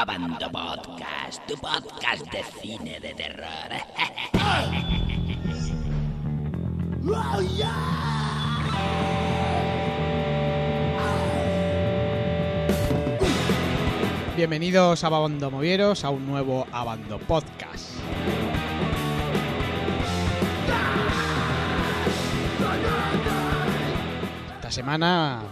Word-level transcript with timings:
Abando 0.00 0.50
Podcast, 0.50 1.46
tu 1.46 1.54
podcast 1.60 2.24
de 2.32 2.42
cine 2.58 2.98
de 3.00 3.12
terror. 3.12 3.68
Bienvenidos 14.34 15.04
a 15.04 15.06
Abando 15.08 15.50
Movieros 15.50 16.02
a 16.02 16.08
un 16.08 16.26
nuevo 16.26 16.66
Abando 16.72 17.18
Podcast. 17.18 17.98
Esta 24.54 24.70
semana 24.70 25.42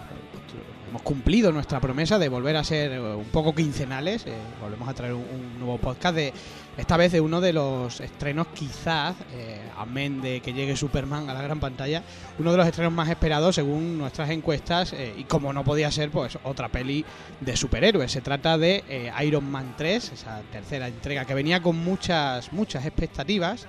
hemos 0.88 1.02
cumplido 1.02 1.52
nuestra 1.52 1.80
promesa 1.80 2.18
de 2.18 2.28
volver 2.28 2.56
a 2.56 2.64
ser 2.64 2.92
eh, 2.92 3.00
un 3.00 3.26
poco 3.26 3.54
quincenales. 3.54 4.26
eh, 4.26 4.32
volvemos 4.60 4.88
a 4.88 4.94
traer 4.94 5.14
un, 5.14 5.58
nuevo 5.58 5.78
podcast 5.78 6.14
de 6.14 6.32
esta 6.76 6.96
vez 6.96 7.12
de 7.12 7.20
uno 7.20 7.40
de 7.40 7.52
los 7.52 8.00
estrenos 8.00 8.46
quizás, 8.54 9.16
eh, 9.34 9.60
amén 9.76 10.20
de 10.20 10.40
que 10.40 10.52
llegue 10.52 10.76
Superman 10.76 11.28
a 11.28 11.34
la 11.34 11.42
gran 11.42 11.58
pantalla, 11.58 12.02
uno 12.38 12.52
de 12.52 12.56
los 12.56 12.66
estrenos 12.66 12.92
más 12.92 13.08
esperados 13.08 13.56
según 13.56 13.98
nuestras 13.98 14.30
encuestas 14.30 14.94
y 15.16 15.24
como 15.24 15.52
no 15.52 15.64
podía 15.64 15.90
ser, 15.90 16.10
pues 16.10 16.38
otra 16.44 16.68
peli 16.68 17.04
de 17.40 17.56
superhéroes. 17.56 18.12
Se 18.12 18.20
trata 18.20 18.56
de 18.56 19.12
Iron 19.24 19.50
Man 19.50 19.74
3, 19.76 20.12
esa 20.12 20.42
tercera 20.52 20.86
entrega 20.86 21.24
que 21.24 21.34
venía 21.34 21.60
con 21.60 21.76
muchas, 21.76 22.52
muchas 22.52 22.86
expectativas. 22.86 23.66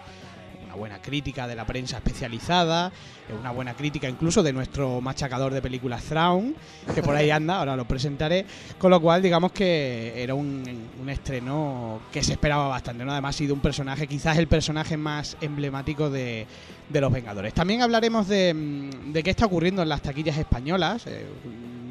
Una 0.69 0.75
buena 0.75 1.01
crítica 1.01 1.47
de 1.47 1.55
la 1.55 1.65
prensa 1.65 1.97
especializada, 1.97 2.91
eh, 3.27 3.33
una 3.33 3.49
buena 3.49 3.73
crítica 3.73 4.07
incluso 4.07 4.43
de 4.43 4.53
nuestro 4.53 5.01
machacador 5.01 5.51
de 5.51 5.63
películas 5.63 6.03
Thrawn, 6.03 6.53
que 6.93 7.01
por 7.01 7.15
ahí 7.15 7.31
anda, 7.31 7.57
ahora 7.57 7.75
lo 7.75 7.85
presentaré. 7.85 8.45
Con 8.77 8.91
lo 8.91 9.01
cual, 9.01 9.23
digamos 9.23 9.51
que 9.51 10.13
era 10.15 10.35
un, 10.35 10.63
un 11.01 11.09
estreno 11.09 12.01
que 12.11 12.21
se 12.21 12.33
esperaba 12.33 12.67
bastante, 12.67 13.03
¿no? 13.03 13.11
Además, 13.11 13.33
ha 13.33 13.37
sido 13.39 13.55
un 13.55 13.61
personaje, 13.61 14.05
quizás 14.05 14.37
el 14.37 14.45
personaje 14.45 14.95
más 14.95 15.37
emblemático 15.41 16.11
de, 16.11 16.45
de 16.87 17.01
los 17.01 17.11
Vengadores. 17.11 17.51
También 17.55 17.81
hablaremos 17.81 18.27
de, 18.27 18.54
mm, 18.54 19.11
de 19.11 19.23
qué 19.23 19.31
está 19.31 19.48
ocurriendo 19.48 19.81
en 19.81 19.89
las 19.89 20.04
taquillas 20.04 20.37
españolas. 20.37 21.07
eh, 21.07 21.26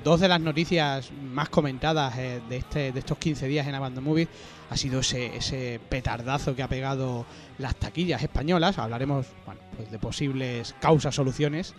dos 0.04 0.20
de 0.20 0.28
las 0.28 0.40
noticias 0.40 1.10
más 1.32 1.48
comentadas 1.48 2.16
eh, 2.16 2.40
de, 2.48 2.56
este, 2.58 2.92
de 2.92 2.98
estos 3.00 3.18
15 3.18 3.48
días 3.48 3.66
en 3.66 3.74
Abandon 3.74 4.04
Movies 4.04 4.28
ha 4.70 4.77
sido 4.77 5.00
ese, 5.00 5.36
ese 5.36 5.80
petardazo 5.88 6.55
que 6.55 6.62
ha 6.62 6.69
pegado 6.69 7.27
las 7.58 7.77
taquillas 7.77 8.22
españolas. 8.22 8.78
Hablaremos 8.78 9.27
pues 9.77 9.91
de 9.91 9.98
posibles 9.98 10.75
causas, 10.80 11.14
soluciones. 11.14 11.75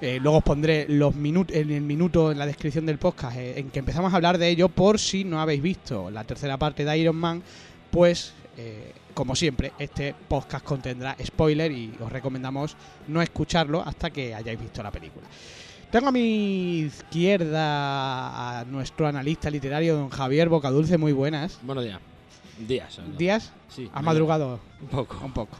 Eh, 0.00 0.18
luego 0.22 0.38
os 0.38 0.44
pondré 0.44 0.86
los 0.88 1.14
minut 1.16 1.50
en 1.50 1.70
el 1.72 1.82
minuto 1.82 2.30
en 2.30 2.38
la 2.38 2.46
descripción 2.46 2.86
del 2.86 2.98
podcast 2.98 3.36
eh, 3.36 3.58
en 3.58 3.70
que 3.70 3.80
empezamos 3.80 4.12
a 4.12 4.16
hablar 4.16 4.38
de 4.38 4.48
ello 4.48 4.68
por 4.68 5.00
si 5.00 5.24
no 5.24 5.40
habéis 5.40 5.60
visto 5.60 6.08
la 6.08 6.22
tercera 6.22 6.56
parte 6.56 6.84
de 6.84 6.98
Iron 6.98 7.16
Man, 7.16 7.42
pues 7.90 8.32
eh, 8.56 8.92
como 9.12 9.34
siempre 9.34 9.72
este 9.76 10.14
podcast 10.28 10.64
contendrá 10.64 11.16
spoiler 11.24 11.72
y 11.72 11.92
os 12.00 12.12
recomendamos 12.12 12.76
no 13.08 13.20
escucharlo 13.20 13.82
hasta 13.84 14.10
que 14.10 14.36
hayáis 14.36 14.60
visto 14.60 14.84
la 14.84 14.92
película. 14.92 15.26
Tengo 15.90 16.08
a 16.08 16.12
mi 16.12 16.80
izquierda 16.80 18.60
a 18.60 18.64
nuestro 18.66 19.08
analista 19.08 19.50
literario, 19.50 19.96
don 19.96 20.10
Javier 20.10 20.48
Bocadulce, 20.48 20.98
muy 20.98 21.12
buenas. 21.12 21.58
Buenos 21.62 21.82
días. 21.82 21.98
Días. 22.58 22.96
todo. 22.96 23.06
¿Días? 23.16 23.52
Sí. 23.68 23.90
¿Has 23.92 24.02
madrugado? 24.02 24.60
Un 24.80 24.88
poco. 24.88 25.16
Un 25.24 25.32
poco. 25.32 25.56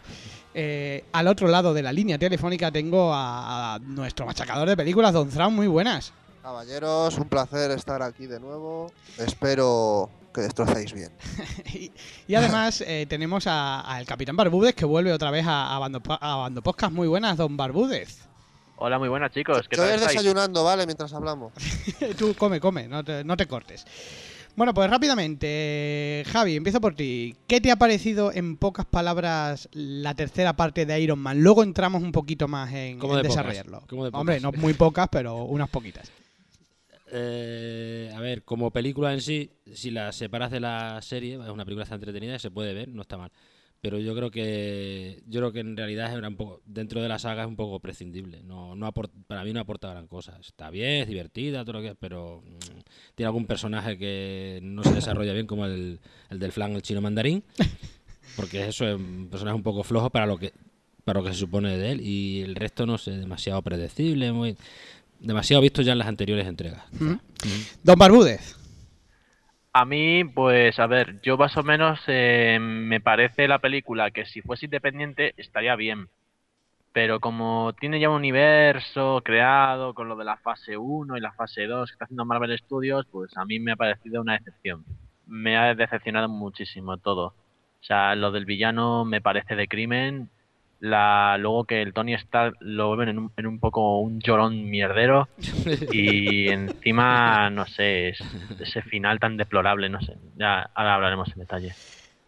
Eh, 0.55 1.05
al 1.13 1.29
otro 1.29 1.47
lado 1.49 1.73
de 1.75 1.83
la 1.83 1.93
línea 1.93 2.19
telefónica 2.19 2.71
tengo 2.73 3.13
a, 3.15 3.75
a 3.75 3.79
nuestro 3.79 4.27
machacador 4.27 4.69
de 4.69 4.77
películas, 4.77 5.13
Don 5.13 5.29
Thrawn, 5.29 5.55
muy 5.55 5.67
buenas. 5.67 6.13
Caballeros, 6.43 7.19
un 7.19 7.29
placer 7.29 7.71
estar 7.73 8.03
aquí 8.03 8.27
de 8.27 8.41
nuevo. 8.41 8.91
Espero 9.19 10.11
que 10.35 10.41
destrocéis 10.41 10.93
bien. 10.93 11.13
y, 11.75 11.93
y 12.27 12.35
además 12.35 12.81
eh, 12.87 13.07
tenemos 13.09 13.47
a- 13.47 13.81
al 13.83 14.07
Capitán 14.07 14.37
Barbúdez 14.37 14.75
que 14.75 14.85
vuelve 14.85 15.13
otra 15.13 15.31
vez 15.31 15.47
a, 15.47 15.77
a, 15.77 15.79
Bando, 15.79 16.01
a 16.09 16.37
Bando 16.37 16.63
Podcast. 16.63 16.93
Muy 16.93 17.07
buenas, 17.07 17.37
Don 17.37 17.57
Barbúdez. 17.57 18.27
Hola, 18.77 18.99
muy 18.99 19.09
buenas 19.09 19.33
chicos. 19.33 19.69
¿Qué 19.69 19.77
Yo 19.77 19.83
tal 19.83 19.95
estáis? 19.97 20.13
desayunando, 20.19 20.65
¿vale? 20.65 20.87
Mientras 20.87 21.13
hablamos. 21.13 21.53
Tú 22.19 22.35
come, 22.35 22.61
come, 22.61 22.87
no 22.89 23.05
te, 23.05 23.25
no 23.25 23.37
te 23.37 23.47
cortes. 23.47 23.85
Bueno, 24.59 24.75
pues 24.75 24.91
rápidamente, 24.91 26.25
Javi, 26.27 26.57
empiezo 26.57 26.81
por 26.81 26.97
ti. 26.97 27.37
¿Qué 27.47 27.61
te 27.61 27.71
ha 27.71 27.77
parecido 27.77 28.33
en 28.33 28.57
pocas 28.57 28.85
palabras 28.87 29.69
la 29.73 30.17
tercera 30.17 30.57
parte 30.57 30.85
de 30.85 31.01
Iron 31.01 31.21
Man? 31.21 31.41
Luego 31.41 31.63
entramos 31.63 32.03
un 32.03 32.11
poquito 32.11 32.49
más 32.49 32.73
en, 32.73 32.99
¿Cómo 32.99 33.17
en 33.17 33.23
de 33.23 33.29
desarrollarlo. 33.29 33.85
¿Cómo 33.89 34.05
de? 34.05 34.11
Hombre, 34.13 34.41
no 34.41 34.51
muy 34.51 34.75
pocas, 34.75 35.07
pero 35.13 35.45
unas 35.45 35.69
poquitas. 35.69 36.11
Eh, 37.13 38.13
a 38.13 38.19
ver, 38.19 38.43
como 38.43 38.73
película 38.73 39.13
en 39.13 39.21
sí, 39.21 39.49
si 39.73 39.93
la 39.93 40.11
separas 40.11 40.51
de 40.51 40.59
la 40.59 41.01
serie, 41.03 41.35
es 41.35 41.51
una 41.51 41.65
película 41.65 41.85
está 41.85 41.95
entretenida 41.95 42.35
y 42.35 42.41
se 42.41 42.51
puede 42.51 42.75
ver, 42.75 42.89
no 42.89 43.03
está 43.03 43.17
mal. 43.17 43.31
Pero 43.81 43.99
yo 44.01 44.13
creo 44.17 44.31
que 44.33 45.23
yo 45.29 45.39
creo 45.41 45.53
que 45.53 45.61
en 45.61 45.77
realidad 45.77 46.13
era 46.17 46.27
un 46.29 46.35
poco 46.37 46.61
dentro 46.67 47.01
de 47.01 47.09
la 47.09 47.19
saga 47.21 47.43
es 47.43 47.49
un 47.49 47.55
poco 47.55 47.79
prescindible. 47.79 48.43
No, 48.43 48.75
no 48.75 48.89
apor- 48.93 49.11
para 49.29 49.45
mí 49.45 49.53
no 49.53 49.61
aporta 49.61 49.91
gran 49.93 50.09
cosa. 50.09 50.37
Está 50.41 50.69
bien, 50.71 51.03
es 51.03 51.07
divertida, 51.09 51.65
todo 51.65 51.75
lo 51.75 51.83
que, 51.83 51.95
pero 51.95 52.43
mm, 52.45 52.81
tiene 53.15 53.27
algún 53.29 53.47
personaje 53.47 53.97
que 53.97 54.59
no 54.63 54.83
se 54.83 54.95
desarrolla 54.95 55.33
bien 55.33 55.47
como 55.47 55.65
el, 55.65 56.01
el 56.29 56.39
del 56.41 56.51
flan 56.51 56.73
el 56.73 56.83
chino 56.83 57.01
mandarín, 57.01 57.45
porque 58.37 58.67
eso 58.67 58.85
es 58.87 58.97
un 58.97 59.29
personaje 59.31 59.55
un 59.57 59.63
poco 59.63 59.85
flojo 59.85 60.11
para 60.11 60.27
lo 60.27 60.39
que 60.39 60.53
para 61.05 61.21
lo 61.21 61.25
que 61.27 61.33
se 61.33 61.39
supone 61.39 61.79
de 61.79 61.93
él 61.93 62.01
y 62.03 62.43
el 62.43 62.55
resto 62.57 62.85
no 62.85 62.99
sé, 62.99 63.13
demasiado 63.13 63.63
predecible, 63.63 64.31
muy 64.33 64.57
demasiado 65.21 65.63
visto 65.63 65.81
ya 65.83 65.93
en 65.93 65.99
las 65.99 66.09
anteriores 66.09 66.47
entregas. 66.47 66.83
Ujú. 66.97 67.05
Ujú. 67.13 67.19
Don 67.83 67.99
Barbúdez. 67.99 68.57
A 69.73 69.85
mí, 69.85 70.25
pues, 70.25 70.79
a 70.79 70.87
ver, 70.87 71.21
yo 71.23 71.37
más 71.37 71.57
o 71.57 71.63
menos 71.63 72.01
eh, 72.07 72.59
me 72.61 73.01
parece 73.01 73.47
la 73.49 73.59
película 73.59 74.11
que 74.11 74.25
si 74.25 74.41
fuese 74.43 74.67
independiente 74.67 75.35
estaría 75.37 75.77
bien. 75.77 76.09
Pero 76.93 77.21
como 77.21 77.75
tiene 77.79 78.01
ya 78.01 78.11
un 78.11 78.17
universo 78.17 79.23
creado 79.25 79.95
con 79.95 80.09
lo 80.09 80.17
de 80.17 80.25
la 80.25 80.39
fase 80.39 80.77
1 80.77 81.17
y 81.17 81.21
la 81.21 81.33
fase 81.33 81.67
2 81.67 81.91
que 81.91 81.95
está 81.95 82.07
haciendo 82.07 82.25
Marvel 82.25 82.59
Studios, 82.59 83.07
pues 83.11 83.37
a 83.37 83.45
mí 83.45 83.61
me 83.61 83.73
ha 83.73 83.77
parecido 83.77 84.23
una 84.23 84.35
decepción. 84.35 84.85
Me 85.27 85.57
ha 85.59 85.75
decepcionado 85.75 86.29
muchísimo 86.29 86.97
todo. 86.99 87.27
O 87.81 87.85
sea, 87.85 88.15
lo 88.17 88.33
del 88.33 88.47
villano 88.47 89.05
me 89.05 89.21
parece 89.21 89.55
de 89.55 89.69
crimen. 89.69 90.31
La, 90.81 91.37
luego 91.39 91.65
que 91.65 91.83
el 91.83 91.93
Tony 91.93 92.15
Stark 92.15 92.55
lo 92.61 92.89
vuelven 92.89 93.09
en 93.09 93.19
un, 93.19 93.33
en 93.37 93.47
un 93.47 93.59
poco 93.59 94.01
un 94.01 94.21
llorón 94.21 94.69
mierdero. 94.71 95.29
Y 95.93 96.49
encima, 96.49 97.51
no 97.51 97.67
sé, 97.67 98.11
es- 98.11 98.23
ese 98.61 98.83
final 98.83 99.19
tan 99.21 99.37
deplorable, 99.37 99.89
no 99.89 100.01
sé. 100.01 100.17
Ya 100.37 100.71
ahora 100.75 100.95
hablaremos 100.95 101.29
en 101.33 101.41
detalle. 101.41 101.75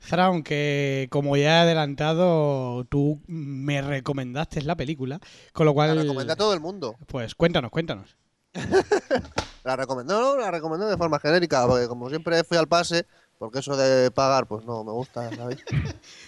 Thrawn, 0.08 0.42
que 0.42 1.08
como 1.10 1.36
ya 1.36 1.58
he 1.58 1.60
adelantado, 1.60 2.84
tú 2.84 3.20
me 3.26 3.82
recomendaste 3.82 4.62
la 4.62 4.74
película, 4.76 5.20
con 5.52 5.66
lo 5.66 5.72
La 5.72 5.74
cual... 5.74 5.98
recomendé 5.98 6.32
a 6.32 6.36
todo 6.36 6.54
el 6.54 6.60
mundo. 6.60 6.96
Pues 7.06 7.34
cuéntanos, 7.34 7.70
cuéntanos. 7.70 8.16
La 9.64 9.76
recomendó, 9.76 10.20
no, 10.20 10.40
la 10.40 10.50
recomendé 10.50 10.86
de 10.86 10.96
forma 10.96 11.18
genérica, 11.20 11.66
porque 11.66 11.86
como 11.86 12.08
siempre 12.08 12.42
fui 12.44 12.56
al 12.56 12.66
pase, 12.66 13.04
porque 13.40 13.60
eso 13.60 13.74
de 13.74 14.10
pagar, 14.10 14.46
pues 14.46 14.66
no 14.66 14.84
me 14.84 14.92
gusta, 14.92 15.34
¿sabéis? 15.34 15.64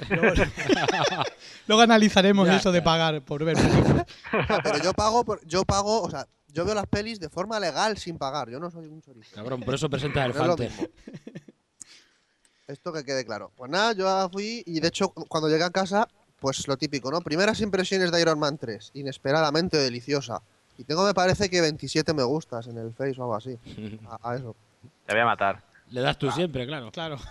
Luego, 0.08 0.32
luego 1.66 1.82
analizaremos 1.82 2.46
Ya, 2.46 2.56
eso 2.56 2.72
de 2.72 2.80
pagar 2.80 3.20
por 3.20 3.44
ver. 3.44 3.58
Ah, 4.32 4.58
pero 4.64 4.78
yo 4.82 4.94
pago, 4.94 5.22
por- 5.22 5.46
yo 5.46 5.62
pago, 5.66 6.00
o 6.00 6.08
sea, 6.10 6.26
yo 6.48 6.64
veo 6.64 6.74
las 6.74 6.86
pelis 6.86 7.20
de 7.20 7.28
forma 7.28 7.60
legal 7.60 7.98
sin 7.98 8.16
pagar. 8.16 8.48
Yo 8.48 8.58
no 8.58 8.70
soy 8.70 8.86
un 8.86 9.02
chorizo. 9.02 9.34
Cabrón, 9.34 9.60
por 9.60 9.74
eso 9.74 9.90
presentas 9.90 10.24
el 10.24 10.32
No 10.34 10.54
es. 10.54 10.72
Esto 12.66 12.94
que 12.94 13.04
quede 13.04 13.26
claro. 13.26 13.52
Pues 13.56 13.70
nada, 13.70 13.92
yo 13.92 14.30
fui 14.30 14.62
y 14.64 14.80
de 14.80 14.88
hecho 14.88 15.10
cuando 15.10 15.50
llegué 15.50 15.64
a 15.64 15.70
casa, 15.70 16.08
pues 16.40 16.66
lo 16.66 16.78
típico, 16.78 17.10
¿no? 17.10 17.20
Primeras 17.20 17.60
impresiones 17.60 18.10
de 18.10 18.22
Iron 18.22 18.38
Man 18.38 18.56
3, 18.56 18.90
inesperadamente 18.94 19.76
deliciosa. 19.76 20.40
Y 20.78 20.84
tengo 20.84 21.04
me 21.04 21.12
parece 21.12 21.50
que 21.50 21.60
27 21.60 22.14
me 22.14 22.22
gustas 22.22 22.68
en 22.68 22.78
el 22.78 22.94
Face 22.94 23.20
o 23.20 23.24
algo 23.24 23.34
así. 23.36 23.58
A, 24.08 24.30
a 24.30 24.36
eso. 24.36 24.56
Te 25.04 25.12
voy 25.12 25.20
a 25.20 25.26
matar. 25.26 25.71
Le 25.92 26.00
das 26.00 26.18
tú 26.18 26.30
siempre, 26.32 26.66
claro. 26.66 26.90
Claro. 26.90 27.16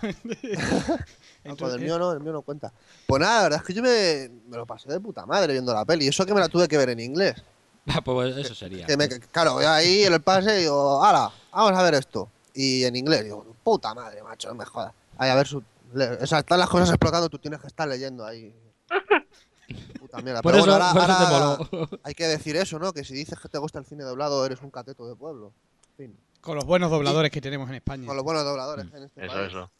No, 1.44 1.56
pues 1.56 1.74
el 1.74 1.80
mío 1.80 1.98
no, 1.98 2.12
el 2.12 2.20
mío 2.20 2.32
no 2.32 2.42
cuenta. 2.42 2.72
Pues 3.06 3.20
nada, 3.20 3.36
la 3.38 3.42
verdad 3.42 3.60
es 3.60 3.66
que 3.66 3.74
yo 3.74 3.82
me, 3.82 4.30
me 4.48 4.56
lo 4.56 4.64
pasé 4.64 4.88
de 4.88 5.00
puta 5.00 5.26
madre 5.26 5.52
viendo 5.52 5.74
la 5.74 5.84
peli. 5.84 6.06
Eso 6.06 6.24
que 6.24 6.32
me 6.32 6.38
la 6.38 6.48
tuve 6.48 6.68
que 6.68 6.76
ver 6.78 6.90
en 6.90 7.00
inglés. 7.00 7.34
Ah, 7.88 8.00
pues 8.00 8.36
eso 8.36 8.54
sería. 8.54 8.86
Que 8.86 8.96
me, 8.96 9.08
claro, 9.08 9.54
voy 9.54 9.64
ahí 9.64 10.04
en 10.04 10.12
el 10.12 10.20
pase 10.22 10.58
y 10.58 10.62
digo, 10.62 11.02
hala, 11.04 11.32
vamos 11.50 11.72
a 11.76 11.82
ver 11.82 11.94
esto. 11.94 12.28
Y 12.54 12.84
en 12.84 12.94
inglés 12.94 13.24
digo, 13.24 13.44
puta 13.64 13.92
madre, 13.92 14.22
macho, 14.22 14.48
no 14.50 14.54
me 14.54 14.64
jodas. 14.64 14.92
Ahí 15.18 15.30
a 15.30 15.34
ver, 15.34 15.48
su, 15.48 15.64
le- 15.94 16.10
o 16.22 16.26
sea, 16.28 16.38
están 16.38 16.60
las 16.60 16.68
cosas 16.68 16.90
explotando, 16.90 17.28
tú 17.28 17.38
tienes 17.38 17.60
que 17.60 17.66
estar 17.66 17.88
leyendo 17.88 18.24
ahí. 18.24 18.54
Puta 19.98 20.18
mierda. 20.20 20.42
Por 20.42 20.52
Pero 20.52 20.62
eso, 20.64 20.70
bueno, 20.70 20.84
ahora- 20.84 21.00
por 21.00 21.10
eso 21.10 21.18
te 21.68 21.74
ahora 21.74 21.88
hay 22.04 22.14
que 22.14 22.26
decir 22.28 22.54
eso, 22.56 22.78
¿no? 22.78 22.92
Que 22.92 23.02
si 23.04 23.14
dices 23.14 23.36
que 23.40 23.48
te 23.48 23.58
gusta 23.58 23.80
el 23.80 23.84
cine 23.86 24.04
doblado, 24.04 24.44
eres 24.46 24.60
un 24.62 24.70
cateto 24.70 25.08
de 25.08 25.16
pueblo. 25.16 25.52
En 25.98 26.06
fin, 26.10 26.18
Con 26.42 26.56
los 26.56 26.64
buenos 26.66 26.90
dobladores 26.90 27.30
que 27.30 27.40
tenemos 27.40 27.68
en 27.70 27.76
España. 27.76 28.06
con 28.06 28.16
los 28.16 28.24
buenos 28.24 28.44
dobladores 28.44 28.86
en 28.92 29.04
este 29.04 29.24
Eso, 29.24 29.34
país. 29.34 29.48
eso. 29.48 29.70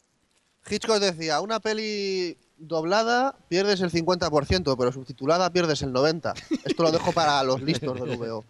Hitchcock 0.69 0.97
decía, 0.99 1.41
una 1.41 1.59
peli 1.59 2.37
doblada 2.57 3.35
pierdes 3.49 3.81
el 3.81 3.91
50%, 3.91 4.75
pero 4.77 4.91
subtitulada 4.93 5.49
pierdes 5.51 5.81
el 5.81 5.91
90%. 5.93 6.33
Esto 6.63 6.83
lo 6.83 6.91
dejo 6.91 7.11
para 7.11 7.43
los 7.43 7.61
listos 7.61 7.99
del 7.99 8.15
VO. 8.17 8.45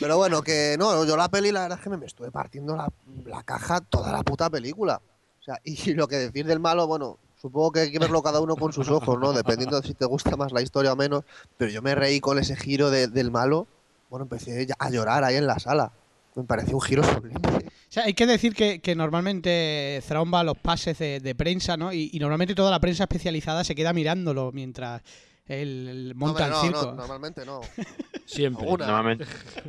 Pero 0.00 0.16
bueno, 0.16 0.42
que 0.42 0.76
no, 0.78 1.04
yo 1.04 1.16
la 1.16 1.28
peli 1.28 1.52
la 1.52 1.62
verdad 1.62 1.78
es 1.78 1.84
que 1.84 1.90
me, 1.90 1.96
me 1.98 2.06
estuve 2.06 2.30
partiendo 2.32 2.76
la, 2.76 2.88
la 3.26 3.42
caja 3.44 3.80
toda 3.80 4.10
la 4.10 4.22
puta 4.24 4.50
película. 4.50 5.00
sea, 5.44 5.60
y 5.64 5.94
lo 5.94 6.08
que 6.08 6.16
decir 6.16 6.46
del 6.46 6.58
malo, 6.58 6.88
bueno, 6.88 7.18
supongo 7.40 7.70
que 7.70 7.80
hay 7.80 7.92
que 7.92 8.00
verlo 8.00 8.20
cada 8.22 8.40
uno 8.40 8.56
con 8.56 8.72
sus 8.72 8.88
ojos, 8.88 9.20
¿no? 9.20 9.32
Dependiendo 9.32 9.80
de 9.80 9.86
si 9.86 9.94
te 9.94 10.04
gusta 10.04 10.36
más 10.36 10.50
la 10.50 10.62
historia 10.62 10.92
o 10.92 10.96
menos. 10.96 11.22
Pero 11.56 11.70
yo 11.70 11.80
me 11.80 11.94
reí 11.94 12.18
con 12.20 12.38
ese 12.40 12.56
giro 12.56 12.90
de- 12.90 13.06
del 13.06 13.30
malo. 13.30 13.68
Bueno, 14.10 14.24
empecé 14.24 14.66
a 14.78 14.90
llorar 14.90 15.22
ahí 15.22 15.36
en 15.36 15.46
la 15.46 15.60
sala. 15.60 15.92
Me 16.36 16.44
pareció 16.44 16.74
un 16.76 16.82
giro 16.82 17.02
sublime. 17.02 17.40
O 17.40 17.60
sea, 17.88 18.04
hay 18.04 18.14
que 18.14 18.26
decir 18.26 18.54
que, 18.54 18.80
que 18.80 18.94
normalmente 18.94 20.02
Thrawn 20.06 20.32
va 20.32 20.40
a 20.40 20.44
los 20.44 20.56
pases 20.58 20.98
de, 20.98 21.18
de 21.18 21.34
prensa, 21.34 21.76
¿no? 21.76 21.92
Y, 21.92 22.10
y 22.12 22.18
normalmente 22.20 22.54
toda 22.54 22.70
la 22.70 22.78
prensa 22.78 23.04
especializada 23.04 23.64
se 23.64 23.74
queda 23.74 23.92
mirándolo 23.92 24.52
mientras 24.52 25.02
él, 25.46 25.88
él 25.88 26.12
monta 26.14 26.44
Hombre, 26.44 26.44
el 26.44 26.50
no, 26.50 26.60
circo. 26.60 26.86
no, 26.90 26.94
normalmente 26.94 27.46
no. 27.46 27.60
Siempre. 28.26 28.64
Alguna. 28.64 28.86
Normalmente. 28.86 29.24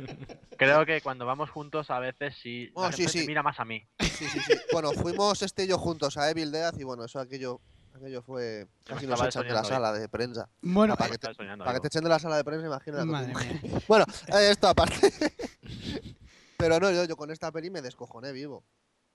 Creo 0.58 0.84
que 0.84 1.00
cuando 1.00 1.24
vamos 1.24 1.48
juntos 1.50 1.88
a 1.90 2.00
veces 2.00 2.34
sí, 2.42 2.66
la 2.76 2.82
Oh, 2.82 2.90
sí, 2.92 2.98
gente 2.98 3.12
sí. 3.12 3.20
te 3.20 3.26
mira 3.28 3.42
más 3.42 3.58
a 3.60 3.64
mí. 3.64 3.82
Sí, 4.00 4.26
sí, 4.26 4.40
sí. 4.40 4.52
Bueno, 4.72 4.90
fuimos 4.92 5.40
este 5.42 5.64
y 5.64 5.68
yo 5.68 5.78
juntos 5.78 6.16
a 6.16 6.28
Evil 6.30 6.50
Death 6.50 6.74
y 6.80 6.82
bueno, 6.84 7.04
eso 7.04 7.20
aquello, 7.20 7.60
aquello 7.94 8.20
fue... 8.22 8.66
Casi 8.84 9.06
nos 9.06 9.22
echan 9.24 9.46
de 9.46 9.54
la 9.54 9.62
sala 9.64 9.92
de 9.92 10.08
prensa. 10.08 10.48
Bueno, 10.60 10.96
para, 10.96 11.12
que 11.12 11.18
te, 11.18 11.32
para 11.32 11.46
que 11.56 11.64
digo. 11.70 11.80
te 11.80 11.86
echen 11.86 12.02
de 12.02 12.10
la 12.10 12.18
sala 12.18 12.36
de 12.36 12.44
prensa, 12.44 12.66
imagínate. 12.66 13.04
madre 13.04 13.32
mía. 13.34 13.80
Bueno, 13.86 14.04
eh, 14.26 14.48
esto 14.50 14.66
aparte. 14.68 15.12
Pero 16.58 16.80
no, 16.80 16.90
yo, 16.90 17.04
yo 17.04 17.16
con 17.16 17.30
esta 17.30 17.52
peli 17.52 17.70
me 17.70 17.82
descojoné 17.82 18.32
vivo. 18.32 18.64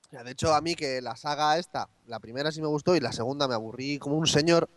O 0.08 0.10
sea, 0.10 0.24
de 0.24 0.32
hecho, 0.32 0.56
a 0.56 0.62
mí 0.62 0.76
que 0.76 1.02
la 1.02 1.18
saga 1.18 1.58
esta, 1.58 1.90
la 2.08 2.22
primera 2.22 2.54
sí 2.54 2.62
me 2.62 2.68
gustó 2.68 2.96
y 2.96 3.02
la 3.02 3.12
segunda 3.12 3.50
me 3.50 3.54
aburrí 3.54 4.00
como 4.00 4.18
un 4.18 4.28
señor. 4.28 4.70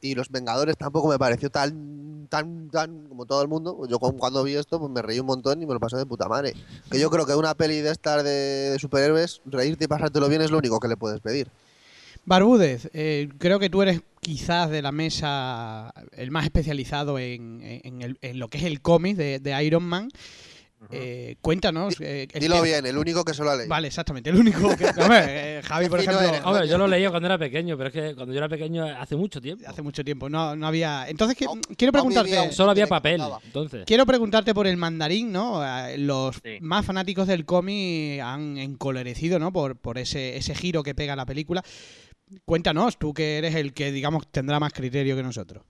Y 0.00 0.14
Los 0.14 0.30
Vengadores 0.30 0.76
tampoco 0.78 1.08
me 1.08 1.18
pareció 1.18 1.50
tan, 1.50 2.26
tan, 2.30 2.70
tan 2.70 3.06
como 3.08 3.26
todo 3.26 3.42
el 3.42 3.48
mundo. 3.48 3.86
Yo 3.86 3.98
cuando 3.98 4.42
vi 4.42 4.54
esto, 4.54 4.80
pues 4.80 4.90
me 4.90 5.02
reí 5.02 5.20
un 5.20 5.26
montón 5.26 5.62
y 5.62 5.66
me 5.66 5.74
lo 5.74 5.78
pasé 5.78 5.98
de 5.98 6.06
puta 6.06 6.26
madre. 6.28 6.54
Que 6.90 6.98
yo 6.98 7.10
creo 7.10 7.26
que 7.26 7.34
una 7.34 7.54
peli 7.54 7.82
de 7.82 7.90
estas 7.90 8.24
de, 8.24 8.76
superhéroes, 8.80 9.42
reírte 9.44 9.84
y 9.84 9.88
pasártelo 9.88 10.28
bien 10.28 10.40
es 10.40 10.50
lo 10.50 10.58
único 10.58 10.80
que 10.80 10.88
le 10.88 10.96
puedes 10.96 11.20
pedir. 11.20 11.48
Barbúdez, 12.24 12.88
eh, 12.94 13.28
creo 13.38 13.58
que 13.58 13.68
tú 13.68 13.82
eres 13.82 14.00
quizás 14.20 14.70
de 14.70 14.80
la 14.80 14.92
mesa 14.92 15.92
el 16.12 16.30
más 16.30 16.44
especializado 16.44 17.18
en, 17.18 17.60
en 17.62 18.38
lo 18.38 18.48
que 18.48 18.58
es 18.58 18.64
el 18.64 18.80
cómic 18.80 19.16
de 19.16 19.62
Iron 19.64 19.84
Man. 19.84 20.08
Eh, 20.90 21.36
cuéntanos. 21.40 21.96
eh, 22.00 22.28
Dilo 22.38 22.56
que- 22.56 22.62
bien, 22.62 22.86
el 22.86 22.96
único 22.96 23.24
que 23.24 23.34
se 23.34 23.42
lo 23.42 23.50
ha 23.50 23.56
leído. 23.56 23.68
Vale, 23.68 23.88
exactamente. 23.88 24.30
El 24.30 24.36
único 24.36 24.74
que. 24.76 24.86
Hombre, 24.86 25.58
eh, 25.58 25.62
Javi, 25.64 25.88
por 25.88 26.00
ejemplo. 26.00 26.22
eres, 26.22 26.40
Hombre, 26.44 26.68
yo 26.68 26.78
lo 26.78 26.86
leía 26.86 27.10
cuando 27.10 27.26
era 27.26 27.36
pequeño, 27.36 27.76
pero 27.76 27.88
es 27.88 27.92
que 27.92 28.14
cuando 28.14 28.32
yo 28.32 28.38
era 28.38 28.48
pequeño 28.48 28.84
hace 28.84 29.16
mucho 29.16 29.40
tiempo. 29.40 29.64
Hace 29.68 29.82
mucho 29.82 30.04
tiempo, 30.04 30.28
no, 30.30 30.54
no 30.56 30.66
había. 30.66 31.08
Entonces, 31.08 31.36
que- 31.36 31.46
Aún- 31.46 31.60
quiero 31.76 31.92
preguntarte. 31.92 32.38
un- 32.40 32.52
Solo 32.52 32.70
había 32.70 32.86
papel, 32.86 33.20
entonces. 33.44 33.84
Quiero 33.86 34.06
preguntarte 34.06 34.54
por 34.54 34.66
el 34.66 34.76
mandarín, 34.76 35.32
¿no? 35.32 35.60
Los 35.96 36.36
Sí. 36.36 36.58
más 36.60 36.86
fanáticos 36.86 37.26
del 37.26 37.44
cómic 37.44 38.20
han 38.20 38.56
encolerecido, 38.58 39.38
¿no? 39.38 39.52
Por, 39.52 39.76
por 39.76 39.98
ese, 39.98 40.36
ese 40.36 40.54
giro 40.54 40.82
que 40.82 40.94
pega 40.94 41.16
la 41.16 41.26
película. 41.26 41.62
Cuéntanos, 42.44 42.98
tú 42.98 43.12
que 43.14 43.38
eres 43.38 43.54
el 43.54 43.72
que, 43.72 43.90
digamos, 43.90 44.28
tendrá 44.30 44.60
más 44.60 44.72
criterio 44.72 45.16
que 45.16 45.22
nosotros. 45.22 45.64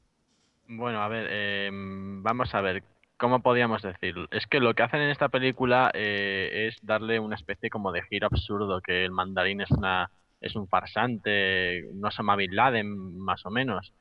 Bueno, 0.66 1.00
a 1.02 1.08
ver, 1.08 1.26
eh, 1.30 1.70
vamos 1.72 2.54
a 2.54 2.60
ver, 2.60 2.82
¿cómo 3.18 3.40
podríamos 3.42 3.82
decirlo? 3.82 4.28
Es 4.30 4.46
que 4.46 4.60
lo 4.60 4.74
que 4.74 4.82
hacen 4.82 5.00
en 5.00 5.10
esta 5.10 5.28
película 5.28 5.90
eh, 5.92 6.68
es 6.68 6.78
darle 6.82 7.20
una 7.20 7.34
especie 7.36 7.68
como 7.68 7.92
de 7.92 8.02
giro 8.02 8.26
absurdo, 8.26 8.80
que 8.80 9.04
el 9.04 9.10
mandarín 9.10 9.60
es 9.60 9.70
una 9.70 10.10
es 10.40 10.54
un 10.54 10.68
farsante, 10.68 11.84
no 11.94 12.08
Osama 12.08 12.36
Bin 12.36 12.54
Laden, 12.54 13.18
más 13.18 13.44
o 13.44 13.50
menos. 13.50 13.92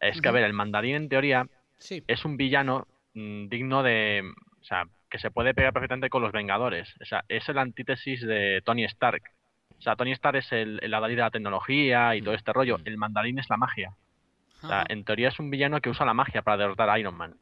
Es 0.00 0.20
que, 0.20 0.28
a 0.28 0.32
ver, 0.32 0.44
el 0.44 0.54
mandarín 0.54 0.96
en 0.96 1.08
teoría 1.08 1.46
Sí. 1.76 2.02
es 2.06 2.24
un 2.24 2.36
villano 2.36 2.86
mm, 3.12 3.48
digno 3.48 3.82
de, 3.82 4.22
o 4.60 4.64
sea, 4.64 4.86
que 5.10 5.18
se 5.18 5.30
puede 5.30 5.52
pegar 5.54 5.72
perfectamente 5.72 6.08
con 6.08 6.22
los 6.22 6.32
Vengadores. 6.32 6.94
O 7.02 7.04
sea, 7.04 7.24
es 7.28 7.46
el 7.50 7.58
antítesis 7.58 8.22
de 8.22 8.62
Tony 8.64 8.84
Stark. 8.84 9.22
O 9.78 9.82
sea, 9.82 9.94
Tony 9.94 10.12
Stark 10.12 10.38
es 10.38 10.52
el, 10.52 10.78
el 10.82 10.94
adalid 10.94 11.16
de 11.16 11.22
la 11.22 11.30
tecnología 11.30 12.16
y 12.16 12.22
todo 12.22 12.34
este 12.34 12.52
rollo. 12.52 12.78
El 12.84 12.96
mandarín 12.96 13.38
es 13.38 13.50
la 13.50 13.58
magia. 13.58 13.94
O 14.62 14.68
sea, 14.68 14.84
en 14.88 15.04
teoría 15.04 15.28
es 15.28 15.38
un 15.38 15.50
villano 15.50 15.80
que 15.82 15.90
usa 15.90 16.06
la 16.06 16.14
magia 16.14 16.40
para 16.40 16.56
derrotar 16.56 16.88
a 16.88 16.98
Iron 16.98 17.14
Man. 17.14 17.34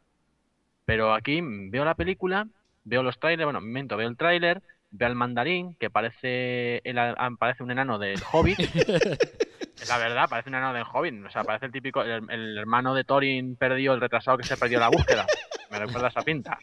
Pero 0.84 1.14
aquí 1.14 1.40
veo 1.42 1.84
la 1.84 1.94
película, 1.94 2.46
veo 2.84 3.02
los 3.02 3.18
trailers, 3.18 3.46
bueno, 3.46 3.60
miento, 3.60 3.96
veo 3.96 4.08
el 4.08 4.16
tráiler, 4.16 4.62
veo 4.90 5.08
al 5.08 5.14
mandarín, 5.14 5.74
que 5.76 5.90
parece, 5.90 6.80
el, 6.84 6.98
ah, 6.98 7.30
parece 7.38 7.62
un 7.62 7.70
enano 7.70 7.98
del 7.98 8.20
Hobbit. 8.32 8.58
Es 8.60 9.88
la 9.88 9.98
verdad, 9.98 10.28
parece 10.28 10.48
un 10.48 10.56
enano 10.56 10.74
del 10.74 10.84
Hobbit. 10.90 11.24
O 11.24 11.30
sea, 11.30 11.44
parece 11.44 11.66
el 11.66 11.72
típico, 11.72 12.02
el, 12.02 12.28
el 12.30 12.58
hermano 12.58 12.94
de 12.94 13.04
Thorin 13.04 13.56
perdido, 13.56 13.94
el 13.94 14.00
retrasado 14.00 14.38
que 14.38 14.44
se 14.44 14.56
perdió 14.56 14.78
la 14.80 14.88
búsqueda. 14.88 15.26
Me 15.70 15.78
recuerda 15.78 16.08
esa 16.08 16.22
pinta. 16.22 16.58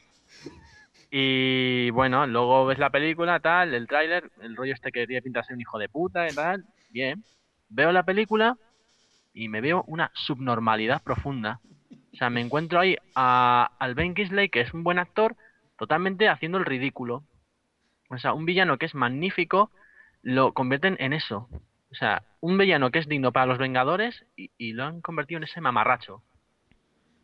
Y 1.11 1.89
bueno, 1.89 2.27
luego 2.27 2.67
ves 2.67 2.77
la 2.77 2.91
película, 2.91 3.39
tal, 3.39 3.73
el 3.73 3.87
tráiler, 3.87 4.29
el 4.41 4.55
rollo 4.55 4.73
este 4.73 4.91
que 4.91 5.01
quería 5.01 5.21
pintarse 5.21 5.53
un 5.53 5.61
hijo 5.61 5.79
de 5.79 5.89
puta 5.89 6.29
y 6.29 6.35
tal. 6.35 6.65
Bien. 6.91 7.23
Veo 7.69 7.91
la 7.91 8.03
película 8.03 8.57
y 9.33 9.47
me 9.49 9.61
veo 9.61 9.83
una 9.87 10.11
subnormalidad 10.13 11.01
profunda. 11.01 11.59
O 12.13 12.17
sea, 12.17 12.29
me 12.29 12.41
encuentro 12.41 12.79
ahí 12.79 12.95
a, 13.15 13.71
al 13.79 13.95
Ben 13.95 14.15
Kingsley, 14.15 14.49
que 14.49 14.61
es 14.61 14.73
un 14.73 14.83
buen 14.83 14.99
actor, 14.99 15.35
totalmente 15.77 16.27
haciendo 16.27 16.57
el 16.57 16.65
ridículo. 16.65 17.23
O 18.09 18.17
sea, 18.17 18.33
un 18.33 18.45
villano 18.45 18.77
que 18.77 18.85
es 18.85 18.95
magnífico, 18.95 19.71
lo 20.21 20.53
convierten 20.53 20.97
en 20.99 21.13
eso. 21.13 21.47
O 21.91 21.95
sea, 21.95 22.23
un 22.41 22.57
villano 22.57 22.91
que 22.91 22.99
es 22.99 23.07
digno 23.07 23.31
para 23.31 23.45
los 23.45 23.57
Vengadores 23.57 24.25
y, 24.35 24.73
lo 24.73 24.85
han 24.85 25.01
convertido 25.01 25.37
en 25.37 25.43
ese 25.43 25.61
mamarracho. 25.61 26.23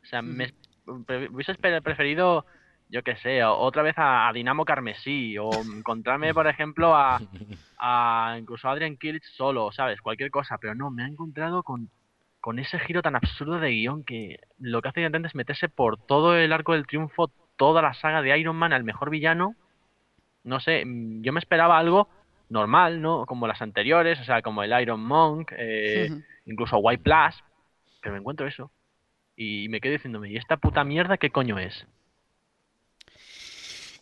O 0.04 0.06
sea, 0.06 0.22
me 0.22 0.54
hubiese 0.86 1.56
preferido, 1.56 2.46
yo 2.90 3.04
qué 3.04 3.16
sé, 3.18 3.44
otra 3.44 3.82
vez 3.82 3.98
a, 3.98 4.28
a 4.28 4.34
Dinamo 4.34 4.66
Carmesí, 4.66 5.38
o 5.38 5.50
encontrarme, 5.54 6.34
por 6.34 6.48
ejemplo, 6.48 6.96
a, 6.96 7.20
a 7.80 8.36
incluso 8.40 8.68
a 8.68 8.72
Adrian 8.72 8.98
Killich 8.98 9.24
solo, 9.24 9.72
¿sabes? 9.72 10.02
Cualquier 10.02 10.30
cosa, 10.30 10.58
pero 10.60 10.76
no, 10.76 10.92
me 10.92 11.04
ha 11.04 11.08
encontrado 11.08 11.64
con, 11.64 11.90
con 12.46 12.60
ese 12.60 12.78
giro 12.78 13.02
tan 13.02 13.16
absurdo 13.16 13.60
de 13.60 13.72
guion 13.72 14.04
que 14.04 14.38
lo 14.60 14.80
que 14.80 14.90
hace 14.90 15.00
evidentemente 15.00 15.30
es 15.30 15.34
meterse 15.34 15.68
por 15.68 15.98
todo 15.98 16.38
el 16.38 16.54
arco 16.54 16.74
del 16.74 16.86
triunfo, 16.86 17.32
toda 17.58 17.82
la 17.82 17.96
saga 17.96 18.22
de 18.22 18.38
Iron 18.38 18.56
Man 18.56 18.72
al 18.72 18.84
mejor 18.84 19.10
villano. 19.10 19.56
No 20.44 20.60
sé, 20.60 20.86
mm, 20.86 21.24
yo 21.24 21.34
me 21.34 21.40
esperaba 21.40 21.80
algo 21.80 22.08
normal, 22.50 23.02
¿no? 23.02 23.26
Como 23.26 23.48
las 23.48 23.64
anteriores, 23.64 24.20
o 24.20 24.26
sea, 24.26 24.44
como 24.44 24.62
el 24.62 24.80
Iron 24.80 25.00
Monk, 25.04 25.54
eh, 25.58 26.08
incluso 26.46 26.78
White 26.78 27.02
Plus, 27.02 27.44
pero 28.00 28.14
me 28.14 28.20
encuentro 28.20 28.46
eso. 28.46 28.70
Y 29.36 29.68
me 29.70 29.82
quedo 29.82 29.94
diciéndome, 29.94 30.30
¿y 30.30 30.38
esta 30.38 30.58
puta 30.58 30.84
mierda 30.84 31.18
qué 31.18 31.32
coño 31.32 31.58
es? 31.58 31.88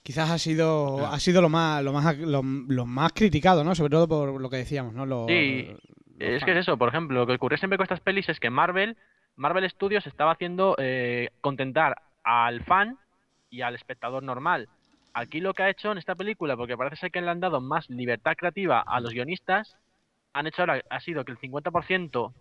Quizás 0.04 0.30
ha 0.30 0.38
sido, 0.38 0.98
Claro. 0.98 1.14
ha 1.14 1.20
sido 1.22 1.42
lo 1.42 1.48
más, 1.48 1.82
lo 1.82 1.94
más, 1.94 2.18
lo, 2.18 2.44
lo 2.44 2.86
más 2.86 3.14
criticado, 3.14 3.64
¿no? 3.64 3.74
Sobre 3.74 3.92
todo 3.92 4.10
por 4.10 4.42
lo 4.42 4.50
que 4.50 4.58
decíamos, 4.58 4.94
¿no? 4.94 5.06
Lo- 5.06 5.28
Sí, 5.28 5.78
Es 6.20 6.44
que 6.44 6.52
es 6.52 6.58
eso, 6.58 6.78
por 6.78 6.90
ejemplo, 6.90 7.20
lo 7.20 7.28
que 7.28 7.34
ocurre 7.34 7.58
siempre 7.58 7.78
con 7.78 7.84
estas 7.86 8.00
pelis 8.00 8.30
es 8.30 8.40
que 8.40 8.50
Marvel, 8.50 8.98
Marvel 9.36 9.70
Studios 9.70 10.06
estaba 10.06 10.32
haciendo 10.32 10.76
eh, 10.78 11.30
contentar 11.42 12.02
al 12.24 12.64
fan 12.64 12.98
y 13.50 13.62
al 13.62 13.76
espectador 13.76 14.24
normal. 14.24 14.70
Aquí 15.14 15.40
lo 15.40 15.54
que 15.54 15.64
ha 15.64 15.70
hecho 15.70 15.92
en 15.92 15.98
esta 15.98 16.16
película, 16.16 16.56
porque 16.56 16.78
parece 16.78 16.96
ser 16.96 17.12
que 17.12 17.22
le 17.22 17.30
han 17.30 17.40
dado 17.40 17.62
más 17.62 17.90
libertad 17.90 18.36
creativa 18.36 18.80
a 18.80 19.00
los 19.00 19.14
guionistas, 19.14 19.76
han 20.34 20.48
hecho 20.48 20.64
ahora, 20.64 20.82
ha 20.90 21.00
sido 21.00 21.26
que 21.26 21.32
el 21.32 21.40
50% 21.40 22.34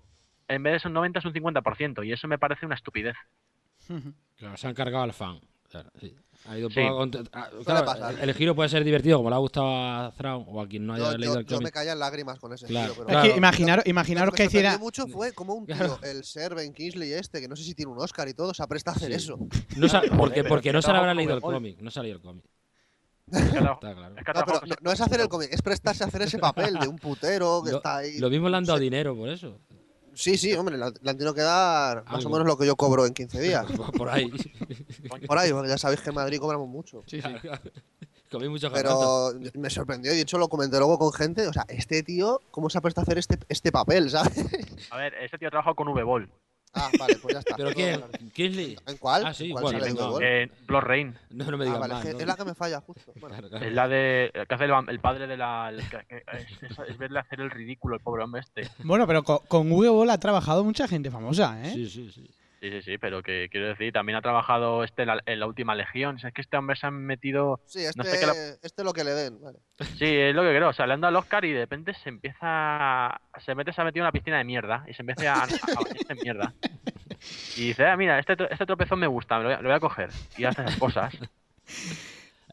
en 0.48 0.62
vez 0.62 0.74
de 0.74 0.80
ser 0.80 0.88
un 0.88 0.94
90 0.94 1.18
es 1.18 1.24
un 1.24 1.32
50%, 1.32 2.06
y 2.06 2.12
eso 2.12 2.28
me 2.28 2.38
parece 2.38 2.66
una 2.66 2.74
estupidez. 2.74 3.16
Claro, 4.36 4.56
se 4.56 4.66
han 4.66 4.74
cargado 4.74 5.04
al 5.04 5.12
fan. 5.12 5.38
Claro, 5.72 5.90
sí. 6.00 6.14
Ha 6.44 6.58
ido 6.58 6.66
un 6.68 6.72
Sí. 6.74 6.80
poco 6.80 6.94
a 6.94 6.98
contra- 6.98 7.22
ah, 7.32 7.50
claro, 7.64 7.86
pasar. 7.86 8.14
el, 8.20 8.28
el 8.28 8.34
giro 8.34 8.54
puede 8.54 8.68
ser 8.68 8.84
divertido, 8.84 9.16
como 9.16 9.30
le 9.30 9.36
ha 9.36 9.38
gustado 9.38 9.66
a 9.68 10.12
Thrawn 10.18 10.44
o 10.48 10.60
a 10.60 10.68
quien 10.68 10.86
no 10.86 10.92
haya 10.94 11.12
Yo, 11.12 11.16
leído 11.18 11.34
yo- 11.34 11.40
el 11.40 11.46
yo 11.46 11.56
me 11.56 11.58
cómic. 11.62 11.74
caían 11.74 11.98
lágrimas 11.98 12.38
con 12.38 12.52
ese 12.52 12.66
Claro, 12.66 12.92
giro, 12.92 13.06
pero 13.06 13.06
claro. 13.08 13.26
Es 13.26 13.32
que 13.32 13.38
imaginaros, 13.38 13.86
imaginaros 13.86 14.26
Lo 14.26 14.32
que 14.36 14.42
me 14.42 14.46
sorprendió 14.48 14.70
hiciera. 14.70 14.78
mucho 14.78 15.06
fue 15.08 15.32
como 15.32 15.54
un 15.54 15.66
tío, 15.66 15.76
Claro. 15.76 15.98
el 16.02 16.24
ser 16.24 16.54
Ben 16.54 16.74
Kingsley 16.74 17.12
este, 17.14 17.40
que 17.40 17.48
no 17.48 17.56
sé 17.56 17.62
si 17.64 17.74
tiene 17.74 17.90
un 17.90 17.98
Oscar 18.00 18.28
y 18.28 18.34
todo, 18.34 18.52
se 18.52 18.62
apresta 18.62 18.90
a 18.90 18.94
hacer 18.94 19.08
Sí. 19.12 19.16
eso. 19.16 19.38
No 19.76 19.86
porque 20.30 20.44
porque 20.44 20.72
no 20.72 20.80
que 20.80 20.82
se 20.86 20.92
le 20.92 20.98
habrá 20.98 21.14
leído 21.14 21.34
el 21.34 21.40
cómic. 21.40 21.80
No 21.80 21.90
se 21.90 22.00
ha 22.00 22.02
leído 22.02 22.16
el 22.18 22.22
cómic. 22.22 22.44
Que 23.30 23.38
Está 23.38 23.50
claro. 23.60 23.78
que 23.80 24.32
No, 24.34 24.44
pero 24.44 24.60
no, 24.66 24.74
no 24.82 24.92
es 24.92 25.00
hacer 25.00 25.20
el 25.20 25.28
cómic, 25.28 25.48
es 25.52 25.62
prestarse 25.62 26.04
a 26.04 26.08
hacer 26.08 26.20
ese 26.22 26.38
papel 26.38 26.74
de 26.74 26.86
un 26.88 26.96
putero 26.98 27.62
que 27.64 27.70
Lo, 27.70 27.76
está 27.78 27.98
ahí. 27.98 28.18
lo 28.18 28.28
mismo 28.28 28.48
le 28.50 28.56
han 28.58 28.64
dado 28.64 28.78
Sí. 28.78 28.84
dinero 28.84 29.16
por 29.16 29.28
eso. 29.30 29.58
Sí, 30.14 30.36
sí, 30.36 30.52
hombre, 30.54 30.76
le 30.76 30.84
han 30.84 31.16
tenido 31.16 31.34
que 31.34 31.40
dar 31.40 32.04
más 32.04 32.24
o 32.24 32.30
menos 32.30 32.46
lo 32.46 32.56
que 32.56 32.66
yo 32.66 32.76
cobro 32.76 33.06
en 33.06 33.14
15 33.14 33.40
días. 33.40 33.66
Por, 33.96 34.08
ahí. 34.08 34.30
Por 35.26 35.38
ahí, 35.38 35.52
porque 35.52 35.68
ya 35.68 35.78
sabéis 35.78 36.00
que 36.00 36.10
en 36.10 36.16
Madrid 36.16 36.38
cobramos 36.38 36.68
mucho. 36.68 37.02
Sí, 37.06 37.20
sí. 37.20 37.28
Comí 38.30 38.48
mucho 38.48 38.70
garbanzo. 38.70 39.34
Pero 39.38 39.60
me 39.60 39.68
sorprendió 39.68 40.12
y 40.12 40.16
de 40.16 40.22
hecho 40.22 40.38
lo 40.38 40.48
comenté 40.48 40.78
luego 40.78 40.98
con 40.98 41.12
gente. 41.12 41.46
O 41.48 41.52
sea, 41.52 41.66
este 41.68 42.02
tío, 42.02 42.40
¿cómo 42.50 42.70
se 42.70 42.78
ha 42.78 42.80
prestado 42.80 43.02
a 43.02 43.04
hacer 43.04 43.18
este, 43.18 43.38
este 43.48 43.70
papel, 43.70 44.08
¿sabes? 44.08 44.32
A 44.90 44.96
ver, 44.96 45.12
ese 45.14 45.36
tío 45.36 45.48
ha 45.48 45.50
trabajado 45.50 45.76
con 45.76 45.88
V-Ball. 45.88 46.30
Ah, 46.74 46.90
vale, 46.98 47.18
pues 47.18 47.34
ya 47.34 47.40
está. 47.40 47.56
¿Pero 47.56 47.72
quién? 47.72 48.00
¿Kingsley? 48.32 48.78
¿En 48.86 48.96
cuál? 48.96 49.26
Ah, 49.26 49.34
sí, 49.34 49.46
¿En 49.46 49.50
cuál 49.52 49.62
bueno, 49.64 49.78
sale? 49.78 50.42
En 50.42 50.52
Blood 50.66 50.80
Rain. 50.82 51.18
No, 51.30 51.44
no 51.50 51.58
me 51.58 51.64
Ah, 51.64 51.66
digas 51.66 51.80
vale, 51.80 51.94
más. 51.94 52.02
es 52.04 52.08
que 52.08 52.12
¿no? 52.14 52.20
es 52.20 52.26
la 52.26 52.36
que 52.36 52.44
me 52.46 52.54
falla 52.54 52.80
justo. 52.80 53.12
Bueno, 53.20 53.34
Claro, 53.36 53.48
claro. 53.50 53.66
Es 53.66 53.72
la 53.72 53.88
de. 53.88 54.30
que 54.48 54.54
hace 54.54 54.64
el, 54.64 54.72
el 54.88 55.00
padre 55.00 55.26
de 55.26 55.36
la. 55.36 55.68
el 55.68 55.80
es, 55.80 55.86
es- 56.62 56.78
es 56.88 56.98
verle 56.98 57.18
hacer 57.18 57.40
el 57.40 57.50
ridículo, 57.50 57.96
el 57.96 58.00
pobre 58.02 58.24
hombre 58.24 58.40
este. 58.40 58.68
Bueno, 58.84 59.06
pero 59.06 59.22
con, 59.22 59.38
con 59.48 59.70
V-Ball 59.70 60.08
ha 60.10 60.18
trabajado 60.18 60.64
mucha 60.64 60.88
gente 60.88 61.10
famosa, 61.10 61.60
¿eh? 61.62 61.72
Sí, 61.74 61.90
sí, 61.90 62.10
sí. 62.10 62.30
Sí, 62.62 62.70
sí, 62.70 62.80
sí, 62.82 62.96
pero 62.98 63.24
que 63.24 63.48
quiero 63.50 63.66
decir, 63.66 63.92
también 63.92 64.14
ha 64.16 64.22
trabajado 64.22 64.84
este 64.84 65.04
la- 65.04 65.20
en 65.26 65.40
la 65.40 65.46
última 65.46 65.74
legión. 65.74 66.14
O 66.14 66.18
sea, 66.20 66.28
es 66.28 66.34
que 66.34 66.42
este 66.42 66.56
hombre 66.56 66.76
se 66.76 66.86
ha 66.86 66.92
metido. 66.92 67.60
Sí, 67.66 67.80
este, 67.80 67.98
No 67.98 68.04
sé 68.04 68.20
qué 68.20 68.26
la- 68.26 68.34
este 68.62 68.84
lo 68.84 68.92
que 68.92 69.02
le 69.02 69.10
den. 69.10 69.40
Vale. 69.40 69.58
Sí, 69.98 70.04
es 70.06 70.32
lo 70.32 70.42
que 70.42 70.50
creo. 70.50 70.68
O 70.68 70.72
sea, 70.72 70.86
le 70.86 70.92
han 70.94 71.00
dado 71.00 71.10
el 71.10 71.16
Oscar 71.16 71.44
y 71.44 71.52
de 71.52 71.58
repente 71.58 71.92
se 71.94 72.08
empieza. 72.08 73.20
Se 73.44 73.56
mete, 73.56 73.72
se 73.72 73.80
ha 73.80 73.84
metido 73.84 74.02
en 74.02 74.06
una 74.06 74.12
piscina 74.12 74.38
de 74.38 74.44
mierda 74.44 74.84
y 74.88 74.94
se 74.94 75.02
empieza 75.02 75.32
a, 75.34 75.42
a 75.42 75.46
bañarse 75.48 76.06
en 76.12 76.18
mierda. 76.22 76.54
Y 77.56 77.66
dice, 77.68 77.84
ah, 77.84 77.96
mira, 77.96 78.20
este, 78.20 78.36
tro- 78.36 78.48
este 78.48 78.64
tropezón 78.64 79.00
me 79.00 79.08
gusta, 79.08 79.38
me 79.38 79.42
lo 79.42 79.48
voy, 79.48 79.58
a, 79.58 79.60
lo 79.60 79.68
voy 79.68 79.76
a 79.76 79.80
coger. 79.80 80.10
Y 80.38 80.44
hace 80.44 80.62
esas 80.62 80.76
cosas. 80.76 81.12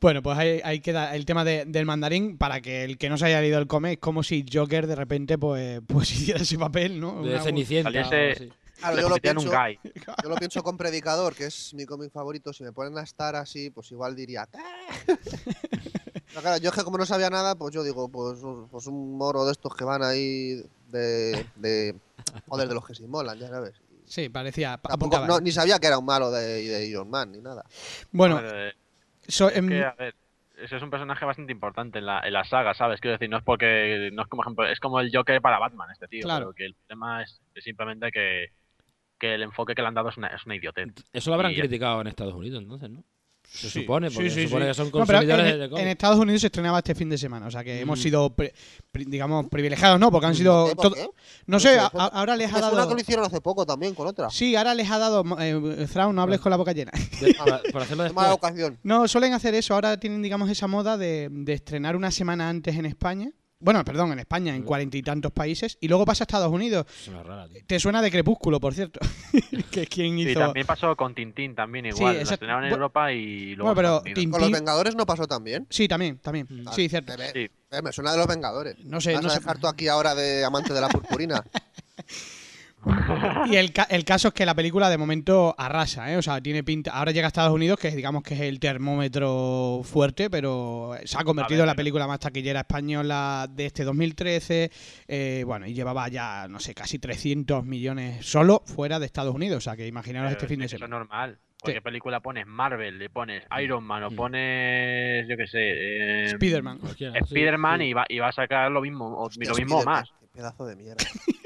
Bueno, 0.01 0.23
pues 0.23 0.37
ahí, 0.37 0.61
ahí 0.63 0.79
queda 0.79 1.13
el 1.15 1.25
tema 1.25 1.43
de- 1.43 1.65
del 1.65 1.85
mandarín 1.85 2.37
para 2.37 2.61
que 2.61 2.83
el 2.83 2.97
que 2.97 3.09
no 3.09 3.17
se 3.17 3.25
haya 3.25 3.41
leído 3.41 3.59
el 3.59 3.67
cómic, 3.67 3.91
es 3.93 3.97
como 3.99 4.23
si 4.23 4.45
Joker 4.51 4.87
de 4.87 4.95
repente 4.95 5.37
pues, 5.37 5.81
pues 5.87 6.11
hiciera 6.11 6.39
ese 6.41 6.57
papel, 6.57 6.99
¿no? 6.99 7.21
De 7.21 7.31
Una- 7.33 7.41
Cenicienta. 7.43 7.91
Saliese-. 7.91 8.51
Claro, 8.79 8.95
Le 8.95 9.01
yo 9.01 9.09
lo, 9.09 9.15
un 9.15 9.21
pienso, 9.21 9.49
guy. 9.51 9.79
yo 10.23 10.29
lo 10.29 10.35
pienso 10.35 10.63
con 10.63 10.77
Predicador, 10.77 11.35
que 11.35 11.45
es 11.45 11.73
mi 11.73 11.85
cómic 11.85 12.11
favorito. 12.11 12.53
Si 12.53 12.63
me 12.63 12.71
ponen 12.71 12.97
a 12.97 13.03
estar 13.03 13.35
así, 13.35 13.69
pues 13.69 13.91
igual 13.91 14.15
diría. 14.15 14.47
Yo 16.61 16.69
es 16.69 16.75
que 16.75 16.83
como 16.83 16.97
no 16.97 17.05
sabía 17.05 17.29
nada, 17.29 17.55
pues 17.55 17.73
yo 17.73 17.83
digo, 17.83 18.07
pues, 18.07 18.41
un- 18.43 18.69
pues 18.69 18.85
un 18.87 19.17
moro 19.17 19.45
de 19.45 19.51
estos 19.51 19.75
que 19.75 19.83
van 19.83 20.03
ahí 20.03 20.61
de. 20.87 21.45
de 21.55 21.95
joder, 22.47 22.67
de 22.67 22.73
los 22.75 22.85
que 22.85 22.95
se 22.95 23.03
inmolan, 23.03 23.37
ya 23.37 23.47
sabes. 23.47 23.73
Sí, 24.05 24.29
parecía. 24.29 24.71
Tampoco, 24.77 24.93
apuntaba 24.93 25.27
no, 25.27 25.35
ahí. 25.35 25.41
ni 25.43 25.51
sabía 25.51 25.79
que 25.79 25.87
era 25.87 25.97
un 25.97 26.05
malo 26.05 26.31
de, 26.31 26.63
de 26.63 26.85
Iron 26.87 27.09
Man 27.09 27.31
ni 27.31 27.39
nada. 27.39 27.65
Bueno, 28.11 28.39
so- 29.27 29.49
es 29.49 29.57
em, 29.57 29.67
que, 29.69 29.83
a 29.83 29.93
ver, 29.93 30.15
ese 30.57 30.77
es 30.77 30.83
un 30.83 30.89
personaje 30.91 31.25
bastante 31.25 31.51
importante 31.51 31.99
en 31.99 32.05
la, 32.05 32.19
en 32.21 32.33
la 32.33 32.43
saga, 32.45 32.73
¿sabes? 32.75 33.01
Quiero 33.01 33.13
decir, 33.17 33.29
no 33.29 33.37
es 33.37 33.43
porque. 33.43 34.09
No 34.13 34.21
es 34.21 34.27
como 34.27 34.43
ejemplo, 34.43 34.67
es 34.67 34.79
como 34.79 34.99
el 34.99 35.11
Joker 35.13 35.41
para 35.41 35.59
Batman, 35.59 35.89
este 35.91 36.07
tío. 36.07 36.21
Claro. 36.23 36.45
Pero 36.45 36.53
que 36.53 36.65
el 36.67 36.75
tema 36.87 37.23
es, 37.23 37.41
es 37.55 37.63
simplemente 37.63 38.11
que, 38.11 38.51
que 39.19 39.35
el 39.35 39.43
enfoque 39.43 39.75
que 39.75 39.81
le 39.81 39.87
han 39.89 39.93
dado 39.93 40.09
es 40.09 40.17
una, 40.17 40.27
es 40.27 40.45
una 40.45 40.55
idiotez. 40.55 40.87
Eso 41.13 41.29
lo 41.29 41.35
habrán 41.35 41.51
Y- 41.51 41.55
criticado 41.57 42.01
en 42.01 42.07
Estados 42.07 42.33
Unidos, 42.33 42.61
entonces, 42.63 42.89
¿no? 42.89 43.03
Se 43.51 43.67
Sí, 43.67 43.81
supone, 43.81 44.11
porque 44.11 44.29
sí, 44.29 44.35
se 44.35 44.43
supone 44.47 44.65
sí. 44.65 44.69
que 44.69 44.73
son 44.75 44.85
No, 44.87 44.91
consumidores 44.91 45.53
en, 45.53 45.57
de 45.57 45.63
en 45.65 45.69
cómics. 45.71 45.87
Estados 45.87 46.19
Unidos 46.19 46.41
se 46.41 46.47
estrenaba 46.47 46.77
este 46.77 46.93
fin 46.93 47.09
de 47.09 47.17
semana, 47.17 47.47
o 47.47 47.51
sea 47.51 47.63
que 47.63 47.79
hemos 47.81 47.97
Mm. 47.97 48.01
sido, 48.03 48.29
pri- 48.35 48.51
pri- 48.91 49.05
digamos, 49.05 49.47
privilegiados, 49.49 49.99
¿no? 49.99 50.11
Porque 50.11 50.27
han 50.27 50.35
sido... 50.35 50.67
¿Eh? 50.69 50.75
¿Por 50.75 50.83
todo- 50.83 50.93
qué? 50.95 51.09
No 51.47 51.59
sé, 51.59 51.79
a- 51.79 51.87
ahora 51.87 52.35
les 52.35 52.45
ha 52.53 52.57
Es 52.59 52.63
una 52.63 52.71
dado... 52.75 52.89
que 52.89 52.93
lo 52.93 53.01
hicieron 53.01 53.25
hace 53.25 53.41
poco 53.41 53.65
también 53.65 53.95
con 53.95 54.05
otra. 54.05 54.29
Sí, 54.29 54.55
ahora 54.55 54.75
les 54.75 54.91
ha 54.91 54.99
dado... 54.99 55.23
Eh, 55.39 55.87
Thrawn, 55.91 56.15
no 56.15 56.21
hables 56.21 56.39
con 56.41 56.51
la 56.51 56.57
boca 56.57 56.73
llena. 56.73 56.91
De- 57.21 57.33
para, 57.39 57.59
para 57.73 57.85
hacerlo 57.85 58.03
Qué 58.05 58.13
mala 58.13 58.29
después. 58.29 58.51
ocasión. 58.51 58.77
No, 58.83 59.07
suelen 59.07 59.33
hacer 59.33 59.55
eso. 59.55 59.73
Ahora 59.73 59.99
tienen, 59.99 60.21
digamos, 60.21 60.47
esa 60.51 60.67
moda 60.67 60.95
de, 60.97 61.29
de 61.31 61.53
estrenar 61.53 61.95
una 61.95 62.11
semana 62.11 62.49
antes 62.49 62.75
en 62.75 62.85
España. 62.85 63.31
Bueno, 63.61 63.83
perdón, 63.83 64.13
en 64.13 64.19
España, 64.19 64.55
en 64.55 64.63
cuarenta 64.63 64.95
y 64.95 65.01
tantos 65.01 65.33
países. 65.33 65.77
Y 65.81 65.89
luego 65.89 66.05
pasa 66.05 66.23
a 66.23 66.25
Estados 66.25 66.49
Unidos. 66.49 66.85
Es 67.01 67.09
una 67.09 67.23
rara, 67.23 67.45
tío. 67.49 67.61
Te 67.67 67.77
suena 67.77 68.01
de 68.01 68.09
Crepúsculo, 68.09 68.57
por 68.61 68.73
cierto. 68.73 69.01
que 69.71 69.85
quien 69.85 70.17
Y 70.17 70.29
hizo... 70.29 70.39
también 70.39 70.65
pasó 70.65 70.95
con 70.95 71.13
Tintín, 71.13 71.55
también 71.55 71.85
igual. 71.87 72.13
lo 72.13 72.19
exacto. 72.21 72.33
estrenaron 72.35 72.63
en 72.63 72.69
Bu- 72.71 72.73
Europa 72.75 73.11
y 73.11 73.55
luego. 73.55 73.73
Bueno, 73.73 73.75
pero 73.75 73.87
Estados 73.97 74.01
Unidos. 74.05 74.19
Tin- 74.23 74.31
Con 74.31 74.39
los 74.41 74.49
Tintín- 74.49 74.59
Vengadores 74.59 74.95
no 74.95 75.05
pasó 75.05 75.27
también. 75.27 75.67
Sí, 75.69 75.89
también, 75.89 76.19
también. 76.19 76.47
Mm. 76.49 76.69
Sí, 76.73 76.87
cierto. 76.87 77.17
Me, 77.17 77.31
Sí. 77.31 77.49
me- 77.83 77.91
suena 77.91 78.13
de 78.13 78.17
los 78.17 78.27
Vengadores. 78.27 78.77
No 78.85 79.01
sé, 79.01 79.13
Vas 79.13 79.23
no 79.23 79.27
a 79.27 79.33
sé. 79.33 79.39
dejar 79.39 79.57
tú 79.59 79.67
aquí 79.67 79.89
ahora 79.89 80.15
de 80.15 80.45
amante 80.45 80.73
de 80.73 80.79
la 80.79 80.87
purpurina. 80.87 81.43
Y 83.47 83.55
el, 83.55 83.73
ca- 83.73 83.87
el 83.89 84.05
caso 84.05 84.29
es 84.29 84.33
que 84.33 84.45
la 84.45 84.55
película 84.55 84.89
de 84.89 84.97
momento 84.97 85.53
arrasa, 85.57 86.11
¿eh? 86.11 86.17
O 86.17 86.21
sea, 86.21 86.39
tiene 86.41 86.63
pinta. 86.63 86.91
Ahora 86.91 87.11
llega 87.11 87.27
a 87.27 87.29
Estados 87.29 87.53
Unidos, 87.53 87.77
que 87.79 87.89
es, 87.89 87.95
digamos 87.95 88.23
que 88.23 88.35
es 88.35 88.41
el 88.41 88.59
termómetro 88.59 89.81
fuerte, 89.83 90.29
pero 90.29 90.93
se 91.03 91.17
ha 91.17 91.23
convertido 91.23 91.59
ver, 91.59 91.63
en 91.65 91.67
la 91.67 91.75
película 91.75 92.07
más 92.07 92.19
taquillera 92.19 92.61
española 92.61 93.47
de 93.49 93.65
este 93.65 93.83
2013. 93.83 94.71
eh, 95.07 95.43
bueno, 95.45 95.67
y 95.67 95.73
llevaba 95.73 96.07
ya, 96.07 96.47
no 96.47 96.59
sé, 96.59 96.73
casi 96.73 96.99
300 96.99 97.65
millones 97.65 98.25
solo 98.25 98.63
fuera 98.65 98.99
de 98.99 99.05
Estados 99.05 99.35
Unidos. 99.35 99.57
O 99.57 99.61
sea, 99.61 99.75
que 99.75 99.85
imaginaros 99.87 100.31
este 100.31 100.47
fin 100.47 100.59
de 100.59 100.65
eso 100.67 100.75
es 100.75 100.79
semana. 100.79 100.99
normal. 100.99 101.37
Cualquier 101.61 101.83
película 101.83 102.21
pones 102.21 102.47
Marvel, 102.47 102.97
le 102.97 103.09
pones 103.09 103.43
Iron 103.61 103.83
Man 103.83 104.03
o 104.03 104.11
Mm. 104.11 104.15
pones, 104.15 105.27
yo 105.27 105.35
qué 105.35 105.45
sé, 105.47 105.59
eh, 105.59 106.25
Spider-Man. 106.27 106.79
Sí, 106.97 107.05
Spider-Man 107.13 107.79
sí. 107.81 107.85
y, 107.87 107.93
va, 107.93 108.05
y 108.07 108.19
va 108.19 108.29
a 108.29 108.31
sacar 108.31 108.71
lo 108.71 108.79
mismo, 108.79 109.07
o 109.17 109.25
Hostia, 109.25 109.49
lo 109.49 109.55
mismo 109.57 109.79
o 109.79 109.83
más. 109.83 110.09
Qué 110.21 110.27
pedazo 110.31 110.65
de 110.65 110.77
mierda. 110.77 111.03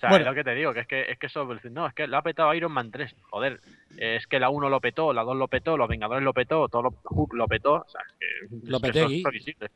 O 0.00 0.08
sea, 0.08 0.08
Bueno. 0.08 0.22
es 0.24 0.28
lo 0.30 0.34
que 0.34 0.44
te 0.44 0.54
digo, 0.54 0.72
que 0.72 0.80
es 0.80 0.86
que, 0.86 1.02
es 1.12 1.18
que 1.18 1.26
eso, 1.26 1.46
no, 1.70 1.86
es 1.86 1.92
que 1.92 2.06
lo 2.06 2.16
ha 2.16 2.22
petado 2.22 2.54
Iron 2.54 2.72
Man 2.72 2.90
3. 2.90 3.14
Joder, 3.28 3.60
es 3.98 4.26
que 4.26 4.40
la 4.40 4.48
1 4.48 4.70
lo 4.70 4.80
petó, 4.80 5.12
la 5.12 5.22
2 5.24 5.36
lo 5.36 5.46
petó, 5.46 5.76
los 5.76 5.88
Vengadores 5.88 6.24
lo 6.24 6.32
petó, 6.32 6.68
todo 6.68 6.84
lo, 6.84 6.94
Hulk 7.04 7.34
lo 7.34 7.46
petó. 7.46 7.74
O 7.74 7.86
sea, 7.86 8.00
es 8.00 8.14
que, 8.18 8.70
Lo 8.70 8.78
es 8.78 8.82
que 8.82 8.92
peté 8.92 9.66
es. 9.66 9.70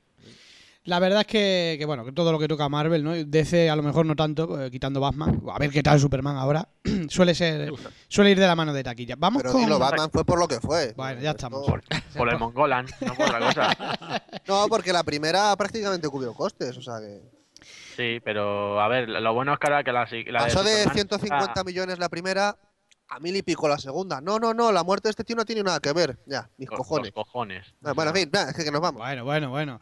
La 0.85 0.99
verdad 0.99 1.21
es 1.21 1.27
que, 1.27 1.77
que, 1.79 1.85
bueno, 1.85 2.07
que 2.07 2.13
todo 2.13 2.33
lo 2.33 2.39
que 2.39 2.49
toca 2.49 2.71
Marvel, 2.71 3.05
¿no? 3.05 3.13
DC 3.13 3.69
a 3.69 3.77
lo 3.77 3.83
mejor 3.83 4.07
no 4.07 4.17
tanto, 4.17 4.63
eh, 4.63 4.71
quitando 4.71 4.99
Batman. 4.99 5.43
A 5.53 5.59
ver 5.59 5.71
qué 5.71 5.83
tal 5.83 6.01
Superman 6.01 6.39
ahora. 6.39 6.67
suele 7.09 7.35
ser, 7.35 7.71
suele 8.09 8.31
ir 8.31 8.39
de 8.39 8.47
la 8.47 8.57
mano 8.57 8.73
de 8.73 8.83
taquilla. 8.83 9.17
Vamos 9.19 9.43
Pero 9.43 9.53
con. 9.53 9.63
dilo, 9.63 9.79
Batman 9.79 10.11
fue 10.11 10.25
por 10.25 10.39
lo 10.39 10.49
que 10.49 10.59
fue. 10.59 10.95
Bueno, 10.97 11.21
ya 11.21 11.33
estamos. 11.33 11.67
Por, 11.67 11.83
por 12.17 12.29
el 12.31 12.39
Mongolan, 12.39 12.87
no 13.03 13.15
por 13.15 13.27
otra 13.27 13.41
cosa. 13.41 14.23
No, 14.49 14.69
porque 14.69 14.91
la 14.91 15.03
primera 15.05 15.55
prácticamente 15.57 16.09
cubrió 16.09 16.33
costes. 16.33 16.75
O 16.79 16.83
sea 16.83 16.99
que. 17.01 17.34
Sí, 17.97 18.19
pero 18.25 18.81
a 18.81 18.89
ver, 18.89 19.09
lo 19.09 19.35
bueno 19.35 19.53
es 19.53 19.59
que 19.59 19.67
ahora 19.67 19.85
que 19.85 19.93
la, 19.93 20.07
la 20.33 20.39
Pasó 20.41 20.63
de 20.63 20.71
Superman 20.73 20.95
150 20.95 21.45
está- 21.45 21.65
millones 21.65 21.99
la 21.99 22.09
primera 22.09 22.57
a 23.09 23.21
mil 23.21 23.37
y 23.37 23.43
pico 23.43 23.69
la 23.69 23.79
segunda. 23.79 24.21
No, 24.21 24.39
no, 24.39 24.55
no, 24.55 24.73
la 24.73 24.83
muerte 24.83 25.09
de 25.09 25.11
este 25.11 25.25
tío 25.25 25.37
no 25.37 25.45
tiene 25.45 25.63
nada 25.63 25.79
que 25.81 25.93
ver. 25.93 26.19
Ya, 26.27 26.51
mis 26.57 26.69
los- 26.69 26.79
cojones. 26.79 27.13
los 27.15 27.25
cojones. 27.27 27.67
Ah, 27.85 27.93
Bueno, 27.93 28.11
en 28.11 28.17
fin, 28.17 28.31
nada, 28.33 28.51
es 28.51 28.57
que, 28.57 28.65
que 28.65 28.71
nos 28.71 28.81
vamos. 28.81 29.01
Bueno, 29.01 29.25
bueno, 29.25 29.51
bueno. 29.51 29.79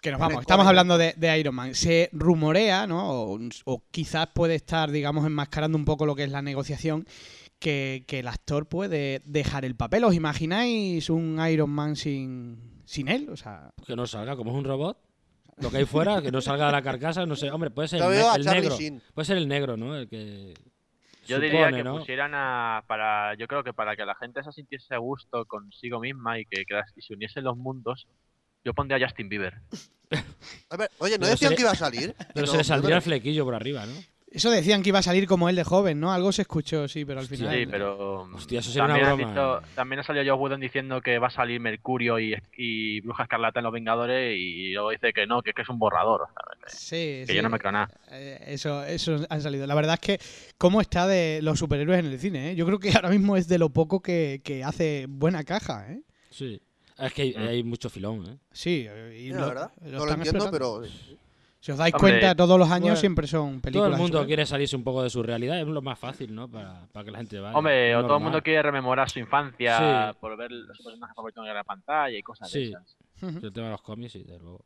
Que 0.00 0.10
nos 0.10 0.20
vamos. 0.20 0.40
Estamos 0.40 0.66
hablando 0.66 0.98
de, 0.98 1.14
de 1.16 1.38
Iron 1.38 1.54
Man. 1.54 1.74
Se 1.74 2.10
rumorea, 2.12 2.86
¿no? 2.86 3.10
O, 3.10 3.38
o 3.64 3.82
quizás 3.90 4.28
puede 4.34 4.54
estar, 4.54 4.90
digamos, 4.90 5.26
enmascarando 5.26 5.76
un 5.78 5.84
poco 5.84 6.06
lo 6.06 6.14
que 6.14 6.24
es 6.24 6.30
la 6.30 6.42
negociación. 6.42 7.06
Que, 7.58 8.04
que 8.06 8.18
el 8.18 8.28
actor 8.28 8.66
puede 8.66 9.22
dejar 9.24 9.64
el 9.64 9.74
papel. 9.76 10.04
¿Os 10.04 10.14
imagináis 10.14 11.08
un 11.08 11.40
Iron 11.48 11.70
Man 11.70 11.96
sin, 11.96 12.82
sin 12.84 13.08
él? 13.08 13.30
O 13.30 13.36
sea, 13.36 13.70
Que 13.86 13.96
no 13.96 14.06
salga, 14.06 14.36
como 14.36 14.50
es 14.50 14.56
un 14.58 14.64
robot. 14.64 14.98
Lo 15.58 15.70
que 15.70 15.78
hay 15.78 15.84
fuera, 15.86 16.20
que 16.20 16.30
no 16.30 16.40
salga 16.40 16.66
de 16.66 16.72
la 16.72 16.82
carcasa, 16.82 17.24
no 17.24 17.34
sé. 17.34 17.50
Hombre, 17.50 17.70
puede 17.70 17.88
ser 17.88 18.02
el, 18.02 18.44
negro. 18.44 18.76
Sheen. 18.76 19.02
Puede 19.14 19.24
ser 19.26 19.38
el 19.38 19.48
negro, 19.48 19.76
¿no? 19.76 19.96
El 19.96 20.08
que. 20.08 20.54
Yo 21.26 21.40
diría 21.40 21.72
que 21.72 21.82
¿no? 21.82 21.98
pusieran 21.98 22.32
a. 22.34 22.84
para 22.86 23.34
Yo 23.34 23.48
creo 23.48 23.64
que 23.64 23.72
para 23.72 23.96
que 23.96 24.04
la 24.04 24.14
gente 24.14 24.42
se 24.44 24.52
sintiese 24.52 24.94
a 24.94 24.98
gusto 24.98 25.44
consigo 25.46 25.98
misma 25.98 26.38
y 26.38 26.44
que, 26.44 26.64
que 26.66 26.74
las- 26.74 26.92
y 26.96 27.00
se 27.02 27.14
uniesen 27.14 27.42
los 27.44 27.56
mundos, 27.56 28.06
yo 28.64 28.74
pondría 28.74 28.98
a 29.04 29.08
Justin 29.08 29.28
Bieber. 29.28 29.54
A 30.70 30.76
ver, 30.76 30.90
oye, 30.98 31.14
¿no 31.14 31.20
Pero 31.22 31.30
decían 31.32 31.48
se 31.48 31.50
le- 31.50 31.56
que 31.56 31.62
iba 31.62 31.70
a 31.72 31.74
salir? 31.74 32.14
Pero 32.34 32.46
No, 32.46 32.52
se 32.52 32.58
le 32.58 32.64
saldría 32.64 32.90
no. 32.90 32.96
el 32.98 33.02
flequillo 33.02 33.44
por 33.44 33.54
arriba, 33.54 33.86
¿no? 33.86 33.94
Eso 34.36 34.50
decían 34.50 34.82
que 34.82 34.90
iba 34.90 35.00
a 35.00 35.02
salir 35.02 35.26
como 35.26 35.48
él 35.48 35.56
de 35.56 35.64
joven, 35.64 35.98
¿no? 35.98 36.12
Algo 36.12 36.30
se 36.30 36.42
escuchó, 36.42 36.86
sí, 36.86 37.04
pero 37.04 37.20
al 37.20 37.26
final. 37.26 37.54
Sí, 37.54 37.66
pero. 37.66 38.20
Hostia, 38.34 38.60
eso 38.60 38.70
sería 38.70 38.86
también, 38.86 39.04
una 39.06 39.12
han 39.12 39.18
broma. 39.18 39.32
dicho- 39.60 39.74
también 39.74 40.00
ha 40.00 40.02
salido 40.04 40.24
Joe 40.36 40.42
Whedon 40.42 40.60
diciendo 40.60 41.00
que 41.00 41.18
va 41.18 41.26
a 41.26 41.30
salir 41.30 41.60
Mercurio 41.60 42.18
y, 42.20 42.34
y 42.56 43.00
Bruja 43.00 43.24
Escarlata 43.24 43.60
en 43.60 43.64
Los 43.64 43.72
Vengadores 43.72 44.36
y 44.38 44.72
luego 44.72 44.90
dice 44.90 45.12
que 45.12 45.26
no, 45.26 45.42
que 45.42 45.50
es 45.50 45.56
que 45.56 45.62
es 45.62 45.68
un 45.68 45.78
borrador. 45.78 46.28
Sí, 46.68 46.96
que 46.96 47.24
sí. 47.28 47.34
yo 47.34 47.42
no 47.42 47.50
me 47.50 47.58
creo 47.58 47.72
nada. 47.72 47.90
Eh, 48.10 48.38
Eso, 48.48 48.84
eso 48.84 49.16
han 49.28 49.40
salido. 49.40 49.66
La 49.66 49.74
verdad 49.74 49.94
es 49.94 50.00
que 50.00 50.20
cómo 50.58 50.80
está 50.80 51.06
de 51.06 51.40
los 51.42 51.58
superhéroes 51.58 51.98
en 52.00 52.06
el 52.06 52.18
cine, 52.18 52.50
¿eh? 52.52 52.54
Yo 52.56 52.66
creo 52.66 52.78
que 52.78 52.92
ahora 52.94 53.08
mismo 53.10 53.36
es 53.36 53.48
de 53.48 53.58
lo 53.58 53.70
poco 53.70 54.00
que, 54.00 54.40
que 54.44 54.62
hace 54.64 55.06
buena 55.08 55.44
caja, 55.44 55.90
¿eh? 55.92 56.02
Sí. 56.30 56.60
Es 56.98 57.12
que 57.12 57.22
hay, 57.22 57.34
Mm. 57.34 57.48
hay 57.48 57.62
mucho 57.62 57.90
filón, 57.90 58.26
¿eh? 58.26 58.38
Sí, 58.52 58.86
eh, 58.88 59.16
y 59.18 59.22
Sí, 59.24 59.28
lo- 59.34 59.40
la 59.40 59.46
verdad. 59.48 59.72
lo 59.84 59.98
No 59.98 60.06
lo 60.06 60.12
entiendo, 60.12 60.50
pero. 60.50 60.82
Si 61.60 61.72
os 61.72 61.78
dais 61.78 61.92
Hombre, 61.94 62.12
cuenta, 62.12 62.34
todos 62.36 62.58
los 62.58 62.68
años 62.70 62.82
bueno, 62.82 62.96
siempre 62.96 63.26
son 63.26 63.54
Todo 63.54 63.60
películas. 63.62 63.92
el 63.94 63.98
mundo 63.98 64.26
quiere 64.26 64.46
salirse 64.46 64.76
un 64.76 64.84
poco 64.84 65.02
de 65.02 65.10
su 65.10 65.22
realidad, 65.22 65.58
es 65.60 65.66
lo 65.66 65.82
más 65.82 65.98
fácil, 65.98 66.32
¿no? 66.34 66.48
Para, 66.48 66.86
para 66.92 67.04
que 67.04 67.10
la 67.10 67.18
gente 67.18 67.40
vaya. 67.40 67.56
Hombre, 67.56 67.96
o 67.96 68.02
todo 68.06 68.18
el 68.18 68.22
mundo 68.22 68.40
quiere 68.42 68.62
rememorar 68.62 69.10
su 69.10 69.18
infancia 69.18 70.12
Sí. 70.12 70.18
por 70.20 70.36
ver 70.36 70.52
los 70.52 70.78
personajes 70.78 71.16
favoritos 71.16 71.46
en 71.46 71.54
la 71.54 71.64
pantalla 71.64 72.16
y 72.16 72.22
cosas 72.22 72.50
Sí. 72.50 72.58
de 72.58 72.68
esas. 72.68 72.96
El 73.42 73.52
tema 73.52 73.66
de 73.66 73.72
los 73.72 73.82
cómics, 73.82 74.12
sí, 74.12 74.22
desde 74.22 74.38
luego. 74.38 74.64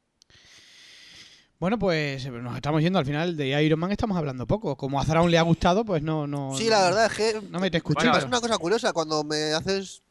Bueno, 1.58 1.78
pues 1.78 2.24
eh, 2.24 2.30
nos 2.30 2.56
estamos 2.56 2.80
yendo 2.82 2.98
al 2.98 3.04
final 3.04 3.36
de 3.36 3.62
Iron 3.62 3.78
Man, 3.78 3.92
estamos 3.92 4.16
hablando 4.16 4.46
poco. 4.46 4.76
Como 4.76 4.98
a 4.98 5.04
Zaraun 5.04 5.30
le 5.30 5.36
ha 5.38 5.42
gustado, 5.42 5.84
pues 5.84 6.02
no. 6.02 6.26
no 6.26 6.54
Sí, 6.56 6.68
la 6.70 6.82
verdad 6.84 7.06
es 7.06 7.12
que. 7.14 7.46
No 7.50 7.60
me 7.60 7.70
te 7.70 7.76
escuché. 7.78 8.04
Bueno, 8.06 8.16
es 8.18 8.24
una 8.24 8.40
cosa 8.40 8.56
curiosa. 8.56 8.92
Cuando 8.94 9.22
me 9.24 9.52
haces 9.52 10.02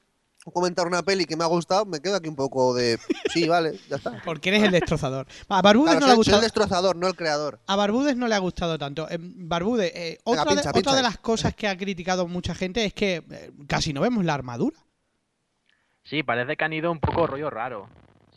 comentar 0.52 0.88
una 0.88 1.02
peli 1.04 1.26
que 1.26 1.36
me 1.36 1.44
ha 1.44 1.48
gustado, 1.48 1.86
me 1.86 2.00
quedo 2.00 2.16
aquí 2.16 2.28
un 2.30 2.36
poco 2.36 2.74
de. 2.74 2.98
Sí, 3.34 3.48
vale, 3.48 3.80
ya 3.90 3.96
está. 3.98 4.22
Porque 4.26 4.50
eres 4.50 4.64
el 4.64 4.72
destrozador. 4.72 5.28
A 5.48 5.62
Barbudes 5.62 5.92
Claro, 5.98 6.00
no 6.00 6.06
le 6.06 6.06
ha 6.06 6.08
soy 6.08 6.12
el 6.12 6.18
gustado. 6.18 6.42
destrozador, 6.42 6.96
no 6.96 7.08
el 7.08 7.16
creador. 7.16 7.60
A 7.68 7.76
Barbudes 7.76 8.16
no 8.18 8.28
le 8.28 8.36
ha 8.36 8.40
gustado 8.40 8.78
tanto. 8.78 9.08
Eh, 9.10 9.18
Barbudes, 9.20 9.92
eh, 9.96 10.20
Venga, 10.26 10.42
otra, 10.42 10.54
pincha, 10.56 10.72
de, 10.72 10.80
otra 10.80 10.96
de 10.96 11.02
las 11.04 11.18
cosas 11.18 11.54
que 11.56 11.68
ha 11.68 11.78
criticado 11.78 12.28
mucha 12.28 12.54
gente 12.56 12.86
es 12.86 12.94
que 12.94 13.24
eh, 13.30 13.52
casi 13.68 13.94
no 13.94 14.02
vemos 14.02 14.24
la 14.26 14.34
armadura. 14.34 14.78
Sí, 16.04 16.24
parece 16.24 16.56
que 16.58 16.64
han 16.64 16.74
ido 16.74 16.92
un 16.92 17.00
poco 17.00 17.28
rollo 17.28 17.50
raro. 17.50 17.88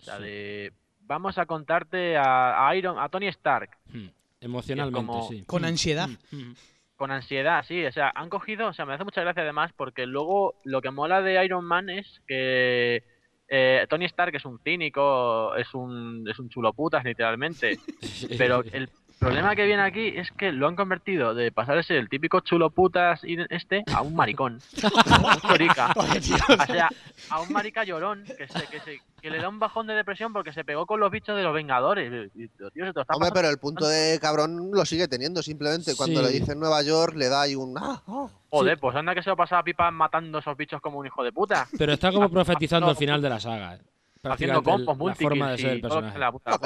O 0.00 0.04
sea, 0.04 0.18
de. 0.18 0.72
Vamos 1.04 1.36
a 1.38 1.46
contarte 1.46 2.16
a, 2.16 2.68
a 2.68 2.76
Iron, 2.76 2.98
a 2.98 3.08
Tony 3.08 3.26
Stark 3.28 3.70
Hmm. 3.92 4.06
Emocionalmente, 4.40 5.06
como- 5.06 5.28
sí. 5.28 5.44
Con 5.46 5.62
Hmm. 5.62 5.66
ansiedad. 5.66 6.08
Hmm, 6.08 6.36
hmm. 6.36 6.54
Con 7.02 7.10
ansiedad, 7.10 7.64
sí. 7.66 7.84
O 7.84 7.90
sea, 7.90 8.12
han 8.14 8.28
cogido, 8.28 8.68
o 8.68 8.72
sea, 8.72 8.86
me 8.86 8.94
hace 8.94 9.02
mucha 9.02 9.22
gracia 9.22 9.42
además 9.42 9.72
porque 9.76 10.06
luego 10.06 10.54
lo 10.62 10.80
que 10.80 10.92
mola 10.92 11.20
de 11.20 11.44
Iron 11.44 11.64
Man 11.64 11.90
es 11.90 12.22
que 12.28 13.02
eh, 13.48 13.84
Tony 13.88 14.04
Stark 14.04 14.36
es 14.36 14.44
un 14.44 14.60
cínico, 14.60 15.52
es 15.56 15.74
un, 15.74 16.24
es 16.30 16.38
un 16.38 16.48
chulo 16.48 16.72
putas 16.72 17.02
literalmente. 17.02 17.80
Pero 18.38 18.62
el, 18.70 18.88
problema 19.22 19.56
que 19.56 19.64
viene 19.66 19.82
aquí 19.82 20.08
es 20.16 20.30
que 20.32 20.52
lo 20.52 20.66
han 20.68 20.76
convertido 20.76 21.34
de 21.34 21.50
pasar 21.52 21.76
de 21.76 21.82
ser 21.82 21.96
el 21.96 22.08
típico 22.08 22.40
chulo 22.40 22.70
putas 22.70 23.20
y 23.24 23.36
este 23.50 23.82
a 23.94 24.02
un 24.02 24.14
maricón. 24.14 24.58
A 24.82 25.34
un 25.34 25.40
chorica. 25.40 25.92
O 25.96 26.66
sea, 26.66 26.88
a 27.30 27.40
un 27.40 27.52
marica 27.52 27.84
llorón 27.84 28.24
que, 28.24 28.48
se, 28.48 28.66
que, 28.68 28.80
se, 28.80 29.00
que 29.20 29.30
le 29.30 29.38
da 29.38 29.48
un 29.48 29.58
bajón 29.58 29.86
de 29.86 29.94
depresión 29.94 30.32
porque 30.32 30.52
se 30.52 30.64
pegó 30.64 30.86
con 30.86 31.00
los 31.00 31.10
bichos 31.10 31.36
de 31.36 31.42
los 31.42 31.54
Vengadores. 31.54 32.30
Y, 32.34 32.48
tío, 32.48 32.68
se 32.68 32.74
te 32.74 32.92
lo 32.92 33.00
está 33.02 33.14
Hombre, 33.14 33.30
pero 33.32 33.48
el 33.48 33.58
punto 33.58 33.86
de 33.86 34.18
cabrón 34.20 34.70
lo 34.72 34.84
sigue 34.84 35.08
teniendo. 35.08 35.42
Simplemente 35.42 35.94
cuando 35.96 36.20
Sí. 36.20 36.26
le 36.26 36.32
dice 36.40 36.54
Nueva 36.54 36.82
York 36.82 37.14
le 37.16 37.28
da 37.28 37.42
ahí 37.42 37.54
un. 37.54 37.76
Ah, 37.78 38.02
ah. 38.06 38.28
Joder, 38.50 38.78
pues 38.78 38.94
anda 38.96 39.14
que 39.14 39.22
se 39.22 39.30
lo 39.30 39.36
pasaba 39.36 39.62
pipa 39.62 39.90
matando 39.90 40.38
esos 40.38 40.56
bichos 40.56 40.80
como 40.80 40.98
un 40.98 41.06
hijo 41.06 41.22
de 41.24 41.32
puta. 41.32 41.66
Pero 41.78 41.92
está 41.92 42.12
como 42.12 42.28
profetizando 42.30 42.90
el 42.90 42.96
final 42.96 43.22
de 43.22 43.28
la 43.30 43.40
saga. 43.40 43.74
eh. 43.76 43.80
Haciendo 44.24 44.58
el- 44.58 44.64
compos, 44.64 44.98
la 44.98 45.14
forma 45.14 45.50
de 45.50 45.52
multikills 45.52 45.60
ser 45.62 45.70
el 45.72 45.80
personaje. 45.80 46.18
le 46.18 46.32
puta 46.32 46.58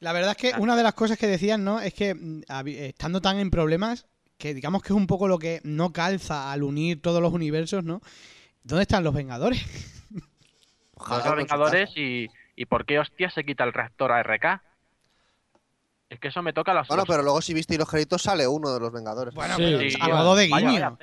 la 0.00 0.12
verdad 0.12 0.30
es 0.32 0.36
que 0.36 0.60
una 0.60 0.76
de 0.76 0.82
las 0.82 0.94
cosas 0.94 1.18
que 1.18 1.26
decían, 1.26 1.64
¿no? 1.64 1.80
Es 1.80 1.94
que 1.94 2.14
mm, 2.14 2.42
estando 2.66 3.20
tan 3.20 3.38
en 3.38 3.50
problemas, 3.50 4.06
que 4.36 4.54
digamos 4.54 4.82
que 4.82 4.92
es 4.92 4.96
un 4.96 5.06
poco 5.06 5.28
lo 5.28 5.38
que 5.38 5.60
no 5.64 5.92
calza 5.92 6.52
al 6.52 6.62
unir 6.62 7.02
todos 7.02 7.20
los 7.20 7.32
universos, 7.32 7.84
¿no? 7.84 8.00
¿Dónde 8.62 8.82
están 8.82 9.04
los 9.04 9.14
Vengadores? 9.14 9.60
Ojalá 10.94 11.26
Los 11.26 11.36
Vengadores 11.36 11.90
y, 11.96 12.28
y 12.56 12.64
por 12.66 12.84
qué 12.84 12.98
hostia 12.98 13.30
se 13.30 13.44
quita 13.44 13.64
el 13.64 13.72
reactor 13.72 14.12
ARK. 14.12 14.62
Es 16.10 16.18
que 16.20 16.28
eso 16.28 16.42
me 16.42 16.52
toca 16.52 16.72
las 16.72 16.88
Bueno, 16.88 17.04
pero 17.06 17.22
luego 17.22 17.42
si 17.42 17.52
visteis 17.54 17.78
los 17.78 17.88
créditos 17.88 18.22
sale 18.22 18.48
uno 18.48 18.72
de 18.72 18.80
los 18.80 18.92
Vengadores. 18.92 19.34
Bueno, 19.34 19.56
Sí, 19.56 19.62
pero 19.62 19.90
sí, 19.90 19.96
a 20.00 20.08
modo 20.08 20.34
de 20.34 20.46
guiño. 20.46 20.58
vaya. 20.64 20.96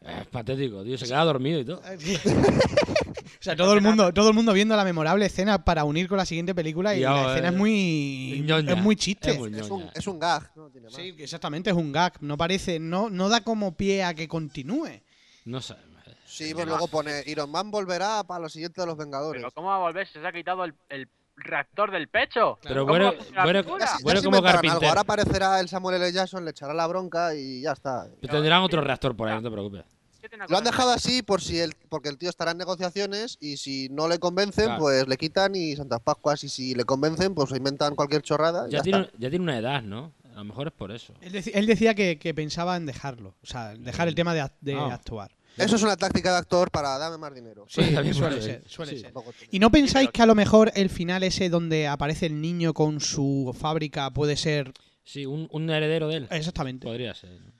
Es 0.00 0.26
patético, 0.28 0.82
tío. 0.82 0.96
Se 0.96 1.04
queda 1.04 1.24
dormido 1.24 1.60
y 1.60 1.64
todo. 1.64 1.80
o 1.84 3.42
sea, 3.42 3.54
todo 3.54 3.74
el 3.74 3.82
mundo, 3.82 4.14
todo 4.14 4.28
el 4.30 4.34
mundo 4.34 4.52
viendo 4.54 4.74
la 4.74 4.84
memorable 4.84 5.26
escena 5.26 5.62
para 5.62 5.84
unir 5.84 6.08
con 6.08 6.16
la 6.16 6.24
siguiente 6.24 6.54
película 6.54 6.94
y 6.94 7.00
la 7.00 7.32
escena 7.32 7.48
es 7.48 7.54
eh, 7.54 7.56
muy 7.58 8.42
ñoña. 8.46 8.72
es 8.72 8.78
muy 8.78 8.96
chiste. 8.96 9.30
Es 9.32 9.38
muy 9.38 9.54
Es 9.54 9.70
un, 9.70 9.80
ñoña. 9.80 9.92
es 9.94 10.06
un 10.06 10.18
gag. 10.18 10.52
No 10.56 10.70
tiene 10.70 10.86
más. 10.86 10.96
Sí, 10.96 11.14
exactamente, 11.18 11.70
es 11.70 11.76
un 11.76 11.92
gag, 11.92 12.14
no 12.22 12.38
parece, 12.38 12.78
no 12.78 13.10
no 13.10 13.28
da 13.28 13.42
como 13.42 13.76
pie 13.76 14.02
a 14.04 14.14
que 14.14 14.26
continúe. 14.26 15.02
No 15.44 15.60
sé. 15.60 15.74
Sí, 16.24 16.54
pues 16.54 16.64
luego 16.64 16.86
pone 16.86 17.22
Iron 17.26 17.50
Man 17.50 17.70
volverá 17.70 18.22
para 18.22 18.40
lo 18.40 18.48
siguiente 18.48 18.80
de 18.80 18.86
los 18.86 18.96
Vengadores. 18.96 19.42
Pero 19.42 19.50
¿cómo 19.52 19.68
va 19.68 19.76
a 19.76 19.80
volver? 19.80 20.06
Si 20.06 20.14
Se 20.14 20.26
ha 20.26 20.32
quitado 20.32 20.64
el, 20.64 20.74
el 20.88 21.08
reactor 21.40 21.90
del 21.90 22.08
pecho. 22.08 22.58
Pero 22.62 22.86
¿Cómo 22.86 22.98
bueno, 22.98 23.12
bueno, 24.02 24.22
como 24.22 24.42
carpintero. 24.42 24.88
Ahora 24.88 25.00
aparecerá 25.02 25.60
el 25.60 25.68
Samuel 25.68 25.96
L. 26.02 26.12
Jackson, 26.12 26.44
le 26.44 26.50
echará 26.52 26.74
la 26.74 26.86
bronca 26.86 27.34
y 27.34 27.62
ya 27.62 27.72
está. 27.72 28.08
Tendrán 28.20 28.62
otro 28.62 28.80
reactor 28.80 29.16
por 29.16 29.28
ahí, 29.28 29.34
no 29.36 29.42
te 29.42 29.50
preocupes. 29.50 29.84
¿Qué 30.20 30.28
tiene 30.28 30.44
Lo 30.48 30.58
han 30.58 30.64
dejado 30.64 30.90
así 30.90 31.22
por 31.22 31.40
si 31.40 31.58
el, 31.58 31.72
porque 31.88 32.10
el 32.10 32.18
tío 32.18 32.28
estará 32.28 32.50
en 32.50 32.58
negociaciones 32.58 33.38
y 33.40 33.56
si 33.56 33.88
no 33.88 34.06
le 34.06 34.18
convencen, 34.18 34.66
Claro. 34.66 34.80
pues 34.80 35.08
le 35.08 35.16
quitan 35.16 35.54
y 35.56 35.74
Santas 35.76 36.00
Pascuas. 36.00 36.44
Y 36.44 36.48
si 36.50 36.74
le 36.74 36.84
convencen, 36.84 37.34
pues 37.34 37.48
se 37.48 37.56
inventan 37.56 37.94
cualquier 37.94 38.20
chorrada. 38.22 38.68
y 38.68 38.72
Ya 38.72 38.78
ya 38.78 38.82
tiene, 38.82 39.00
está. 39.00 39.12
ya 39.18 39.30
tiene 39.30 39.42
una 39.42 39.56
edad, 39.58 39.82
¿no? 39.82 40.12
A 40.34 40.38
lo 40.40 40.44
mejor 40.44 40.66
es 40.68 40.72
por 40.74 40.92
eso. 40.92 41.14
Él, 41.22 41.66
decía 41.66 41.94
que, 41.94 42.18
que 42.18 42.34
pensaba 42.34 42.76
en 42.76 42.86
dejarlo, 42.86 43.34
o 43.42 43.46
sea, 43.46 43.74
dejar 43.74 44.08
el 44.08 44.14
tema 44.14 44.32
de, 44.34 44.46
de 44.60 44.74
actuar. 44.78 45.32
Eso 45.64 45.76
es 45.76 45.82
una 45.82 45.96
táctica 45.96 46.32
de 46.32 46.38
actor 46.38 46.70
para 46.70 46.98
dame 46.98 47.18
más 47.18 47.34
dinero. 47.34 47.64
Sí, 47.68 47.82
También 47.94 48.14
suele 48.14 48.36
puede 48.36 48.42
ser, 48.42 48.62
suele 48.68 48.92
Sí. 48.92 49.00
ser. 49.00 49.12
¿Y 49.50 49.58
no 49.58 49.70
pensáis 49.70 50.10
que 50.10 50.22
a 50.22 50.26
lo 50.26 50.34
mejor 50.34 50.72
el 50.74 50.90
final 50.90 51.22
ese 51.22 51.48
donde 51.48 51.86
aparece 51.88 52.26
el 52.26 52.40
niño 52.40 52.72
con 52.74 53.00
su 53.00 53.54
fábrica 53.58 54.10
puede 54.10 54.36
ser 54.36 54.72
Sí, 55.04 55.26
un, 55.26 55.48
un 55.50 55.68
heredero 55.70 56.08
de 56.08 56.16
él. 56.16 56.28
exactamente? 56.30 56.86
Podría 56.86 57.14
ser. 57.14 57.30
¿no? 57.30 57.50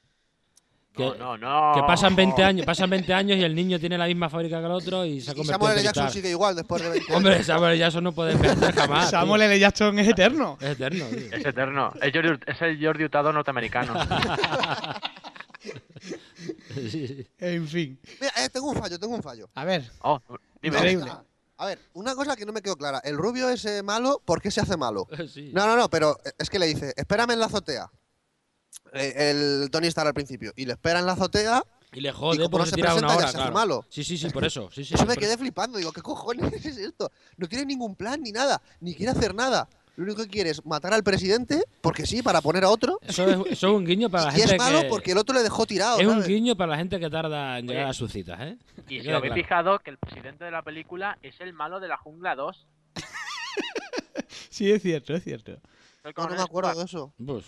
Que, 0.93 1.05
No, 1.19 1.37
no, 1.37 1.39
no. 1.39 1.73
que 1.75 1.87
pasan 1.87 2.17
20 2.17 2.43
años, 2.43 2.67
pasan 2.67 2.91
20 2.91 3.15
años 3.15 3.39
y 3.39 3.43
el 3.45 3.55
niño 3.55 3.79
tiene 3.79 3.97
la 3.97 4.07
misma 4.07 4.29
fábrica 4.29 4.59
que 4.59 4.67
el 4.67 4.73
otro 4.73 5.05
y 5.07 5.21
se 5.21 5.31
ha 5.31 5.35
Y 5.35 5.37
convertido 5.37 5.59
Samuel 5.59 5.73
en 5.73 5.79
L. 5.79 5.85
Jackson 5.85 6.11
sigue 6.11 6.31
igual 6.31 6.57
después 6.57 6.83
de 6.83 6.89
20 6.91 7.07
años. 7.09 7.17
Hombre, 7.17 7.45
Samuel 7.45 7.79
Jackson 7.79 8.05
no 8.05 8.13
puede 8.13 8.33
envejecer 8.33 8.75
jamás. 8.75 9.11
Samuel 9.11 9.43
L. 9.43 9.59
Jackson 9.59 9.99
es 10.01 10.09
eterno. 10.09 10.59
Es 10.61 10.71
eterno, 10.71 11.05
tío. 11.07 11.19
Es 11.37 11.45
eterno. 11.47 11.93
Es, 12.03 12.13
Jordi- 12.13 12.41
es 12.45 12.63
el 12.63 12.85
Jordi 12.85 13.05
Hurtado 13.05 13.33
norteamericano. 13.33 13.95
En 17.39 17.69
fin. 17.69 18.01
Mira, 18.21 18.33
eh, 18.45 18.49
tengo 18.51 18.69
un 18.71 18.77
fallo, 18.77 18.99
tengo 18.99 19.15
un 19.15 19.23
fallo. 19.23 19.49
A 19.55 19.65
ver, 19.65 19.91
Oh. 20.03 20.21
Increíble. 20.63 21.11
A 21.57 21.67
ver, 21.67 21.79
una 21.93 22.15
cosa 22.15 22.37
que 22.37 22.47
no 22.47 22.53
me 22.53 22.63
quedó 22.63 22.77
clara. 22.77 23.01
El 23.05 23.17
rubio 23.19 23.49
ese 23.51 23.83
malo, 23.83 24.23
¿por 24.25 24.41
qué 24.41 24.51
se 24.51 24.61
hace 24.61 24.77
malo? 24.77 25.07
Sí. 25.33 25.51
No, 25.53 25.67
no, 25.67 25.77
no, 25.77 25.91
pero 25.91 26.19
es 26.39 26.49
que 26.49 26.59
le 26.59 26.67
dice, 26.67 26.95
espérame 26.97 27.33
en 27.33 27.41
la 27.41 27.47
azotea. 27.47 27.91
Eh, 28.93 29.31
El 29.31 29.71
Tony 29.71 29.89
Stark 29.89 30.09
al 30.09 30.15
principio. 30.15 30.53
Y 30.57 30.65
le 30.65 30.73
espera 30.73 31.01
en 31.01 31.07
la 31.07 31.13
azotea. 31.13 31.63
Y 31.93 32.01
le 32.01 32.11
Y 32.11 32.13
jode 32.13 32.39
como 32.39 32.51
porque 32.51 32.61
no 32.61 32.65
se 32.67 32.71
se 32.71 32.77
tira 32.77 32.95
una 32.95 33.09
presenta, 33.09 33.15
ya 33.15 33.19
hora, 33.19 33.33
se 33.33 33.39
hace 33.39 33.51
malo. 33.51 33.85
Sí, 33.91 34.05
sí, 34.05 34.17
sí, 34.17 34.31
por 34.31 34.45
eso. 34.45 34.71
Sí, 34.73 34.85
sí, 34.85 34.95
Eso 34.95 35.03
sí, 35.03 35.09
me 35.09 35.15
por 35.15 35.23
quedé 35.23 35.37
flipando. 35.37 35.77
Digo, 35.77 35.93
¿qué 35.93 36.01
cojones 36.03 36.53
es 36.65 36.77
esto? 36.79 37.11
No 37.37 37.49
tiene 37.49 37.67
ningún 37.67 37.95
plan 37.97 38.23
ni 38.23 38.33
nada. 38.33 38.63
Ni 38.81 38.95
quiere 38.95 39.13
hacer 39.13 39.35
nada. 39.35 39.69
Lo 40.01 40.05
único 40.07 40.23
que 40.23 40.29
quiere 40.31 40.49
es 40.49 40.65
matar 40.65 40.95
al 40.95 41.03
presidente, 41.03 41.63
porque 41.83 42.07
sí, 42.07 42.23
para 42.23 42.41
poner 42.41 42.65
a 42.65 42.71
otro. 42.71 42.99
Eso 43.03 43.29
es, 43.29 43.37
eso 43.53 43.67
es 43.69 43.75
un 43.75 43.85
guiño 43.85 44.09
para 44.09 44.25
la 44.27 44.31
Y 44.35 44.41
gente 44.41 44.55
es 44.55 44.59
malo 44.59 44.81
que... 44.81 44.89
porque 44.89 45.13
el 45.13 45.19
otro 45.19 45.35
le 45.35 45.43
dejó 45.43 45.67
tirado. 45.67 45.99
Es 46.01 46.07
un 46.07 46.23
guiño 46.25 46.57
para 46.57 46.71
la 46.73 46.79
gente 46.79 46.99
que 46.99 47.11
tarda 47.11 47.59
en 47.59 47.67
llegar 47.69 47.83
Oye. 47.85 47.91
a 47.91 47.93
sus 47.93 48.11
citas, 48.11 48.41
¿eh? 48.41 48.57
Y 48.89 49.01
si 49.03 49.09
os 49.09 49.15
habéis 49.17 49.33
claro. 49.35 49.35
fijado 49.35 49.79
que 49.81 49.91
el 49.91 49.99
presidente 49.99 50.45
de 50.47 50.51
la 50.51 50.63
película 50.63 51.19
es 51.21 51.39
el 51.41 51.53
malo 51.53 51.81
de 51.81 51.89
la 51.89 51.99
jungla 51.99 52.35
2. 52.35 52.67
sí 54.49 54.71
es 54.73 54.83
cierto, 54.83 55.15
es 55.15 55.23
cierto. 55.25 55.59
No, 56.17 56.29
me 56.29 56.41
acuerdo 56.43 56.75
de 56.79 56.85
eso. 56.85 57.13
Pues, 57.25 57.45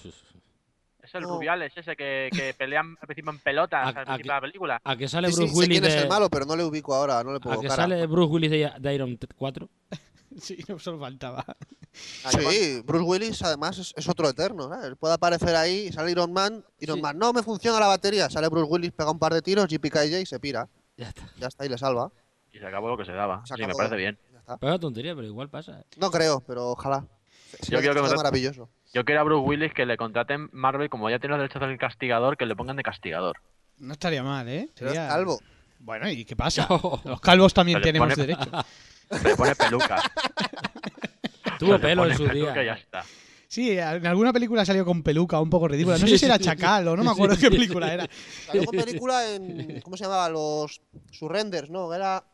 Es 1.03 1.15
el 1.15 1.23
No. 1.23 1.29
Rubiales, 1.37 1.73
ese 1.75 1.97
que, 1.97 2.29
que 2.33 2.53
pelean 2.59 2.97
al 3.01 3.07
principio 3.07 3.31
en 3.33 3.39
pelotas 3.39 3.81
A- 3.87 3.89
al 3.89 3.89
a 3.89 3.95
principio 4.05 4.17
que- 4.19 4.23
de 4.23 4.29
la 4.29 4.41
película. 4.43 4.81
¿A 4.85 4.97
que 4.97 5.09
sale 5.09 5.29
Sí, 5.29 5.35
sí, 5.35 5.41
Bruce 5.41 5.53
sé 5.55 5.59
Willis 5.59 5.81
quién 5.81 5.91
es 5.91 5.97
el 5.97 6.03
de... 6.03 6.09
malo, 6.09 6.29
pero 6.29 6.45
no 6.45 6.55
le 6.55 6.65
ubico 6.65 6.95
ahora, 6.95 7.25
no 7.25 7.31
le 7.31 7.39
¿A 7.39 7.41
pongo 7.41 7.61
que 7.63 7.69
cara. 7.69 7.83
sale 7.85 8.07
Bruce 8.07 8.31
Willis 8.31 8.51
de, 8.51 8.71
de 8.79 8.95
Iron 8.95 9.19
4? 9.37 9.69
Sí, 10.41 10.57
no 10.69 10.79
solo 10.79 10.99
faltaba. 10.99 11.45
Sí, 11.93 12.81
Bruce 12.85 13.05
Willis 13.05 13.43
además 13.43 13.79
es, 13.79 13.93
es 13.97 14.09
otro 14.09 14.29
eterno, 14.29 14.69
¿sabes? 14.69 14.95
Puede 14.99 15.15
aparecer 15.15 15.55
ahí, 15.55 15.93
sale 15.93 16.11
Iron 16.11 16.33
Man, 16.33 16.65
Iron 16.81 16.97
Sí. 16.97 17.03
Man, 17.03 17.19
no 17.19 17.33
me 17.33 17.43
funciona 17.43 17.79
la 17.79 17.87
batería, 17.87 18.31
sale 18.31 18.49
Bruce 18.49 18.71
Willis, 18.71 18.93
pega 18.93 19.11
un 19.11 19.19
par 19.19 19.35
de 19.35 19.43
tiros, 19.43 19.67
JPKJ 19.69 20.21
y 20.21 20.27
se 20.27 20.41
pira. 20.41 20.69
Ya 20.97 21.09
está. 21.09 21.23
Ya 21.39 21.47
está, 21.49 21.67
y 21.67 21.69
le 21.69 21.77
salva. 21.79 22.11
Y 22.53 22.59
se 22.59 22.67
acabó 22.67 22.89
lo 22.89 22.97
que 22.97 23.05
se 23.05 23.13
daba. 23.13 23.45
Se 23.47 23.55
Sí, 23.57 23.67
me 23.67 23.75
parece 23.75 23.97
bien. 23.97 24.19
Ya 24.33 24.39
está. 24.39 24.57
Pues 24.57 24.75
es 24.75 24.81
tontería, 24.81 25.15
pero 25.15 25.27
igual 25.27 25.49
pasa. 25.51 25.81
¿eh? 25.81 25.85
No 25.99 26.11
creo, 26.11 26.41
pero 26.47 26.71
ojalá. 26.71 27.07
Yo 27.69 27.81
quiero 27.81 27.95
que 27.95 28.03
me 28.09 28.15
maravilloso. 28.17 28.71
Yo 28.95 29.05
quiero 29.05 29.21
a 29.21 29.25
Bruce 29.25 29.47
Willis 29.47 29.75
que 29.75 29.85
le 29.87 29.97
contraten 29.97 30.49
Marvel, 30.53 30.89
como 30.89 31.11
ya 31.11 31.19
tiene 31.19 31.37
los 31.37 31.43
derechos 31.43 31.61
del 31.67 31.79
castigador, 31.79 32.37
que 32.39 32.47
le 32.47 32.57
pongan 32.57 32.77
de 32.77 32.83
castigador. 32.83 33.37
No 33.79 33.93
estaría 33.93 34.23
mal, 34.23 34.49
¿eh? 34.49 34.69
Pero 34.75 34.91
es 34.91 34.97
Sería- 34.97 35.09
calvo. 35.09 35.39
Bueno, 35.79 36.09
¿y 36.09 36.25
qué 36.25 36.37
pasa? 36.37 36.67
Los 37.05 37.21
calvos 37.21 37.53
también 37.53 37.83
tenemos 37.83 38.09
pone- 38.09 38.27
derecho. 38.27 38.51
Le 39.25 39.37
pone 39.37 39.55
peluca. 39.55 40.03
Tuvo 41.59 41.79
pelo 41.79 42.07
en 42.07 42.17
su 42.17 42.27
ya 42.27 42.33
día. 42.33 42.75
está. 42.75 43.05
Sí, 43.47 43.73
en 43.79 44.07
alguna 44.07 44.33
película 44.33 44.65
salió 44.65 44.85
con 44.85 45.03
peluca 45.03 45.39
un 45.41 45.51
poco 45.51 45.69
ridícula. 45.69 45.99
No 45.99 46.07
Sí, 46.07 46.13
sé 46.13 46.19
si 46.21 46.25
era 46.25 46.39
Chacal 46.39 46.89
o 46.89 46.97
no 46.97 47.05
me 47.05 47.11
acuerdo 47.11 47.35
sí. 47.35 47.43
qué 47.43 47.51
película 47.51 47.93
era. 47.93 48.09
Salió 48.47 48.65
con 48.65 48.77
película 48.79 49.31
en. 49.31 49.81
¿Cómo 49.83 49.97
se 49.97 50.05
llamaba? 50.05 50.29
Los 50.31 50.81
surrenders, 51.11 51.69
¿no? 51.69 51.93
Era. 51.93 52.25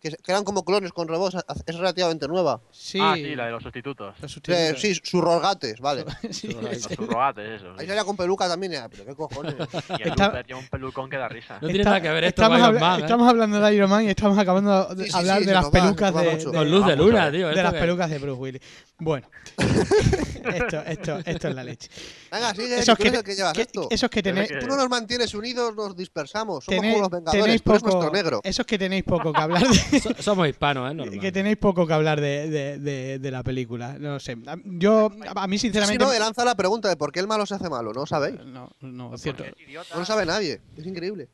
Que, 0.00 0.10
que 0.10 0.30
eran 0.30 0.44
como 0.44 0.64
clones 0.64 0.92
con 0.92 1.08
robots. 1.08 1.36
Es 1.66 1.74
relativamente 1.76 2.28
nueva. 2.28 2.60
Sí, 2.70 2.98
Ah, 3.02 3.14
sí, 3.16 3.34
la 3.34 3.46
de 3.46 3.50
los 3.50 3.62
sustitutos. 3.64 4.14
los 4.20 4.30
Eh, 4.30 4.34
sustitutos. 4.34 4.80
sí, 4.80 4.94
surrogates, 5.02 5.80
vale. 5.80 6.04
Sí, 6.30 6.48
Los 6.48 6.82
surrogates, 6.82 7.60
eso. 7.60 7.70
Ahí 7.72 7.80
sí. 7.80 7.86
salía 7.88 8.04
con 8.04 8.16
peluca 8.16 8.46
también. 8.48 8.74
Pero 8.90 9.04
qué 9.06 9.14
cojones. 9.16 9.54
Y 9.98 10.02
el 10.02 10.08
Está- 10.10 10.26
Looper 10.26 10.46
lleva 10.46 10.60
un 10.60 10.68
pelucón 10.68 11.10
que 11.10 11.16
da 11.16 11.28
risa. 11.28 11.54
No 11.60 11.66
tiene 11.66 11.78
Está- 11.80 11.90
nada 11.90 12.00
que 12.02 12.08
ver 12.10 12.24
esto 12.24 12.42
estamos, 12.42 12.60
con 12.60 12.68
Iron 12.70 12.80
Man, 12.80 13.00
¿eh? 13.00 13.02
estamos 13.02 13.28
hablando 13.28 13.60
de 13.60 13.74
Iron 13.74 13.90
Man 13.90 14.04
y 14.04 14.08
estamos 14.10 14.38
acabando 14.38 14.94
de 14.94 15.04
Sí, 15.06 15.10
sí, 15.10 15.16
hablar 15.18 15.38
sí, 15.40 15.44
de 15.46 15.52
las 15.52 15.70
pelucas 15.70 16.14
de, 16.14 16.36
de- 16.36 16.44
Con 16.44 16.70
luz 16.70 16.86
de 16.86 16.96
luna, 16.96 17.30
tío. 17.32 17.48
de 17.48 17.54
¿esto 17.54 17.62
las 17.64 17.74
pelucas 17.74 18.10
de 18.10 18.18
Bruce 18.18 18.40
Willis. 18.40 18.62
Bueno, 19.00 19.28
esto, 19.58 20.80
esto, 20.86 21.18
esto 21.24 21.48
es 21.48 21.54
la 21.54 21.64
leche. 21.64 21.88
Venga, 22.30 22.54
sigue, 22.54 22.78
Esos 22.78 22.96
que 22.96 23.02
que, 23.04 23.08
eres 23.08 23.18
el 23.20 23.24
que 23.24 23.34
llevas 23.34 23.52
que- 23.52 23.62
esto. 23.62 23.86
esos 23.90 24.10
que 24.10 24.22
tenéis, 24.22 24.50
Tú 24.60 24.66
no 24.66 24.76
nos 24.76 24.88
mantienes 24.88 25.34
unidos, 25.34 25.74
nos 25.74 25.96
dispersamos. 25.96 26.64
Somos 26.64 26.80
tenéis, 26.80 26.94
como 26.94 27.02
los 27.08 27.10
Vengadores. 27.10 27.62
poco, 27.62 27.78
nuestro 27.90 28.10
negro. 28.12 28.40
esos 28.44 28.66
que 28.66 28.78
tenéis 28.78 29.04
poco 29.04 29.32
que 29.32 29.40
hablar 29.40 29.62
de, 29.66 29.78
So- 30.02 30.22
Somos 30.22 30.48
hispanos, 30.48 30.90
¿eh? 30.90 30.94
Normal. 30.94 31.20
que 31.20 31.32
tenéis 31.32 31.56
poco 31.56 31.86
que 31.86 31.92
hablar 31.92 32.20
de, 32.20 32.48
de- 32.50 32.78
de- 32.78 33.18
de 33.18 33.30
la 33.30 33.42
película. 33.42 33.96
No 33.98 34.18
sé. 34.20 34.36
Yo, 34.64 35.10
a 35.34 35.46
mí 35.46 35.58
Si 35.58 35.66
sinceramente. 35.66 36.04
no, 36.04 36.12
él 36.12 36.20
lanza 36.20 36.44
la 36.44 36.54
pregunta 36.54 36.88
de 36.88 36.96
por 36.96 37.12
qué 37.12 37.20
el 37.20 37.26
malo 37.28 37.46
se 37.46 37.54
hace 37.54 37.68
malo. 37.68 37.92
No 37.92 38.06
sabéis. 38.06 38.36
No, 38.44 38.70
no, 38.80 39.14
es 39.14 39.22
cierto. 39.22 39.44
No 39.92 39.98
lo 40.00 40.04
sabe 40.04 40.26
nadie. 40.26 40.60
Es 40.76 40.86
increíble. 40.86 41.28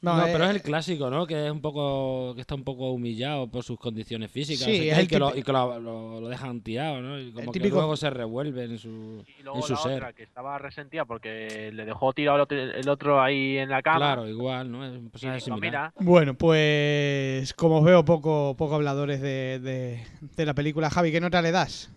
No, 0.00 0.16
No, 0.16 0.26
eh, 0.26 0.30
pero 0.32 0.44
es 0.44 0.50
el 0.50 0.62
clásico, 0.62 1.10
¿no? 1.10 1.26
Que 1.26 1.46
es 1.46 1.50
un 1.50 1.60
poco 1.60 2.32
que 2.36 2.40
está 2.40 2.54
un 2.54 2.62
poco 2.62 2.92
humillado 2.92 3.50
por 3.50 3.64
sus 3.64 3.76
condiciones 3.80 4.30
físicas. 4.30 4.62
Sí, 4.64 4.88
es 4.88 4.96
el 4.96 5.04
y 5.04 5.08
que, 5.08 5.18
lo, 5.18 5.36
y 5.36 5.42
que 5.42 5.50
lo, 5.52 5.80
lo- 5.80 6.20
lo 6.20 6.28
dejan 6.28 6.60
tirado, 6.60 7.00
¿no? 7.02 7.18
Y 7.18 7.32
como 7.32 7.50
que 7.50 7.58
típico- 7.58 7.78
luego 7.78 7.96
se 7.96 8.08
revuelve 8.08 8.62
en 8.62 8.78
su, 8.78 9.24
Y 9.38 9.42
luego 9.42 9.58
en 9.58 9.62
su 9.64 9.72
la 9.72 9.78
ser. 9.80 9.92
otra, 9.94 10.12
que 10.12 10.22
estaba 10.22 10.56
resentida 10.58 11.04
porque 11.04 11.72
le 11.72 11.84
dejó 11.84 12.12
tirado 12.12 12.36
el 12.36 12.42
otro, 12.42 12.56
el 12.56 12.88
otro 12.88 13.20
ahí 13.20 13.58
en 13.58 13.70
la 13.70 13.82
cama. 13.82 13.98
Claro, 13.98 14.28
igual, 14.28 14.70
¿no? 14.70 14.84
Es 14.86 14.92
un 14.92 15.06
Y 15.06 15.08
personaje 15.08 15.36
dijo, 15.38 15.44
similar. 15.56 15.92
mira, 15.98 16.06
Bueno, 16.08 16.34
pues 16.34 17.52
como 17.54 17.78
os 17.78 17.84
veo 17.84 18.04
poco, 18.04 18.54
poco 18.56 18.76
habladores 18.76 19.20
de, 19.20 19.58
de- 19.58 20.00
de 20.36 20.46
la 20.46 20.54
película, 20.54 20.90
Javi, 20.90 21.10
¿qué 21.10 21.20
nota 21.20 21.42
le 21.42 21.50
das? 21.50 21.90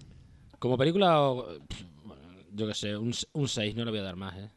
Como 0.57 0.75
película, 0.75 1.21
o- 1.21 1.45
pff, 1.67 1.83
bueno, 2.03 2.21
yo 2.53 2.67
qué 2.67 2.73
sé, 2.73 2.97
un, 2.97 3.13
un 3.33 3.47
6, 3.47 3.75
no 3.75 3.85
le 3.85 3.91
voy 3.91 3.99
a 3.99 4.03
dar 4.03 4.15
más, 4.15 4.35
¿eh? 4.37 4.49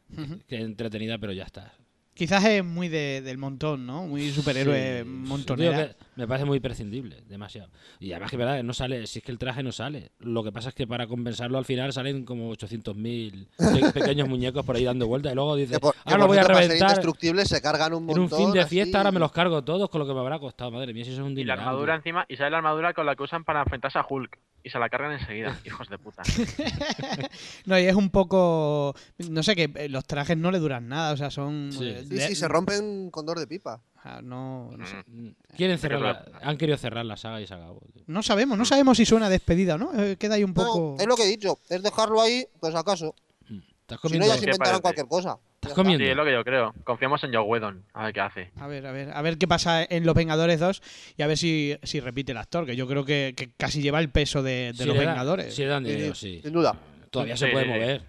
Que 0.47 0.61
entretenida, 0.61 1.19
pero 1.19 1.31
ya 1.31 1.43
está. 1.43 1.71
Quizás 2.15 2.45
es 2.45 2.63
muy 2.63 2.87
de- 2.87 3.21
del 3.21 3.37
montón, 3.37 3.85
¿no? 3.85 4.05
Muy 4.07 4.31
superhéroe 4.31 5.03
Sí, 5.03 5.09
montonera. 5.09 5.95
Me 6.15 6.27
parece 6.27 6.45
muy 6.45 6.59
prescindible, 6.59 7.23
demasiado. 7.27 7.69
Y 7.99 8.11
además 8.13 8.31
que 8.31 8.37
verdad, 8.37 8.63
no 8.63 8.73
sale, 8.73 9.05
si 9.07 9.19
es 9.19 9.25
que 9.25 9.31
el 9.31 9.37
traje 9.37 9.63
no 9.63 9.71
sale. 9.71 10.11
Lo 10.19 10.43
que 10.43 10.51
pasa 10.51 10.69
es 10.69 10.75
que 10.75 10.87
para 10.87 11.07
compensarlo 11.07 11.57
al 11.57 11.65
final 11.65 11.91
salen 11.93 12.25
como 12.25 12.51
800.000 12.53 13.47
pe- 13.57 13.91
pequeños 13.99 14.27
muñecos 14.29 14.65
por 14.65 14.75
ahí 14.75 14.83
dando 14.85 15.07
vueltas 15.07 15.31
y 15.31 15.35
luego 15.35 15.55
dices, 15.55 15.79
ahora 16.05 16.17
lo 16.19 16.27
voy 16.27 16.37
a 16.37 16.43
reventar 16.43 16.77
indestructibles 16.89 17.47
se 17.49 17.61
cargan 17.61 17.93
un 17.93 18.09
en 18.09 18.19
un 18.19 18.29
fin 18.29 18.51
de 18.51 18.61
así. 18.61 18.75
fiesta, 18.75 18.97
ahora 18.99 19.11
me 19.11 19.19
los 19.19 19.31
cargo 19.31 19.63
todos 19.63 19.89
con 19.89 19.99
lo 19.99 20.07
que 20.07 20.13
me 20.13 20.19
habrá 20.19 20.39
costado. 20.39 20.71
Madre 20.71 20.93
mía, 20.93 21.03
si 21.05 21.11
eso 21.11 21.21
es 21.21 21.27
un 21.27 21.37
Y 21.37 21.43
la 21.43 21.53
armadura 21.53 21.93
tío. 21.93 21.97
encima, 21.97 22.25
y 22.29 22.35
sale 22.37 22.51
la 22.51 22.57
armadura 22.57 22.93
con 22.93 23.05
la 23.05 23.15
que 23.15 23.23
usan 23.23 23.43
para 23.43 23.61
enfrentarse 23.61 23.99
a 23.99 24.05
Hulk. 24.09 24.37
Y 24.63 24.69
se 24.71 24.79
la 24.79 24.89
cargan 24.89 25.11
enseguida, 25.11 25.55
hijos 25.65 25.89
de 25.89 25.97
puta. 25.99 26.23
No, 27.65 27.77
y 27.79 27.83
es 27.85 27.95
un 27.95 28.09
poco. 28.09 28.95
No 29.29 29.43
sé, 29.43 29.55
que 29.55 29.71
eh, 29.75 29.89
los 29.89 30.05
trajes 30.05 30.37
no 30.37 30.51
le 30.51 30.59
duran 30.59 30.87
nada, 30.87 31.13
o 31.13 31.17
sea, 31.17 31.29
son. 31.29 31.69
Sí. 31.71 31.87
eh, 31.87 32.03
Sí, 32.07 32.19
sí, 32.19 32.35
se 32.35 32.47
rompen 32.47 33.09
con 33.11 33.25
dor 33.25 33.39
de 33.39 33.47
pipa. 33.47 33.81
Ah, 34.05 34.21
no, 34.23 34.69
no, 34.77 34.85
sé. 34.85 34.95
Mm. 35.07 35.29
Quieren 35.57 35.77
cerrar 35.77 35.99
la- 36.01 36.25
han 36.41 36.57
querido 36.57 36.77
cerrar 36.77 37.05
la 37.05 37.17
saga 37.17 37.41
y 37.41 37.47
se 37.47 37.53
acabó. 37.53 37.81
tío. 37.93 38.03
No 38.07 38.23
sabemos, 38.23 38.57
no 38.57 38.63
sabemos 38.65 38.97
si 38.97 39.05
suena 39.05 39.29
despedida 39.29 39.75
o 39.75 39.77
no. 39.77 39.91
eh, 40.01 40.15
queda 40.17 40.35
ahí 40.35 40.43
un 40.43 40.53
poco. 40.53 40.95
No, 40.97 41.01
es 41.01 41.07
lo 41.07 41.15
que 41.15 41.23
he 41.23 41.27
dicho, 41.27 41.59
es 41.69 41.83
dejarlo 41.83 42.21
ahí, 42.21 42.45
pues 42.59 42.73
acaso. 42.75 43.13
¿Estás 43.41 43.51
Si 43.51 43.93
no, 43.93 43.97
comiendo? 44.01 44.27
ya 44.27 44.33
se 44.33 44.39
¿Qué 44.39 44.45
inventarán 44.51 44.81
cualquier 44.81 45.07
cosa. 45.07 45.37
¿Estás 45.55 45.73
comiendo? 45.73 46.03
Sí, 46.03 46.09
es 46.09 46.15
lo 46.17 46.25
que 46.25 46.31
yo 46.31 46.43
creo. 46.43 46.73
Confiamos 46.83 47.23
en 47.23 47.33
Joe 47.33 47.41
Whedon, 47.43 47.83
a 47.93 48.05
ver 48.05 48.13
qué 48.13 48.19
hace. 48.21 48.51
A 48.59 48.67
ver, 48.67 48.85
a 48.87 48.91
ver, 48.91 49.11
a 49.11 49.21
ver 49.21 49.37
qué 49.37 49.47
pasa 49.47 49.83
en 49.83 50.05
Los 50.05 50.15
Vengadores 50.15 50.59
2 50.59 50.81
y 51.17 51.21
a 51.23 51.27
ver 51.27 51.37
si, 51.37 51.75
si 51.83 51.99
repite 51.99 52.31
el 52.31 52.37
actor, 52.39 52.65
que 52.65 52.75
yo 52.75 52.87
creo 52.87 53.05
que, 53.05 53.33
que 53.37 53.51
casi 53.57 53.81
lleva 53.81 53.99
el 53.99 54.09
peso 54.09 54.41
de, 54.43 54.71
de 54.73 54.83
Si 54.83 54.85
Los 54.85 54.97
Vengadores. 54.97 55.55
Dan 55.57 55.83
Sí, 55.85 55.91
dinero, 55.91 56.15
sí, 56.15 56.35
sí. 56.37 56.41
Sin 56.43 56.53
duda. 56.53 56.75
Todavía 57.11 57.37
Sí, 57.37 57.45
se 57.45 57.51
puede 57.51 57.65
sí, 57.65 57.71
sí. 57.71 57.79
mover. 57.79 58.01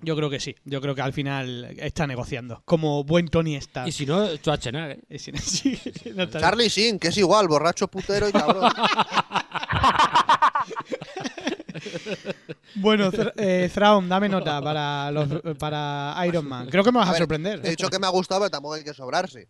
Yo 0.00 0.14
creo 0.16 0.30
que 0.30 0.38
sí, 0.38 0.54
yo 0.64 0.80
creo 0.80 0.94
que 0.94 1.02
al 1.02 1.12
final 1.12 1.74
está 1.78 2.06
negociando, 2.06 2.62
como 2.64 3.02
buen 3.04 3.28
Tony 3.28 3.56
Stark. 3.56 3.88
Y 3.88 3.92
si 3.92 4.06
no, 4.06 4.26
Schwarzenegger. 4.36 5.00
¿eh? 5.08 5.18
Si 5.18 5.32
no- 5.32 5.38
sí, 5.40 5.78
no 6.14 6.22
está- 6.24 6.40
Charlie 6.40 6.70
Sin, 6.70 6.98
que 6.98 7.08
es 7.08 7.16
igual, 7.16 7.48
borracho, 7.48 7.88
putero 7.88 8.28
y 8.28 8.32
cabrón. 8.32 8.70
Bueno, 12.76 13.10
eh, 13.36 13.70
Thrawn, 13.72 14.08
dame 14.08 14.28
nota 14.28 14.60
para, 14.62 15.10
los, 15.10 15.28
para 15.58 16.14
Iron 16.26 16.46
Man. 16.46 16.68
Creo 16.68 16.84
que 16.84 16.92
me 16.92 16.98
vas 16.98 17.06
a, 17.06 17.10
A 17.10 17.12
ver, 17.12 17.18
sorprender. 17.20 17.60
He 17.64 17.70
dicho 17.70 17.88
que 17.88 17.98
me 17.98 18.06
ha 18.06 18.10
gustado, 18.10 18.40
pero 18.40 18.50
tampoco 18.50 18.74
hay 18.74 18.84
que 18.84 18.94
sobrarse. 18.94 19.48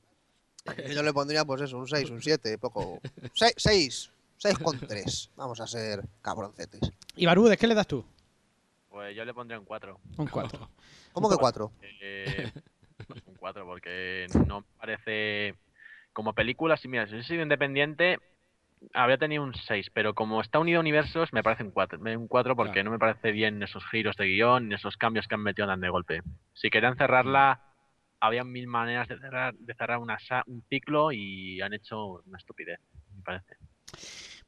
Yo 0.92 1.02
le 1.02 1.12
pondría, 1.12 1.44
pues 1.44 1.62
eso, 1.62 1.78
un 1.78 1.88
6, 1.88 2.10
un 2.10 2.22
7, 2.22 2.58
poco. 2.58 3.00
6, 3.34 4.10
6 4.36 4.58
con 4.62 4.78
3. 4.78 5.30
Vamos 5.36 5.60
a 5.60 5.66
ser 5.66 6.02
cabroncetes. 6.22 6.80
Y 7.16 7.26
Barudes, 7.26 7.56
¿qué 7.58 7.66
le 7.66 7.74
das 7.74 7.86
tú? 7.86 8.04
Pues 8.98 9.14
yo 9.14 9.24
le 9.24 9.32
pondría 9.32 9.60
un 9.60 9.64
4. 9.64 10.00
Un 10.16 10.26
4. 10.26 10.68
¿Cómo 11.12 11.30
que 11.30 11.36
4? 11.36 11.70
Eh, 12.00 12.50
pues 13.06 13.22
un 13.28 13.36
4, 13.36 13.64
porque 13.64 14.26
no 14.48 14.62
me 14.62 14.66
parece. 14.76 15.54
Como 16.12 16.32
película, 16.32 16.76
si 16.76 16.88
mira, 16.88 17.06
si 17.06 17.12
hubiese 17.12 17.28
sido 17.28 17.44
independiente, 17.44 18.18
habría 18.92 19.16
tenido 19.16 19.44
un 19.44 19.54
6, 19.54 19.90
pero 19.94 20.14
como 20.14 20.40
está 20.40 20.58
unido 20.58 20.78
a 20.78 20.80
universos, 20.80 21.32
me 21.32 21.44
parece 21.44 21.62
un 21.62 21.70
4. 21.70 22.00
Un 22.00 22.26
4 22.26 22.56
porque 22.56 22.72
Claro. 22.72 22.86
no 22.86 22.90
me 22.90 22.98
parece 22.98 23.30
bien 23.30 23.62
esos 23.62 23.86
giros 23.88 24.16
de 24.16 24.26
guion, 24.26 24.72
esos 24.72 24.96
cambios 24.96 25.28
que 25.28 25.36
han 25.36 25.44
metido 25.44 25.68
tan 25.68 25.80
de 25.80 25.90
golpe. 25.90 26.22
Si 26.54 26.68
querían 26.68 26.96
cerrarla, 26.96 27.62
había 28.18 28.42
mil 28.42 28.66
maneras 28.66 29.06
de 29.06 29.16
cerrar, 29.20 29.54
de 29.54 29.74
cerrar 29.74 29.98
una, 29.98 30.18
un 30.46 30.64
ciclo 30.68 31.12
y 31.12 31.60
han 31.60 31.72
hecho 31.72 32.20
una 32.26 32.38
estupidez, 32.38 32.80
me 33.14 33.22
parece. 33.22 33.58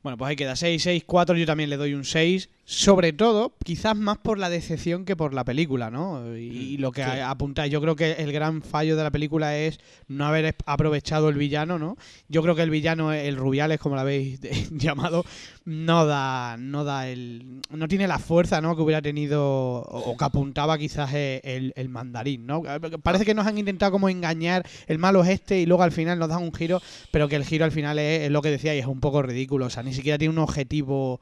Bueno, 0.03 0.17
pues 0.17 0.31
ahí 0.31 0.37
queda 0.37 0.57
6, 0.57 0.83
6, 0.83 1.05
4. 1.07 1.37
Yo 1.37 1.47
también 1.47 1.69
le 1.69 1.77
doy 1.77 1.95
un 1.95 2.05
6. 2.05 2.49
Sobre 2.73 3.13
todo, 3.13 3.57
quizás 3.65 3.97
más 3.97 4.19
por 4.19 4.39
la 4.39 4.49
decepción 4.49 5.05
que 5.05 5.17
por 5.17 5.35
la 5.35 5.45
película, 5.45 5.91
¿no? 5.91 6.37
Y, 6.37 6.43
y 6.43 6.77
lo 6.77 6.93
que 6.93 7.03
Sí. 7.03 7.11
apuntáis, 7.25 7.73
yo 7.73 7.81
creo 7.81 7.97
que 7.97 8.13
el 8.13 8.31
gran 8.31 8.63
fallo 8.63 8.97
de 8.97 9.03
la 9.03 9.11
película 9.11 9.57
es 9.59 9.81
no 10.07 10.25
haber 10.25 10.55
aprovechado 10.67 11.29
el 11.31 11.35
villano, 11.35 11.81
¿no? 11.81 11.97
Yo 12.29 12.43
creo 12.43 12.55
que 12.55 12.63
el 12.63 12.71
villano, 12.71 13.13
el 13.13 13.35
Rubiales, 13.37 13.81
como 13.81 13.97
lo 13.97 14.03
habéis 14.03 14.39
llamado, 14.71 15.25
no 15.65 16.07
da, 16.07 16.57
no 16.61 16.85
da 16.85 17.09
el, 17.09 17.61
no 17.71 17.89
tiene 17.89 18.07
la 18.07 18.21
fuerza, 18.21 18.61
¿no? 18.61 18.77
Que 18.77 18.83
hubiera 18.83 19.03
tenido 19.03 19.43
o, 19.83 20.17
que 20.17 20.25
apuntaba 20.25 20.79
quizás 20.79 21.13
el, 21.13 21.41
el- 21.43 21.73
el 21.75 21.89
mandarín, 21.89 22.47
¿no? 22.47 22.63
Parece 23.03 23.25
que 23.25 23.35
nos 23.35 23.49
han 23.49 23.59
intentado 23.59 23.91
como 23.91 24.09
engañar, 24.09 24.65
el 24.87 24.99
malo 24.99 25.25
es 25.25 25.31
este 25.31 25.61
y 25.61 25.67
luego 25.67 25.83
al 25.83 25.91
final 25.91 26.21
nos 26.21 26.29
dan 26.29 26.45
un 26.45 26.55
giro, 26.55 26.81
pero 27.11 27.27
que 27.27 27.35
el 27.35 27.45
giro 27.45 27.65
al 27.65 27.73
final 27.73 27.99
es, 27.99 28.23
es 28.23 28.31
lo 28.31 28.43
que 28.43 28.51
decía 28.53 28.77
y 28.77 28.79
es 28.79 28.87
un 28.87 29.01
poco 29.01 29.23
ridículo, 29.23 29.67
o 29.67 29.71
sea, 29.71 29.83
ni 29.83 29.93
siquiera 29.93 30.19
tiene 30.19 30.33
un 30.35 30.39
objetivo 30.39 31.21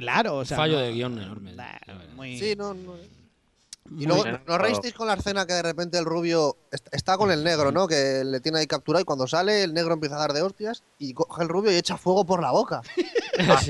claro, 0.00 0.36
o 0.36 0.44
sea, 0.44 0.56
Fallo 0.56 0.76
no- 0.76 0.82
de 0.82 0.92
guion 0.92 1.18
enorme. 1.18 1.54
Muy- 2.14 2.38
Sí, 2.38 2.54
no, 2.56 2.74
no. 2.74 2.94
Y 3.98 4.04
luego. 4.04 4.24
¿no 4.48 4.58
reísteis 4.58 4.94
con 4.94 5.06
la 5.06 5.14
escena 5.14 5.46
que 5.46 5.52
de 5.52 5.62
repente 5.62 5.96
el 5.96 6.04
rubio 6.04 6.56
est- 6.72 6.88
está 6.90 7.16
con 7.16 7.30
el 7.30 7.44
negro, 7.44 7.70
¿no? 7.70 7.86
Que 7.86 8.22
le 8.24 8.40
tiene 8.40 8.58
ahí 8.58 8.66
capturado 8.66 9.00
y 9.02 9.04
cuando 9.04 9.28
sale 9.28 9.62
el 9.62 9.72
negro 9.74 9.94
empieza 9.94 10.16
a 10.16 10.18
dar 10.18 10.32
de 10.32 10.42
hostias 10.42 10.82
y 10.98 11.14
coge 11.14 11.44
el 11.44 11.48
rubio 11.48 11.70
y 11.70 11.76
echa 11.76 11.96
fuego 11.96 12.24
por 12.26 12.40
la 12.42 12.50
boca. 12.50 12.82
Ah, 13.38 13.60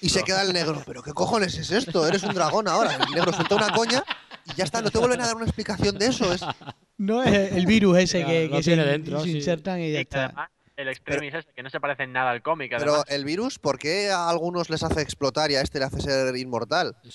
Y 0.00 0.08
se 0.08 0.22
queda 0.22 0.40
el 0.40 0.54
negro. 0.54 0.82
¿Pero 0.86 1.02
qué 1.02 1.12
cojones 1.12 1.54
es 1.58 1.70
esto? 1.70 2.08
Eres 2.08 2.22
un 2.22 2.32
dragón 2.32 2.66
ahora. 2.66 2.94
El 2.96 3.14
negro 3.14 3.30
suelta 3.30 3.56
una 3.56 3.70
coña 3.70 4.02
y 4.46 4.54
ya 4.56 4.64
está. 4.64 4.80
No 4.80 4.90
te 4.90 4.96
vuelven 4.96 5.20
a 5.20 5.26
dar 5.26 5.36
una 5.36 5.44
explicación 5.44 5.98
de 5.98 6.06
eso. 6.06 6.32
Es, 6.32 6.40
No 6.96 7.22
es 7.22 7.52
el 7.52 7.66
virus 7.66 7.98
ese 7.98 8.24
que, 8.24 8.48
que 8.50 8.62
se, 8.62 8.70
tiene 8.70 8.86
dentro, 8.86 9.20
se 9.20 9.26
sí. 9.26 9.36
insertan 9.36 9.80
y 9.82 9.92
ya 9.92 10.00
está. 10.00 10.50
El 10.82 10.88
extremis 10.88 11.34
este, 11.34 11.52
que 11.52 11.62
no 11.62 11.70
se 11.70 11.80
parece 11.80 12.02
en 12.04 12.12
nada 12.12 12.30
al 12.30 12.42
cómic, 12.42 12.70
pero 12.78 12.92
además. 12.92 13.10
el 13.10 13.24
virus, 13.24 13.58
¿por 13.58 13.78
qué 13.78 14.10
a 14.10 14.28
algunos 14.28 14.68
les 14.70 14.82
hace 14.82 15.00
explotar 15.00 15.50
y 15.50 15.56
a 15.56 15.62
este 15.62 15.78
le 15.78 15.86
hace 15.86 16.00
ser 16.00 16.36
inmortal? 16.36 16.94
Que 17.02 17.10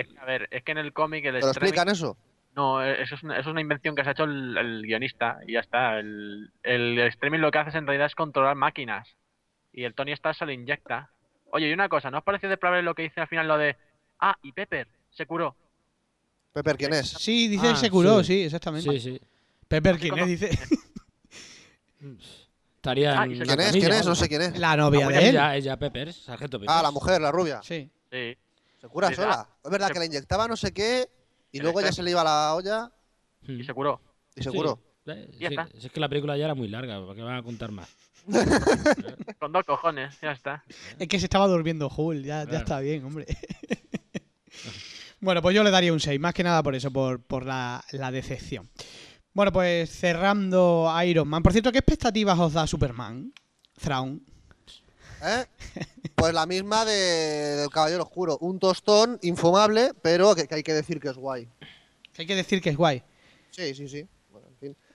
Eh, 0.00 0.06
a 0.20 0.24
ver, 0.24 0.48
es 0.50 0.62
que 0.62 0.72
en 0.72 0.78
el 0.78 0.92
cómic 0.92 1.24
el 1.24 1.34
¿Te 1.34 1.40
lo 1.40 1.46
extremis- 1.46 1.56
explican 1.56 1.88
eso? 1.88 2.16
No, 2.54 2.82
eh, 2.82 3.02
eso 3.02 3.14
es, 3.16 3.22
una, 3.22 3.34
eso 3.34 3.48
es 3.50 3.52
una 3.52 3.60
invención 3.60 3.94
que 3.94 4.02
se 4.02 4.08
ha 4.08 4.12
hecho 4.12 4.24
el, 4.24 4.56
el 4.56 4.82
guionista 4.82 5.38
y 5.46 5.52
ya 5.52 5.60
está. 5.60 5.98
El, 5.98 6.50
el 6.62 6.98
Extremis 7.00 7.38
lo 7.40 7.50
que 7.50 7.58
hace 7.58 7.76
en 7.76 7.86
realidad 7.86 8.06
es 8.06 8.14
controlar 8.14 8.54
máquinas. 8.56 9.08
Y 9.74 9.84
el 9.84 9.92
Tony 9.94 10.12
Stark 10.12 10.36
se 10.36 10.46
lo 10.46 10.52
inyecta. 10.52 11.10
Oye, 11.50 11.68
y 11.68 11.72
una 11.74 11.90
cosa, 11.90 12.10
¿no 12.10 12.18
os 12.18 12.24
parece 12.24 12.48
de 12.48 12.56
probable 12.56 12.82
lo 12.82 12.94
que 12.94 13.02
dice 13.02 13.20
al 13.20 13.28
final 13.28 13.46
lo 13.46 13.58
de... 13.58 13.76
Ah, 14.20 14.36
y 14.42 14.52
Pepper 14.52 14.88
se 15.10 15.26
curó? 15.26 15.54
Pepper, 16.54 16.78
¿quién 16.78 16.94
es? 16.94 17.08
Sí, 17.10 17.46
dice 17.48 17.66
Ah, 17.68 17.72
que 17.74 17.76
se 17.80 17.90
curó, 17.90 18.20
sí. 18.24 18.32
sí, 18.38 18.44
exactamente. 18.44 18.90
Sí, 18.90 19.00
sí. 19.00 19.20
Pepper, 19.68 19.98
¿quién 19.98 20.18
es? 20.18 20.26
Dice 20.26 20.50
Estaría 22.86 23.20
Ah, 23.20 23.24
en 23.24 23.30
¿Quién 23.30 23.42
es? 23.42 23.48
camilla, 23.48 23.72
¿Quién 23.72 23.92
es? 23.92 24.06
No 24.06 24.14
sé 24.14 24.28
quién 24.28 24.42
es. 24.42 24.58
la 24.58 24.76
novia 24.76 25.08
de 25.08 25.18
él. 25.18 25.24
Ella, 25.30 25.56
ella 25.56 25.76
Peppers, 25.76 26.16
sargento 26.22 26.60
Peppers. 26.60 26.78
Ah, 26.78 26.82
la 26.82 26.90
mujer, 26.92 27.20
la 27.20 27.32
rubia. 27.32 27.60
Sí. 27.64 27.90
Sí. 28.12 28.36
Se 28.80 28.86
cura 28.88 29.08
Sí, 29.08 29.16
sola. 29.16 29.48
Es 29.64 29.70
verdad 29.70 29.88
se- 29.88 29.92
que 29.94 29.98
le 29.98 30.06
inyectaba 30.06 30.46
no 30.46 30.56
sé 30.56 30.72
qué 30.72 31.08
y 31.50 31.58
luego 31.58 31.80
ya 31.80 31.90
se 31.90 32.02
le 32.04 32.12
iba 32.12 32.22
la 32.22 32.54
olla 32.54 32.90
Mm. 33.42 33.60
Y 33.60 33.64
se 33.64 33.74
curó. 33.74 34.00
y 34.36 34.42
se 34.42 34.50
Sí. 34.50 34.56
curó. 34.56 34.80
Eh, 35.06 35.28
Ya 35.38 35.48
sí, 35.48 35.54
está. 35.54 35.68
si 35.78 35.86
es 35.86 35.92
que 35.92 36.00
la 36.00 36.08
película 36.08 36.36
ya 36.36 36.44
era 36.46 36.54
muy 36.54 36.68
larga, 36.68 37.00
¿para 37.00 37.14
qué 37.14 37.22
van 37.22 37.36
a 37.36 37.42
contar 37.42 37.70
más? 37.72 37.88
Con 39.38 39.52
dos 39.52 39.64
cojones, 39.64 40.16
ya 40.20 40.32
está. 40.32 40.64
Es 40.98 41.06
que 41.08 41.18
se 41.20 41.26
estaba 41.26 41.46
durmiendo 41.48 41.88
Hulk, 41.88 42.24
ya, 42.24 42.40
ya 42.40 42.44
Claro. 42.46 42.58
está 42.58 42.80
bien, 42.80 43.04
hombre. 43.04 43.26
bueno, 45.20 45.42
pues 45.42 45.54
yo 45.54 45.62
le 45.62 45.70
daría 45.70 45.92
un 45.92 46.00
6, 46.00 46.18
más 46.20 46.34
que 46.34 46.42
nada 46.42 46.62
por 46.62 46.74
eso, 46.74 46.90
por, 46.90 47.20
por 47.22 47.44
la, 47.46 47.84
la 47.92 48.10
decepción. 48.10 48.68
Bueno, 49.36 49.52
pues 49.52 49.90
cerrando 49.90 50.90
Iron 51.04 51.28
Man. 51.28 51.42
Por 51.42 51.52
cierto, 51.52 51.70
¿qué 51.70 51.80
expectativas 51.80 52.38
os 52.38 52.54
da 52.54 52.66
Superman? 52.66 53.34
Thrawn. 53.78 54.24
¿Eh? 55.22 55.44
Pues 56.14 56.32
la 56.32 56.46
misma 56.46 56.86
de, 56.86 57.56
del 57.56 57.68
Caballero 57.68 58.04
Oscuro. 58.04 58.38
Un 58.40 58.58
tostón 58.58 59.18
infumable, 59.20 59.92
pero 60.00 60.34
que, 60.34 60.48
que 60.48 60.54
hay 60.54 60.62
que 60.62 60.72
decir 60.72 60.98
que 60.98 61.08
es 61.08 61.16
guay. 61.16 61.50
Que 62.14 62.22
hay 62.22 62.26
que 62.26 62.34
decir 62.34 62.62
que 62.62 62.70
es 62.70 62.78
guay. 62.78 63.02
Sí, 63.50 63.74
sí, 63.74 63.86
sí. 63.90 64.08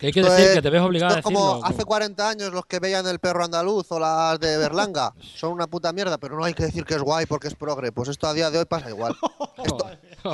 Que 0.02 0.08
hay 0.08 0.14
que 0.14 0.20
Esto 0.22 0.32
decir 0.34 0.48
es- 0.50 0.56
que 0.56 0.62
te 0.64 0.70
ves 0.72 0.82
obligado 0.82 1.14
a 1.14 1.20
Esto 1.20 1.30
es 1.30 1.34
decirlo. 1.36 1.54
como 1.60 1.66
hace 1.66 1.86
40 1.86 2.28
años 2.28 2.52
los 2.52 2.66
que 2.66 2.80
veían 2.80 3.06
el 3.08 3.20
perro 3.20 3.44
andaluz 3.46 3.92
o 3.92 4.00
las 4.00 4.40
de 4.40 4.58
Berlanga. 4.58 5.14
Son 5.36 5.52
una 5.54 5.68
puta 5.68 5.94
mierda, 5.94 6.18
pero 6.18 6.36
no 6.36 6.44
hay 6.44 6.56
que 6.56 6.64
decir 6.64 6.84
que 6.86 6.96
es 6.96 7.02
guay 7.04 7.28
porque 7.28 7.48
es 7.48 7.54
progre. 7.56 7.92
Pues 7.92 8.10
esto 8.10 8.26
a 8.28 8.34
día 8.34 8.50
de 8.50 8.58
hoy 8.58 8.66
pasa 8.66 8.90
igual. 8.90 9.16
Esto- 9.64 9.88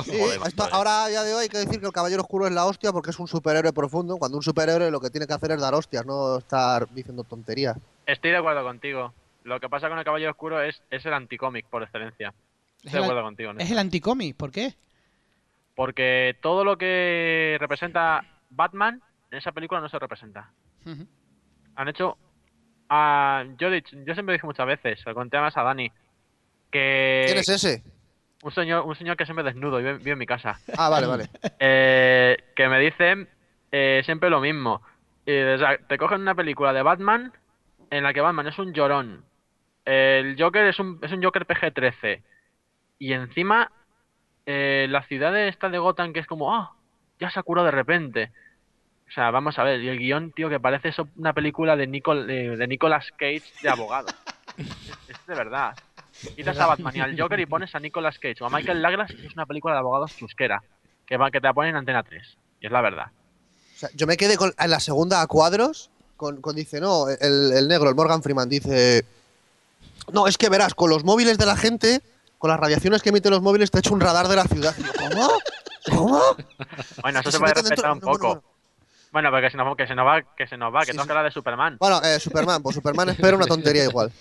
sí, 0.04 0.18
Joder, 0.18 0.40
esto 0.46 0.62
joder. 0.62 0.74
ahora 0.74 1.04
a 1.04 1.08
día 1.08 1.22
de 1.22 1.34
hoy 1.34 1.42
hay 1.42 1.48
que 1.50 1.58
decir 1.58 1.80
que 1.80 1.86
el 1.86 1.92
Caballero 1.92 2.22
Oscuro 2.22 2.46
es 2.46 2.52
la 2.52 2.64
hostia 2.66 2.92
porque 2.92 3.10
es 3.10 3.18
un 3.18 3.28
superhéroe 3.28 3.72
profundo. 3.74 4.16
Cuando 4.16 4.38
un 4.38 4.42
superhéroe 4.42 4.90
lo 4.90 5.00
que 5.00 5.10
tiene 5.10 5.26
que 5.26 5.34
hacer 5.34 5.50
es 5.52 5.60
dar 5.60 5.74
hostias, 5.74 6.04
no 6.06 6.38
estar 6.38 6.88
diciendo 6.94 7.24
tonterías. 7.24 7.76
Estoy 8.06 8.30
de 8.30 8.38
acuerdo 8.38 8.62
contigo. 8.64 9.12
Lo 9.44 9.60
que 9.60 9.68
pasa 9.68 9.88
con 9.90 9.98
el 9.98 10.04
Caballero 10.04 10.30
Oscuro 10.30 10.62
es, 10.62 10.80
es 10.90 11.04
el 11.04 11.12
anticómic 11.12 11.66
por 11.66 11.82
excelencia. 11.82 12.32
Es 12.78 12.86
Estoy 12.86 12.92
de 12.92 12.98
el, 12.98 13.04
acuerdo 13.04 13.22
contigo. 13.22 13.50
en 13.50 13.60
es 13.60 13.70
el 13.70 13.78
anticómic, 13.78 14.34
¿por 14.36 14.50
qué? 14.50 14.74
Porque 15.74 16.36
todo 16.42 16.64
lo 16.64 16.76
que 16.76 17.56
representa 17.60 18.24
Batman 18.50 19.02
en 19.30 19.38
esa 19.38 19.52
película 19.52 19.80
no 19.80 19.88
se 19.88 19.98
representa. 19.98 20.50
Han 21.76 21.88
hecho. 21.88 22.16
ah, 22.88 23.44
yo, 23.58 23.70
dicho- 23.70 23.96
yo 24.04 24.14
siempre 24.14 24.32
dije 24.34 24.46
muchas 24.46 24.66
veces, 24.66 25.04
lo 25.06 25.14
conté 25.14 25.38
más 25.38 25.56
a 25.56 25.62
Dani, 25.62 25.90
que 26.70 27.24
¿Quién 27.26 27.38
es 27.38 27.48
ese? 27.48 27.82
un 28.42 28.50
señor, 28.52 28.84
un 28.86 28.94
señor 28.96 29.16
que 29.16 29.24
siempre 29.26 29.44
desnudo, 29.44 29.78
vive, 29.78 29.98
vive 29.98 30.12
en 30.12 30.18
mi 30.18 30.26
casa, 30.26 30.58
Ah, 30.76 30.88
vale, 30.88 31.06
vale. 31.06 31.28
eh, 31.60 32.36
que 32.56 32.68
me 32.68 32.78
dicen 32.78 33.28
eh, 33.72 34.02
siempre 34.04 34.30
lo 34.30 34.40
mismo. 34.40 34.80
Y, 35.26 35.38
o 35.42 35.58
sea, 35.58 35.76
te 35.86 35.98
cogen 35.98 36.22
una 36.22 36.34
película 36.34 36.72
de 36.72 36.82
Batman 36.82 37.32
en 37.90 38.02
la 38.04 38.12
que 38.14 38.20
Batman 38.22 38.46
es 38.46 38.58
un 38.58 38.72
llorón, 38.72 39.24
el 39.84 40.36
Joker 40.38 40.66
es 40.66 40.78
un, 40.78 40.98
es 41.02 41.12
un 41.12 41.22
Joker 41.22 41.46
PG-13, 41.46 42.22
y 42.98 43.12
encima 43.12 43.70
eh, 44.46 44.86
la 44.88 45.02
ciudad 45.04 45.36
esta 45.46 45.68
de 45.68 45.78
Gotham 45.78 46.12
que 46.14 46.20
es 46.20 46.26
como, 46.26 46.54
ah, 46.54 46.74
ya 47.20 47.30
se 47.30 47.38
ha 47.38 47.42
curado 47.42 47.66
de 47.66 47.72
repente. 47.72 48.32
O 49.08 49.12
sea, 49.12 49.30
vamos 49.30 49.58
a 49.58 49.62
ver, 49.64 49.80
y 49.80 49.88
el 49.88 49.98
guion, 49.98 50.32
tío, 50.32 50.48
que 50.48 50.60
parece 50.60 50.88
eso 50.88 51.08
una 51.16 51.32
película 51.32 51.76
de, 51.76 51.86
Nicol, 51.86 52.26
de, 52.26 52.56
de 52.56 52.66
Nicolas 52.68 53.06
Cage 53.16 53.42
de 53.62 53.68
abogado. 53.68 54.08
es, 54.56 54.66
es 55.08 55.26
de 55.26 55.34
verdad. 55.34 55.74
Quitas 56.36 56.58
a 56.58 56.66
Batman 56.66 56.96
y 56.96 57.00
al 57.00 57.18
Joker 57.20 57.38
y 57.40 57.46
pones 57.46 57.74
a 57.74 57.80
Nicolas 57.80 58.18
Cage 58.18 58.36
o 58.42 58.46
a 58.46 58.50
Michael 58.50 58.82
Douglas 58.82 59.10
y 59.12 59.26
es 59.26 59.32
una 59.34 59.46
película 59.46 59.74
de 59.74 59.80
abogados 59.80 60.16
chusquera. 60.16 60.62
Que, 61.06 61.16
va, 61.16 61.30
que 61.30 61.40
te 61.40 61.46
la 61.46 61.54
ponen 61.54 61.70
en 61.70 61.76
Antena 61.76 62.02
3. 62.02 62.36
Y 62.60 62.66
es 62.66 62.72
la 62.72 62.80
verdad. 62.82 63.06
O 63.06 63.78
sea, 63.78 63.88
yo 63.94 64.06
me 64.06 64.16
quedé 64.16 64.36
con, 64.36 64.52
en 64.58 64.70
la 64.70 64.80
segunda 64.80 65.22
a 65.22 65.26
cuadros 65.26 65.90
con, 66.16 66.40
con 66.42 66.54
dice, 66.56 66.80
no, 66.80 67.08
el, 67.08 67.52
el 67.52 67.68
negro, 67.68 67.88
el 67.88 67.94
Morgan 67.94 68.22
Freeman, 68.22 68.48
dice, 68.48 69.06
no, 70.12 70.26
es 70.26 70.36
que 70.36 70.48
verás, 70.48 70.74
con 70.74 70.90
los 70.90 71.04
móviles 71.04 71.38
de 71.38 71.46
la 71.46 71.56
gente, 71.56 72.02
con 72.38 72.50
las 72.50 72.58
radiaciones 72.58 73.02
que 73.02 73.10
emiten 73.10 73.30
los 73.30 73.40
móviles, 73.40 73.70
te 73.70 73.78
he 73.78 73.80
hecho 73.80 73.94
un 73.94 74.00
radar 74.00 74.26
de 74.26 74.34
la 74.36 74.44
ciudad. 74.44 74.74
Y 74.76 74.82
yo, 74.82 74.90
¿Cómo? 75.08 75.28
¿Cómo? 75.96 76.20
Bueno, 77.02 77.20
eso 77.20 77.28
Que 77.28 77.32
se 77.32 77.38
puede 77.38 77.54
meten 77.54 77.64
dentro- 77.64 77.68
respetar 77.68 77.92
un 77.92 78.00
poco. 78.00 78.42
Bueno, 79.12 79.30
pero 79.30 79.42
que 79.46 79.50
se 79.50 79.56
nos, 79.56 79.76
que 79.76 79.86
se 79.86 79.94
nos 79.94 80.06
va, 80.06 80.22
que 80.36 80.46
se 80.46 80.56
nos 80.56 80.74
va, 80.74 80.80
que 80.80 80.86
Sí, 80.86 80.92
tengo 80.92 81.04
sí. 81.04 81.10
hablar 81.10 81.24
de 81.24 81.30
Superman. 81.30 81.76
Bueno, 81.80 82.00
eh, 82.02 82.20
Superman, 82.20 82.62
pues 82.62 82.74
Superman 82.76 83.08
espera 83.08 83.36
una 83.36 83.46
tontería 83.46 83.84
igual. 83.84 84.12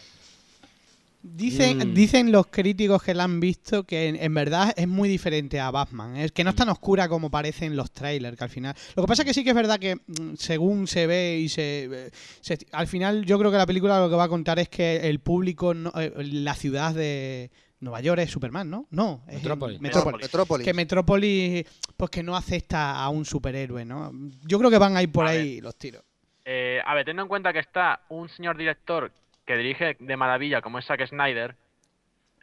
Dicen, 1.29 1.79
Mm. 1.79 1.93
dicen 1.93 2.31
los 2.31 2.47
críticos 2.47 3.03
que 3.03 3.13
la 3.13 3.25
han 3.25 3.39
visto 3.41 3.83
que 3.83 4.07
en, 4.07 4.15
en 4.15 4.33
verdad 4.33 4.73
es 4.77 4.87
muy 4.87 5.09
diferente 5.09 5.59
a 5.59 5.71
Batman. 5.71 6.15
Es 6.15 6.31
que 6.31 6.43
no 6.43 6.51
es 6.51 6.55
tan 6.55 6.69
oscura 6.69 7.09
como 7.09 7.29
parece 7.29 7.65
en 7.65 7.75
los 7.75 7.91
trailers, 7.91 8.37
que 8.37 8.43
al 8.45 8.49
final. 8.49 8.75
Lo 8.95 9.03
que 9.03 9.07
pasa 9.07 9.23
es 9.23 9.25
que 9.27 9.33
sí 9.33 9.43
que 9.43 9.49
es 9.49 9.55
verdad 9.55 9.77
que 9.79 9.95
mm, 9.95 10.35
según 10.37 10.87
se 10.87 11.05
ve 11.05 11.37
y 11.39 11.49
se, 11.49 11.89
eh, 11.91 12.11
se- 12.39 12.59
al 12.71 12.87
final 12.87 13.25
yo 13.25 13.37
creo 13.39 13.51
que 13.51 13.57
la 13.57 13.65
película 13.65 13.99
lo 13.99 14.09
que 14.09 14.15
va 14.15 14.25
a 14.25 14.29
contar 14.29 14.57
es 14.59 14.69
que 14.69 15.09
el 15.09 15.19
público, 15.19 15.73
no- 15.73 15.91
eh, 15.99 16.13
la 16.17 16.53
ciudad 16.53 16.93
de 16.93 17.51
Nueva 17.79 18.01
York 18.01 18.19
es 18.21 18.31
Superman, 18.31 18.69
¿no? 18.69 18.87
No, 18.89 19.21
es 19.27 19.35
Metrópolis. 19.35 19.79
Metrópolis. 19.79 20.21
Metrópolis. 20.23 20.65
Que 20.65 20.73
Metrópolis, 20.73 21.65
pues 21.95 22.09
que 22.09 22.23
no 22.23 22.35
acepta 22.35 22.95
a 22.95 23.09
un 23.09 23.23
superhéroe, 23.25 23.85
¿no? 23.85 24.11
Yo 24.45 24.57
creo 24.57 24.71
que 24.71 24.77
van 24.79 24.97
a 24.97 25.03
ir 25.03 25.11
por 25.11 25.25
A 25.27 25.29
ahí 25.29 25.61
los 25.61 25.75
tiros. 25.75 26.03
Eh, 26.45 26.81
a 26.85 26.93
ver, 26.95 27.05
teniendo 27.05 27.23
en 27.23 27.29
cuenta 27.29 27.53
que 27.53 27.59
está 27.59 28.01
un 28.09 28.29
señor 28.29 28.57
director 28.57 29.11
que 29.45 29.55
dirige 29.57 29.95
de 29.99 30.17
maravilla, 30.17 30.61
como 30.61 30.79
es 30.79 30.85
Zack 30.85 31.05
Snyder. 31.07 31.55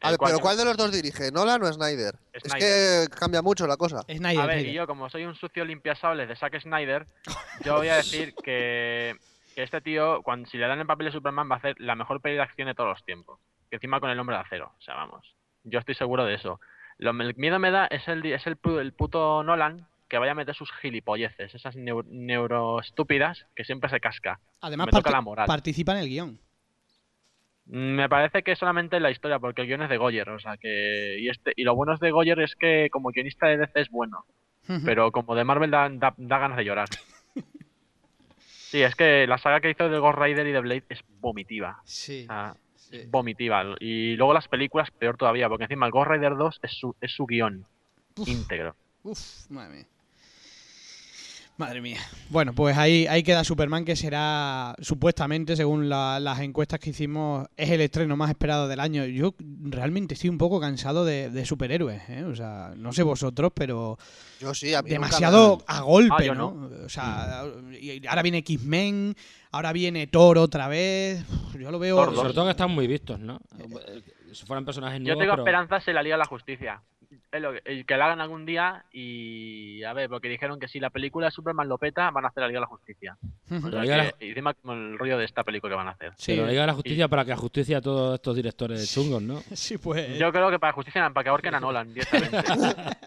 A 0.02 0.10
ver, 0.10 0.18
cual 0.18 0.28
pero 0.30 0.38
yo- 0.38 0.42
¿cuál 0.42 0.56
de 0.58 0.64
los 0.66 0.76
dos 0.76 0.92
dirige? 0.92 1.32
¿Nolan 1.32 1.62
o 1.62 1.72
Snyder? 1.72 2.14
Es 2.32 2.42
Snyder. 2.42 3.08
que 3.08 3.16
cambia 3.16 3.40
mucho 3.42 3.66
la 3.66 3.76
cosa. 3.76 4.02
Snyder, 4.02 4.40
A 4.40 4.46
ver, 4.46 4.56
Snyder. 4.58 4.72
y 4.72 4.76
yo 4.76 4.86
como 4.86 5.08
soy 5.08 5.24
un 5.24 5.34
sucio 5.34 5.64
limpiasables 5.64 6.28
de 6.28 6.36
Zack 6.36 6.60
Snyder, 6.60 7.06
yo 7.64 7.76
voy 7.76 7.88
a 7.88 7.96
decir 7.96 8.34
que, 8.42 9.16
que 9.54 9.62
este 9.62 9.80
tío, 9.80 10.20
cuando 10.22 10.48
si 10.50 10.58
le 10.58 10.66
dan 10.68 10.78
el 10.80 10.86
papel 10.86 11.06
de 11.06 11.12
Superman, 11.12 11.50
va 11.50 11.54
a 11.54 11.58
hacer 11.58 11.74
la 11.78 11.94
mejor 11.94 12.20
peli 12.20 12.36
de 12.36 12.42
acción 12.42 12.68
de 12.68 12.74
todos 12.74 12.90
los 12.90 13.04
tiempos. 13.04 13.40
Que 13.74 13.78
encima 13.78 13.98
con 13.98 14.08
el 14.08 14.20
hombre 14.20 14.36
de 14.36 14.42
acero. 14.42 14.72
O 14.78 14.80
sea, 14.82 14.94
vamos. 14.94 15.34
Yo 15.64 15.80
estoy 15.80 15.96
seguro 15.96 16.24
de 16.24 16.34
eso. 16.34 16.60
Lo 16.98 17.10
el 17.10 17.34
miedo 17.34 17.58
me 17.58 17.72
da 17.72 17.86
es 17.88 18.06
el, 18.06 18.24
es 18.24 18.46
el, 18.46 18.56
pu- 18.56 18.78
el 18.78 18.92
puto 18.92 19.42
Nolan 19.42 19.88
que 20.08 20.16
vaya 20.18 20.30
a 20.30 20.36
meter 20.36 20.54
sus 20.54 20.70
gilipolleces, 20.80 21.52
esas 21.56 21.74
neu- 21.74 22.04
neuroestúpidas 22.08 23.46
que 23.56 23.64
siempre 23.64 23.90
se 23.90 23.98
casca. 23.98 24.38
Además 24.60 24.86
me 24.86 24.92
toca 24.92 25.10
la 25.10 25.20
moral. 25.22 25.46
participa 25.48 25.90
en 25.90 25.98
el 25.98 26.08
guion. 26.08 26.38
Me 27.66 28.08
parece 28.08 28.44
que 28.44 28.54
solamente 28.54 29.00
la 29.00 29.10
historia, 29.10 29.40
porque 29.40 29.62
el 29.62 29.66
guion 29.66 29.82
es 29.82 29.88
de 29.88 29.96
Goyer, 29.96 30.30
o 30.30 30.38
sea 30.38 30.56
que. 30.56 31.16
Y, 31.18 31.28
este, 31.28 31.52
y 31.56 31.64
lo 31.64 31.74
bueno 31.74 31.94
es 31.94 32.00
de 32.00 32.12
Goyer 32.12 32.38
es 32.42 32.54
que 32.54 32.90
como 32.92 33.08
guionista 33.10 33.48
de 33.48 33.56
DC 33.56 33.80
es 33.80 33.90
bueno, 33.90 34.24
pero 34.84 35.10
como 35.10 35.34
de 35.34 35.42
Marvel 35.42 35.72
da, 35.72 35.88
da- 35.90 36.14
da 36.16 36.38
ganas 36.38 36.58
de 36.58 36.64
llorar. 36.64 36.88
Sí, 38.46 38.82
es 38.82 38.96
que 38.96 39.24
la 39.28 39.38
saga 39.38 39.60
que 39.60 39.70
hizo 39.70 39.88
de 39.88 39.98
Ghost 40.00 40.18
Rider 40.18 40.48
y 40.48 40.52
de 40.52 40.60
Blade 40.60 40.82
es 40.88 41.00
vomitiva. 41.20 41.80
Sí. 41.84 42.24
o 42.24 42.26
sea, 42.26 42.56
sí. 42.90 43.06
vomitiva. 43.08 43.62
Y 43.80 44.16
luego 44.16 44.32
las 44.32 44.48
películas, 44.48 44.90
peor 44.90 45.16
todavía, 45.16 45.48
porque 45.48 45.64
encima 45.64 45.86
el 45.86 45.92
Ghost 45.92 46.10
Rider 46.10 46.36
2 46.36 46.60
es 46.62 46.72
su, 46.72 46.94
es 47.00 47.12
su 47.12 47.26
guion 47.26 47.66
íntegro. 48.26 48.74
Uf, 49.02 49.50
madre 49.50 49.76
mía. 49.76 49.86
Madre 51.56 51.80
mía. 51.80 52.00
Bueno, 52.30 52.52
pues 52.52 52.76
ahí, 52.76 53.06
ahí 53.06 53.22
queda 53.22 53.44
Superman, 53.44 53.84
que 53.84 53.94
será, 53.94 54.74
supuestamente, 54.80 55.54
según 55.54 55.88
la- 55.88 56.18
las 56.18 56.40
encuestas 56.40 56.80
que 56.80 56.90
hicimos, 56.90 57.46
es 57.56 57.70
el 57.70 57.80
estreno 57.80 58.16
más 58.16 58.30
esperado 58.30 58.66
del 58.66 58.80
año. 58.80 59.04
Yo 59.04 59.34
realmente 59.62 60.14
estoy 60.14 60.30
un 60.30 60.38
poco 60.38 60.58
cansado 60.60 61.04
de, 61.04 61.30
de 61.30 61.46
superhéroes, 61.46 62.02
¿eh? 62.08 62.24
O 62.24 62.34
sea, 62.34 62.72
no 62.76 62.92
sé 62.92 63.04
vosotros, 63.04 63.52
pero 63.54 63.96
Yo 64.40 64.52
sí, 64.52 64.74
a 64.74 64.82
mí 64.82 64.90
nunca 64.90 65.00
me 65.00 65.06
demasiado 65.06 65.62
a 65.68 65.80
golpe, 65.82 66.14
Ah, 66.18 66.24
yo 66.24 66.34
¿no? 66.34 66.70
O 66.84 66.88
sea, 66.88 67.44
y 67.80 68.04
ahora 68.04 68.22
viene 68.22 68.38
X-Men, 68.38 69.14
ahora 69.52 69.72
viene 69.72 70.08
Thor 70.08 70.38
otra 70.38 70.66
vez. 70.66 71.24
Yo 71.56 71.70
lo 71.70 71.78
veo... 71.78 72.12
Sobre 72.16 72.32
todo 72.34 72.46
que 72.46 72.50
están 72.50 72.72
muy 72.72 72.88
vistos, 72.88 73.20
¿no? 73.20 73.38
Si 74.32 74.44
fueran 74.44 74.64
personajes 74.64 74.98
Yo 74.98 75.04
nuevos, 75.14 75.20
tengo 75.22 75.32
pero- 75.34 75.42
esperanzas 75.44 75.86
en 75.86 75.94
la 75.94 76.02
Liga 76.02 76.16
de 76.16 76.18
la 76.18 76.24
Justicia. 76.26 76.82
Es 77.34 77.42
lo 77.42 77.52
que, 77.52 77.84
que 77.84 77.96
la 77.96 78.04
hagan 78.06 78.20
algún 78.20 78.46
día 78.46 78.84
y. 78.92 79.82
A 79.82 79.92
ver, 79.92 80.08
porque 80.08 80.28
dijeron 80.28 80.60
que 80.60 80.68
si 80.68 80.78
la 80.78 80.90
película 80.90 81.26
de 81.26 81.30
Superman 81.32 81.68
lo 81.68 81.78
peta, 81.78 82.10
van 82.12 82.24
a 82.24 82.28
hacer 82.28 82.42
la 82.42 82.46
Liga 82.46 82.58
de 82.58 82.62
la 82.62 82.66
Justicia. 82.68 83.16
La 83.50 83.82
Liga 83.82 83.96
de 83.96 84.02
la- 84.04 84.12
que- 84.12 84.26
y 84.26 84.28
encima 84.28 84.54
con 84.54 84.92
el 84.92 84.98
rollo 84.98 85.18
de 85.18 85.24
esta 85.24 85.42
película 85.42 85.72
que 85.72 85.76
van 85.76 85.88
a 85.88 85.90
hacer. 85.90 86.12
Sí, 86.16 86.32
Pero 86.32 86.42
la 86.44 86.50
Liga 86.50 86.60
de 86.62 86.66
la 86.68 86.74
Justicia 86.74 87.08
para 87.08 87.24
que 87.24 87.32
ajusticie 87.32 87.74
a 87.74 87.80
todos 87.80 88.14
estos 88.14 88.36
directores 88.36 88.92
chungos, 88.94 89.20
¿no? 89.20 89.40
sí, 89.52 89.78
pues... 89.78 90.16
Yo 90.18 90.30
creo 90.30 90.48
que 90.50 90.58
para 90.60 90.72
justicia, 90.72 91.10
para 91.10 91.24
que 91.24 91.30
ahorquen 91.30 91.54
a 91.56 91.60
Nolan 91.60 91.92
directamente. 91.92 92.38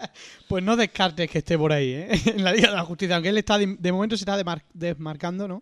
Pues 0.48 0.64
no 0.64 0.76
descartes 0.76 1.30
que 1.30 1.38
esté 1.40 1.58
por 1.58 1.72
ahí, 1.72 1.92
¿eh? 1.94 2.08
En 2.36 2.44
la 2.44 2.52
Liga 2.52 2.70
de 2.70 2.76
la 2.76 2.84
Justicia, 2.84 3.16
aunque 3.16 3.30
él 3.30 3.38
está 3.38 3.58
de, 3.58 3.76
de 3.80 3.92
momento 3.92 4.18
se 4.18 4.24
está 4.24 4.36
demar- 4.38 4.64
desmarcando, 4.74 5.48
¿no? 5.48 5.62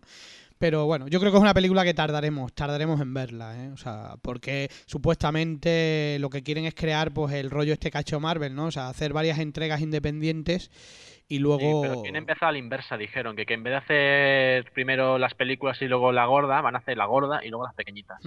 Pero 0.58 0.86
bueno, 0.86 1.06
yo 1.08 1.20
creo 1.20 1.30
que 1.30 1.36
es 1.36 1.42
una 1.42 1.54
película 1.54 1.84
que 1.84 1.92
tardaremos, 1.94 2.52
tardaremos 2.54 3.00
en 3.00 3.12
verla, 3.12 3.56
¿eh? 3.62 3.70
O 3.70 3.76
sea, 3.76 4.14
porque 4.22 4.70
supuestamente 4.86 6.16
lo 6.20 6.30
que 6.30 6.42
quieren 6.42 6.64
es 6.64 6.74
crear 6.74 7.12
pues 7.12 7.34
el 7.34 7.50
rollo 7.50 7.74
este 7.74 7.90
cacho 7.90 8.20
Marvel, 8.20 8.54
¿no? 8.54 8.66
O 8.66 8.70
sea, 8.70 8.88
hacer 8.88 9.12
varias 9.12 9.38
entregas 9.38 9.80
independientes 9.80 10.70
y 11.28 11.36
Sí, 11.36 11.38
luego... 11.40 11.82
pero 11.82 11.94
quieren 12.02 12.16
empezar 12.16 12.48
a 12.48 12.52
la 12.52 12.58
inversa, 12.58 12.96
dijeron. 12.96 13.36
Que, 13.36 13.44
que 13.46 13.54
en 13.54 13.64
vez 13.64 13.72
de 13.72 13.76
hacer 13.76 14.72
primero 14.72 15.18
las 15.18 15.34
películas 15.34 15.80
y 15.82 15.86
luego 15.86 16.12
la 16.12 16.24
gorda, 16.26 16.60
van 16.60 16.76
a 16.76 16.78
hacer 16.78 16.96
la 16.96 17.06
gorda 17.06 17.44
y 17.44 17.48
luego 17.48 17.64
las 17.64 17.74
pequeñitas. 17.74 18.18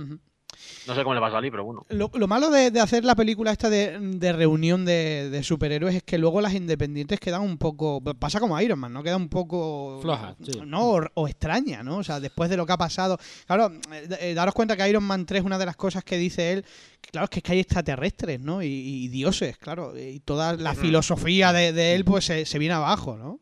No 0.88 0.96
sé 0.96 1.04
cómo 1.04 1.14
le 1.14 1.20
va 1.20 1.28
a 1.28 1.32
salir, 1.32 1.52
pero 1.52 1.64
bueno. 1.64 1.86
Lo, 1.90 2.10
lo 2.14 2.28
malo 2.28 2.50
de, 2.50 2.72
de 2.72 2.80
hacer 2.80 3.06
la 3.06 3.16
película 3.16 3.52
esta 3.52 3.70
de, 3.70 3.98
de 4.00 4.34
reunión 4.34 4.86
de, 4.86 5.30
de 5.30 5.44
superhéroes 5.44 5.96
es 5.96 6.04
que 6.04 6.18
luego 6.18 6.42
las 6.42 6.54
independientes 6.54 7.20
quedan 7.20 7.42
un 7.42 7.58
poco. 7.58 8.02
Pasa 8.02 8.40
como 8.40 8.60
Iron 8.60 8.80
Man, 8.80 8.94
¿no? 8.94 9.04
Queda 9.04 9.18
un 9.18 9.30
poco. 9.30 10.00
Floja, 10.02 10.36
sí. 10.44 10.60
No, 10.66 10.92
o, 10.92 11.02
o 11.14 11.28
extraña, 11.28 11.84
¿no? 11.84 11.98
O 11.98 12.04
sea, 12.04 12.20
después 12.20 12.50
de 12.50 12.58
lo 12.58 12.66
que 12.66 12.74
ha 12.74 12.78
pasado. 12.78 13.18
Claro, 13.46 13.72
eh, 13.92 14.08
eh, 14.20 14.34
daros 14.34 14.54
cuenta 14.54 14.76
que 14.76 14.90
Iron 14.90 15.04
Man 15.04 15.26
3, 15.26 15.44
una 15.44 15.58
de 15.58 15.66
las 15.66 15.76
cosas 15.76 16.04
que 16.04 16.18
dice 16.18 16.54
él, 16.54 16.66
que 17.02 17.12
claro, 17.12 17.26
es 17.26 17.30
que, 17.30 17.40
es 17.40 17.44
que 17.44 17.52
hay 17.54 17.60
extraterrestres, 17.60 18.40
¿no? 18.40 18.62
Y, 18.64 18.68
y 18.68 19.08
dioses, 19.10 19.58
claro. 19.58 19.98
Y 19.98 20.20
toda 20.20 20.56
la 20.56 20.76
filosofía 20.76 21.54
de, 21.54 21.74
de 21.74 21.96
él, 21.96 22.06
pues 22.06 22.26
se, 22.26 22.46
se 22.46 22.60
viene 22.60 22.74
abajo, 22.76 23.18
¿no? 23.18 23.40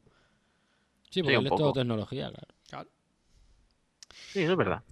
Sí, 1.09 1.23
porque 1.23 1.37
un 1.37 1.45
él 1.45 1.51
es 1.53 1.57
todo 1.57 1.73
tecnología, 1.73 2.31
claro. 2.31 2.89
Sí, 4.33 4.41
eso 4.41 4.51
es 4.51 4.57
verdad. 4.57 4.83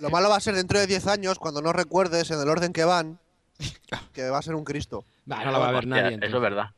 Lo 0.00 0.10
malo 0.10 0.28
va 0.28 0.36
a 0.36 0.40
ser 0.40 0.54
dentro 0.54 0.78
de 0.78 0.86
10 0.86 1.06
años, 1.06 1.38
cuando 1.38 1.60
no 1.60 1.72
recuerdes 1.72 2.30
en 2.30 2.40
el 2.40 2.48
orden 2.48 2.72
que 2.72 2.84
van, 2.84 3.18
que 4.12 4.28
va 4.28 4.38
a 4.38 4.42
ser 4.42 4.54
un 4.54 4.64
Cristo. 4.64 5.04
Bah, 5.26 5.44
no 5.44 5.52
la 5.52 5.58
va 5.58 5.68
a 5.68 5.72
ver 5.72 5.84
Hostia, 5.84 6.02
nadie. 6.02 6.16
Eso 6.16 6.16
es 6.16 6.22
entonces. 6.24 6.40
verdad. 6.40 6.70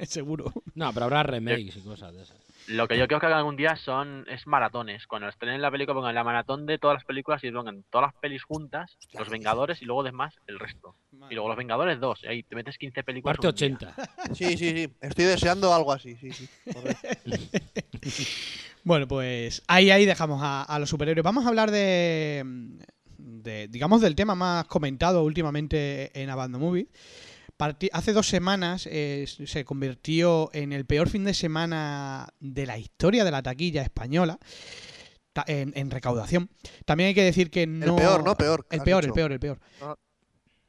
Seguro. 0.06 0.52
No, 0.74 0.92
pero 0.92 1.04
habrá 1.04 1.22
remakes 1.22 1.76
y 1.76 1.80
cosas 1.80 2.14
de 2.14 2.22
esas. 2.22 2.36
Lo 2.66 2.88
que 2.88 2.96
yo 2.96 3.06
creo 3.06 3.20
que 3.20 3.26
hagan 3.26 3.38
algún 3.38 3.56
día 3.56 3.76
son 3.76 4.24
es 4.30 4.46
maratones. 4.46 5.06
Cuando 5.06 5.28
estrenen 5.28 5.60
la 5.60 5.70
película, 5.70 5.94
pongan 5.94 6.14
la 6.14 6.24
maratón 6.24 6.64
de 6.64 6.78
todas 6.78 6.94
las 6.94 7.04
películas 7.04 7.44
y 7.44 7.50
pongan 7.50 7.84
todas 7.90 8.08
las 8.08 8.20
pelis 8.20 8.42
juntas, 8.42 8.96
los 9.12 9.28
Vengadores 9.28 9.82
y 9.82 9.84
luego 9.84 10.02
demás 10.02 10.34
el 10.46 10.58
resto. 10.58 10.94
Y 11.28 11.34
luego 11.34 11.48
los 11.48 11.58
Vengadores 11.58 12.00
2, 12.00 12.20
y 12.22 12.26
ahí 12.26 12.42
te 12.42 12.54
metes 12.54 12.78
15 12.78 13.02
películas. 13.02 13.36
Parte 13.36 13.66
en 13.66 13.72
un 13.72 13.78
día. 13.78 13.92
80. 13.94 14.34
Sí, 14.34 14.56
sí, 14.56 14.70
sí. 14.70 14.92
Estoy 15.02 15.24
deseando 15.26 15.74
algo 15.74 15.92
así, 15.92 16.16
sí, 16.16 16.32
sí. 16.32 16.48
Bueno, 18.84 19.08
pues 19.08 19.62
ahí, 19.66 19.90
ahí 19.90 20.04
dejamos 20.04 20.40
a, 20.42 20.62
a 20.62 20.78
los 20.78 20.90
superhéroes. 20.90 21.24
Vamos 21.24 21.44
a 21.46 21.48
hablar 21.48 21.70
de, 21.70 22.44
de, 23.18 23.68
digamos, 23.68 24.00
del 24.02 24.14
tema 24.14 24.34
más 24.34 24.66
comentado 24.66 25.22
últimamente 25.24 26.10
en 26.20 26.28
Abando 26.30 26.58
Movie. 26.58 26.88
Parti- 27.56 27.88
hace 27.92 28.12
dos 28.12 28.26
semanas 28.28 28.86
eh, 28.90 29.24
se 29.26 29.64
convirtió 29.64 30.50
en 30.52 30.72
el 30.72 30.84
peor 30.84 31.08
fin 31.08 31.24
de 31.24 31.32
semana 31.34 32.28
de 32.40 32.66
la 32.66 32.76
historia 32.78 33.24
de 33.24 33.30
la 33.30 33.42
taquilla 33.42 33.80
española 33.82 34.38
ta- 35.32 35.44
en, 35.46 35.72
en 35.76 35.90
recaudación. 35.90 36.50
También 36.84 37.08
hay 37.08 37.14
que 37.14 37.22
decir 37.24 37.50
que 37.50 37.66
no... 37.66 37.94
El 37.94 38.02
peor, 38.02 38.24
¿no? 38.24 38.36
Peor. 38.36 38.66
El 38.70 38.82
peor, 38.82 39.04
el 39.04 39.12
peor, 39.12 39.32
el 39.32 39.40
peor. 39.40 39.60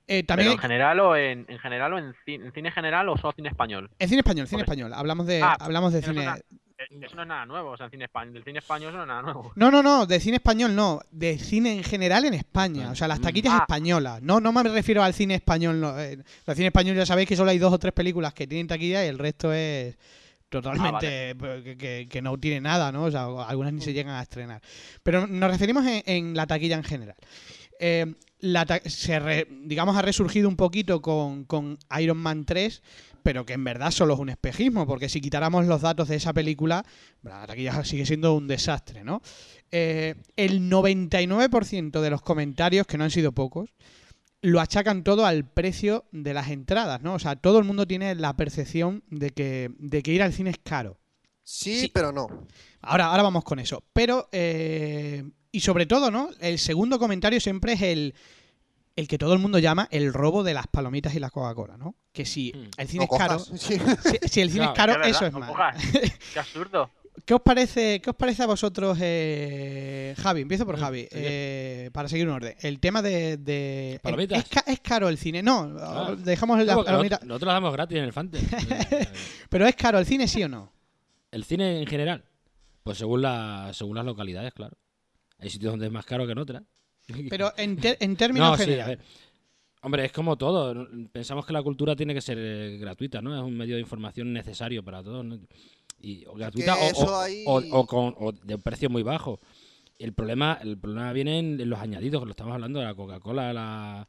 Eh, 0.08 0.24
Pero 0.24 0.28
también 0.28 0.52
en 0.52 0.60
general 0.60 1.00
o 1.00 1.16
en, 1.18 1.46
en 1.50 1.58
general 1.58 1.94
o 1.94 1.98
en, 1.98 2.14
ci- 2.28 2.46
en 2.46 2.54
cine 2.54 2.72
general 2.72 3.10
o 3.10 3.18
solo 3.18 3.34
cine 3.36 3.50
español. 3.50 3.90
en 3.98 4.08
cine 4.08 4.20
español, 4.20 4.48
cine 4.48 4.60
Porque- 4.64 4.72
español. 4.80 4.94
Hablamos 4.94 5.26
de, 5.26 5.42
Ah, 5.42 5.58
hablamos 5.60 5.92
de 5.92 6.02
cine... 6.04 6.28
no- 6.96 7.04
Eh, 7.04 7.06
Eso 7.08 7.16
no 7.16 7.22
es 7.24 7.28
nada 7.28 7.46
nuevo, 7.46 7.72
o 7.72 7.78
sea, 7.78 7.90
cine 7.90 8.06
español, 8.06 8.34
del 8.34 8.44
cine 8.44 8.60
español 8.60 8.90
eso 8.90 8.98
no 8.98 9.04
es 9.04 9.08
nada 9.08 9.22
nuevo. 9.22 9.52
No, 9.56 9.70
no, 9.72 9.84
no, 9.84 10.06
de 10.06 10.20
cine 10.20 10.38
español 10.38 10.76
no, 10.76 11.02
de 11.12 11.38
cine 11.38 11.74
en 11.74 11.84
general 11.84 12.26
en 12.26 12.34
España, 12.34 12.90
o 12.92 12.96
sea, 12.96 13.08
las 13.08 13.20
Mm. 13.20 13.24
taquillas 13.24 13.54
Ah. 13.54 13.58
españolas. 13.62 14.22
No, 14.22 14.40
no 14.40 14.52
me 14.52 14.64
refiero 14.64 15.04
al 15.04 15.14
cine 15.14 15.36
español, 15.36 15.80
no, 15.80 16.00
eh, 16.00 16.18
el 16.48 16.56
cine 16.56 16.68
español 16.68 16.96
ya 16.96 17.06
sabéis 17.06 17.28
que 17.30 17.36
solo 17.36 17.52
hay 17.52 17.60
dos 17.60 17.74
o 17.74 17.80
tres 17.80 17.94
películas 17.94 18.34
que 18.34 18.48
tienen 18.48 18.68
taquilla 18.68 19.04
y 19.06 19.08
el 19.10 19.20
resto 19.20 19.52
es 19.54 19.98
totalmente 20.50 21.36
pues, 21.36 21.64
que, 21.64 21.78
que- 21.78 22.08
que 22.10 22.22
no 22.22 22.38
tiene 22.38 22.62
nada, 22.62 22.92
¿no? 22.92 23.04
O 23.06 23.12
sea, 23.12 23.26
algunas 23.48 23.74
ni 23.74 23.82
se 23.82 23.94
llegan 23.94 24.16
a 24.16 24.22
estrenar. 24.22 24.62
Pero 25.04 25.28
nos 25.28 25.52
referimos 25.52 25.86
en, 25.86 26.04
en 26.06 26.36
la 26.36 26.48
taquilla 26.48 26.76
en 26.78 26.84
general. 26.84 27.16
Eh, 27.80 28.14
la 28.40 28.66
ta- 28.66 28.80
se 28.86 29.20
re- 29.20 29.48
digamos 29.64 29.98
ha 29.98 30.02
resurgido 30.02 30.48
un 30.48 30.56
poquito 30.56 31.02
con, 31.02 31.46
con 31.46 31.78
Iron 32.00 32.18
Man 32.18 32.46
3, 32.46 32.82
pero 33.26 33.44
que 33.44 33.54
en 33.54 33.64
verdad 33.64 33.90
solo 33.90 34.14
es 34.14 34.20
un 34.20 34.30
espejismo, 34.30 34.86
porque 34.86 35.10
si 35.10 35.20
quitáramos 35.20 35.66
los 35.66 35.82
datos 35.82 36.08
de 36.10 36.16
esa 36.18 36.32
película, 36.32 36.86
la 37.24 37.48
taquilla 37.48 37.84
sigue 37.84 38.06
siendo 38.06 38.36
un 38.36 38.48
desastre, 38.48 39.04
¿no? 39.04 39.20
Eh, 39.72 40.14
el 40.36 40.70
99% 40.70 42.02
de 42.02 42.10
los 42.12 42.22
comentarios, 42.22 42.86
que 42.86 43.00
no 43.00 43.04
han 43.04 43.10
sido 43.10 43.32
pocos, 43.32 43.72
lo 44.44 44.62
achacan 44.62 45.04
todo 45.04 45.26
al 45.26 45.44
precio 45.50 46.06
de 46.12 46.36
las 46.36 46.52
entradas, 46.52 47.02
¿no? 47.02 47.16
O 47.16 47.20
sea, 47.20 47.36
todo 47.36 47.58
el 47.58 47.66
mundo 47.66 47.88
tiene 47.88 48.14
la 48.14 48.36
percepción 48.38 49.04
de 49.10 49.32
que, 49.32 49.72
de 49.80 50.04
que 50.04 50.12
ir 50.14 50.22
al 50.22 50.32
cine 50.32 50.52
es 50.52 50.60
caro. 50.60 51.00
Sí, 51.44 51.80
Sí. 51.80 51.92
pero 51.92 52.12
no. 52.12 52.28
Ahora, 52.82 53.08
ahora 53.08 53.24
vamos 53.24 53.44
con 53.44 53.58
eso. 53.58 53.84
Pero, 53.92 54.30
eh, 54.34 55.24
y 55.52 55.62
sobre 55.62 55.88
todo, 55.88 56.12
¿no? 56.12 56.30
El 56.42 56.60
segundo 56.60 57.00
comentario 57.00 57.40
siempre 57.40 57.74
es 57.74 57.82
el, 57.82 58.14
el 58.96 59.08
que 59.08 59.18
todo 59.18 59.34
el 59.34 59.40
mundo 59.40 59.60
llama 59.60 59.88
el 59.92 60.14
robo 60.14 60.44
de 60.44 60.54
las 60.54 60.68
palomitas 60.68 61.14
y 61.16 61.20
la 61.20 61.30
Coca-Cola, 61.30 61.78
¿no? 61.78 61.96
Que 62.14 62.26
si 62.26 62.52
Hmm. 62.54 62.70
el 62.78 62.88
cine 62.88 63.08
No 63.10 63.16
es 63.16 63.20
caro. 63.20 63.40
Sí. 63.40 63.78
si, 64.22 64.28
si 64.30 64.42
el 64.42 64.52
cine 64.52 64.66
es 64.66 64.72
caro, 64.72 64.94
verdad, 64.94 65.10
eso 65.10 65.26
es 65.26 65.34
no 65.34 65.40
mal. 65.40 65.50
cojas. 65.50 65.76
Qué 66.34 66.40
absurdo. 66.40 66.90
¿Qué 67.26 67.34
os 67.34 67.42
parece, 67.42 68.02
qué 68.02 68.10
os 68.10 68.16
parece 68.18 68.44
a 68.44 68.46
vosotros, 68.46 68.98
eh, 69.02 70.14
Javi? 70.18 70.42
Empiezo 70.42 70.66
por 70.66 70.76
Mm, 70.76 70.80
Javi, 70.82 71.08
eh, 71.12 71.90
para 71.94 72.10
seguir 72.10 72.28
un 72.28 72.34
orden. 72.34 72.56
El 72.60 72.80
tema 72.82 73.02
de... 73.02 73.38
de- 73.38 74.02
¿Palomitas? 74.04 74.40
¿Es, 74.44 74.50
ca- 74.50 74.64
es 74.68 74.82
caro 74.82 75.08
el 75.08 75.18
cine? 75.18 75.42
No, 75.42 75.76
Ah. 75.80 76.14
dejamos 76.18 76.58
la 76.60 76.66
No, 76.66 76.76
porque 76.76 76.92
palomita. 76.92 77.16
nosotros, 77.16 77.28
nosotros 77.30 77.48
las 77.48 77.56
damos 77.56 77.74
gratis 77.74 77.98
en 78.00 78.04
el 78.04 78.12
Fante. 78.14 78.40
Pero 79.50 79.66
¿es 79.66 79.76
caro 79.76 79.98
el 80.00 80.06
cine, 80.06 80.28
sí 80.28 80.44
o 80.44 80.50
no? 80.50 80.72
el 81.32 81.44
cine 81.46 81.80
en 81.82 81.88
general, 81.88 82.24
pues 82.84 82.98
según, 82.98 83.22
la, 83.22 83.72
según 83.74 83.96
las 83.96 84.06
localidades, 84.06 84.54
claro. 84.54 84.78
Hay 85.40 85.50
sitios 85.50 85.72
donde 85.74 85.86
es 85.88 85.92
más 85.92 86.06
caro 86.06 86.26
que 86.26 86.32
en 86.34 86.38
otras. 86.38 86.64
Pero 87.30 87.52
en, 87.58 87.80
en 87.84 88.16
términos 88.16 88.52
no, 88.52 88.56
sí, 88.58 88.64
a 88.64 88.66
generales. 88.66 88.98
ver. 88.98 89.06
Hombre, 89.82 90.06
es 90.06 90.12
como 90.12 90.36
todo. 90.36 90.88
Pensamos 91.12 91.46
que 91.46 91.54
la 91.54 91.62
cultura 91.62 91.96
tiene 91.96 92.14
que 92.14 92.22
ser 92.22 92.38
eh, 92.40 92.78
gratuita, 92.80 93.22
¿no? 93.22 93.36
Es 93.36 93.44
un 93.44 93.56
medio 93.56 93.76
de 93.76 93.82
información 93.82 94.34
necesario 94.34 94.84
para 94.84 95.04
todos. 95.04 95.24
¿no? 95.24 95.38
Y, 96.02 96.26
o 96.26 96.34
gratuita 96.34 96.76
o, 96.76 97.06
o- 97.06 97.16
ahí- 97.20 97.44
o- 97.46 97.64
o 97.72 97.86
con, 97.86 98.16
o 98.18 98.32
de 98.32 98.56
un 98.56 98.62
precio 98.62 98.90
muy 98.90 99.04
bajo. 99.04 99.40
El 100.00 100.14
problema, 100.14 100.58
el 100.62 100.78
problema 100.78 101.14
viene 101.14 101.38
en, 101.40 101.62
en 101.62 101.70
los 101.70 101.80
añadidos, 101.80 102.22
que 102.22 102.26
lo 102.26 102.32
estamos 102.32 102.54
hablando 102.54 102.80
de 102.80 102.86
la 102.86 102.96
Coca-Cola, 102.96 103.54
la, 103.54 104.08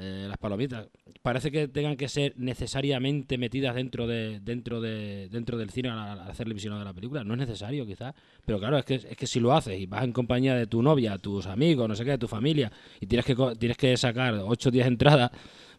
eh, 0.00 0.26
las 0.28 0.38
palomitas. 0.38 0.88
Parece 1.22 1.50
que 1.50 1.68
tengan 1.68 1.96
que 1.96 2.08
ser 2.08 2.34
necesariamente 2.36 3.36
metidas 3.38 3.74
dentro 3.74 4.06
de 4.06 4.40
dentro 4.40 4.80
de 4.80 5.28
dentro 5.30 5.58
del 5.58 5.70
cine 5.70 5.90
al, 5.90 6.20
hacer 6.20 6.46
el 6.46 6.54
visionado 6.54 6.80
de 6.80 6.86
la 6.86 6.94
película. 6.94 7.22
No 7.24 7.34
es 7.34 7.40
necesario, 7.40 7.86
quizás. 7.86 8.14
Pero 8.44 8.58
claro, 8.58 8.78
es 8.78 8.84
que, 8.84 8.94
es 8.94 9.16
que 9.16 9.26
si 9.26 9.40
lo 9.40 9.52
haces 9.52 9.78
y 9.78 9.86
vas 9.86 10.04
en 10.04 10.12
compañía 10.12 10.54
de 10.54 10.66
tu 10.66 10.82
novia, 10.82 11.18
tus 11.18 11.46
amigos, 11.46 11.88
no 11.88 11.94
sé 11.94 12.04
qué, 12.04 12.12
de 12.12 12.18
tu 12.18 12.28
familia, 12.28 12.72
y 13.00 13.06
tienes 13.06 13.26
que, 13.26 13.36
tienes 13.58 13.76
que 13.76 13.96
sacar 13.96 14.34
8 14.34 14.68
o 14.68 14.72
10 14.72 14.86
entradas, 14.86 15.30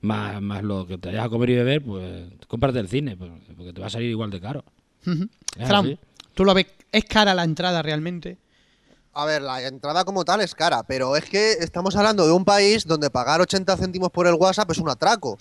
más, 0.02 0.42
más 0.42 0.64
lo 0.64 0.86
que 0.86 0.98
te 0.98 1.10
vayas 1.10 1.26
a 1.26 1.30
comer 1.30 1.50
y 1.52 1.56
beber, 1.56 1.82
pues 1.82 2.24
cómprate 2.48 2.80
el 2.80 2.88
cine, 2.88 3.16
pues, 3.18 3.32
porque 3.56 3.74
te 3.74 3.82
va 3.82 3.88
a 3.88 3.90
salir 3.90 4.10
igual 4.10 4.30
de 4.30 4.40
caro. 4.40 4.64
Fran. 5.02 5.98
¿tú 6.34 6.46
lo 6.46 6.54
ves? 6.54 6.68
¿Es 6.92 7.06
cara 7.06 7.34
la 7.34 7.44
entrada 7.44 7.82
realmente? 7.82 8.38
A 9.13 9.26
ver, 9.26 9.41
la 9.41 9.62
entrada 9.67 10.06
como 10.06 10.24
tal 10.24 10.39
es 10.39 10.56
cara, 10.56 10.84
pero 10.84 11.17
es 11.17 11.26
que 11.26 11.52
estamos 11.54 11.95
hablando 11.97 12.26
de 12.26 12.32
un 12.32 12.45
país 12.45 12.86
donde 12.86 13.10
pagar 13.10 13.41
80 13.41 13.76
céntimos 13.76 14.10
por 14.10 14.26
el 14.26 14.36
WhatsApp 14.36 14.71
es 14.71 14.78
un 14.78 14.89
atraco. 14.89 15.38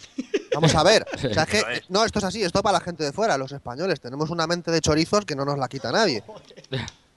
Vamos 0.53 0.75
a 0.75 0.83
ver. 0.83 1.07
O 1.15 1.19
sea, 1.33 1.43
es 1.49 1.49
que, 1.49 1.63
no, 1.89 2.05
esto 2.05 2.19
es 2.19 2.25
así, 2.25 2.43
esto 2.43 2.63
para 2.63 2.79
la 2.79 2.85
gente 2.85 3.05
de 3.05 3.13
fuera, 3.13 3.39
los 3.39 3.53
españoles. 3.53 4.01
Tenemos 4.01 4.31
una 4.31 4.49
mente 4.49 4.73
de 4.73 4.81
chorizos 4.81 5.25
que 5.25 5.37
no 5.37 5.45
nos 5.45 5.57
la 5.57 5.69
quita 5.69 5.93
nadie. 5.93 6.25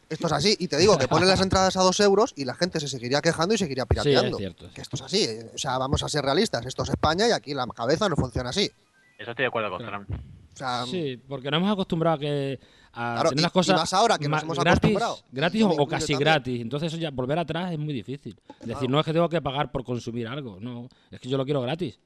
Esto 0.10 0.28
es 0.28 0.34
así. 0.34 0.56
Y 0.60 0.68
te 0.68 0.78
digo 0.78 0.96
que 1.00 1.08
ponen 1.08 1.28
las 1.28 1.42
entradas 1.42 1.76
a 1.76 1.82
dos 1.82 2.00
euros 2.00 2.34
y 2.36 2.46
la 2.46 2.54
gente 2.54 2.80
se 2.80 2.88
seguiría 2.88 3.20
quejando 3.22 3.56
y 3.56 3.58
seguiría 3.58 3.84
Sí, 3.86 3.88
pirateando. 3.90 4.38
es 4.38 4.42
cierto. 4.42 4.70
que 4.76 4.82
esto 4.82 4.96
es 4.96 5.02
así. 5.02 5.28
O 5.56 5.58
sea, 5.58 5.80
vamos 5.80 6.04
a 6.04 6.10
ser 6.10 6.24
realistas. 6.24 6.64
Esto 6.68 6.84
es 6.84 6.90
España 6.90 7.28
y 7.28 7.32
aquí 7.32 7.56
la 7.56 7.66
cabeza 7.66 8.08
no 8.10 8.16
funciona 8.16 8.52
así. 8.52 8.70
Eso 9.18 9.32
estoy 9.32 9.44
de 9.44 9.48
acuerdo 9.48 9.72
con. 9.72 9.84
Fran. 9.88 10.04
O 10.04 10.56
sea, 10.56 10.84
Sí, 10.86 11.20
porque 11.28 11.50
nos 11.50 11.58
hemos 11.62 11.72
acostumbrado 11.74 12.18
a 12.18 12.20
que 12.20 12.60
a 12.94 13.14
Claro, 13.16 13.30
tener 13.30 13.40
y- 13.40 13.44
las 13.44 13.52
y 13.52 13.54
cosas 13.54 13.80
más 13.80 13.94
ahora 13.94 14.18
que 14.18 14.30
nos 14.30 14.44
hemos 14.44 14.58
gratis, 14.60 14.78
acostumbrado. 14.78 15.18
gratis 15.32 15.60
Yo 15.62 15.70
o, 15.70 15.88
casi 15.88 16.14
también. 16.14 16.20
gratis. 16.20 16.62
Entonces 16.62 16.88
eso 16.94 17.02
ya 17.02 17.10
volver 17.12 17.40
atrás 17.40 17.72
es 17.72 17.80
muy 17.80 17.94
difícil. 17.94 18.36
Es 18.48 18.60
decir, 18.60 18.68
Claro. 18.78 18.88
no 18.90 19.00
es 19.00 19.06
que 19.06 19.14
tengo 19.14 19.30
que 19.30 19.42
pagar 19.42 19.72
por 19.72 19.84
consumir 19.84 20.28
algo, 20.28 20.60
no, 20.60 20.88
es 21.12 21.20
que 21.20 21.28
yo 21.30 21.38
lo 21.38 21.44
quiero 21.46 21.62
gratis. 21.62 22.00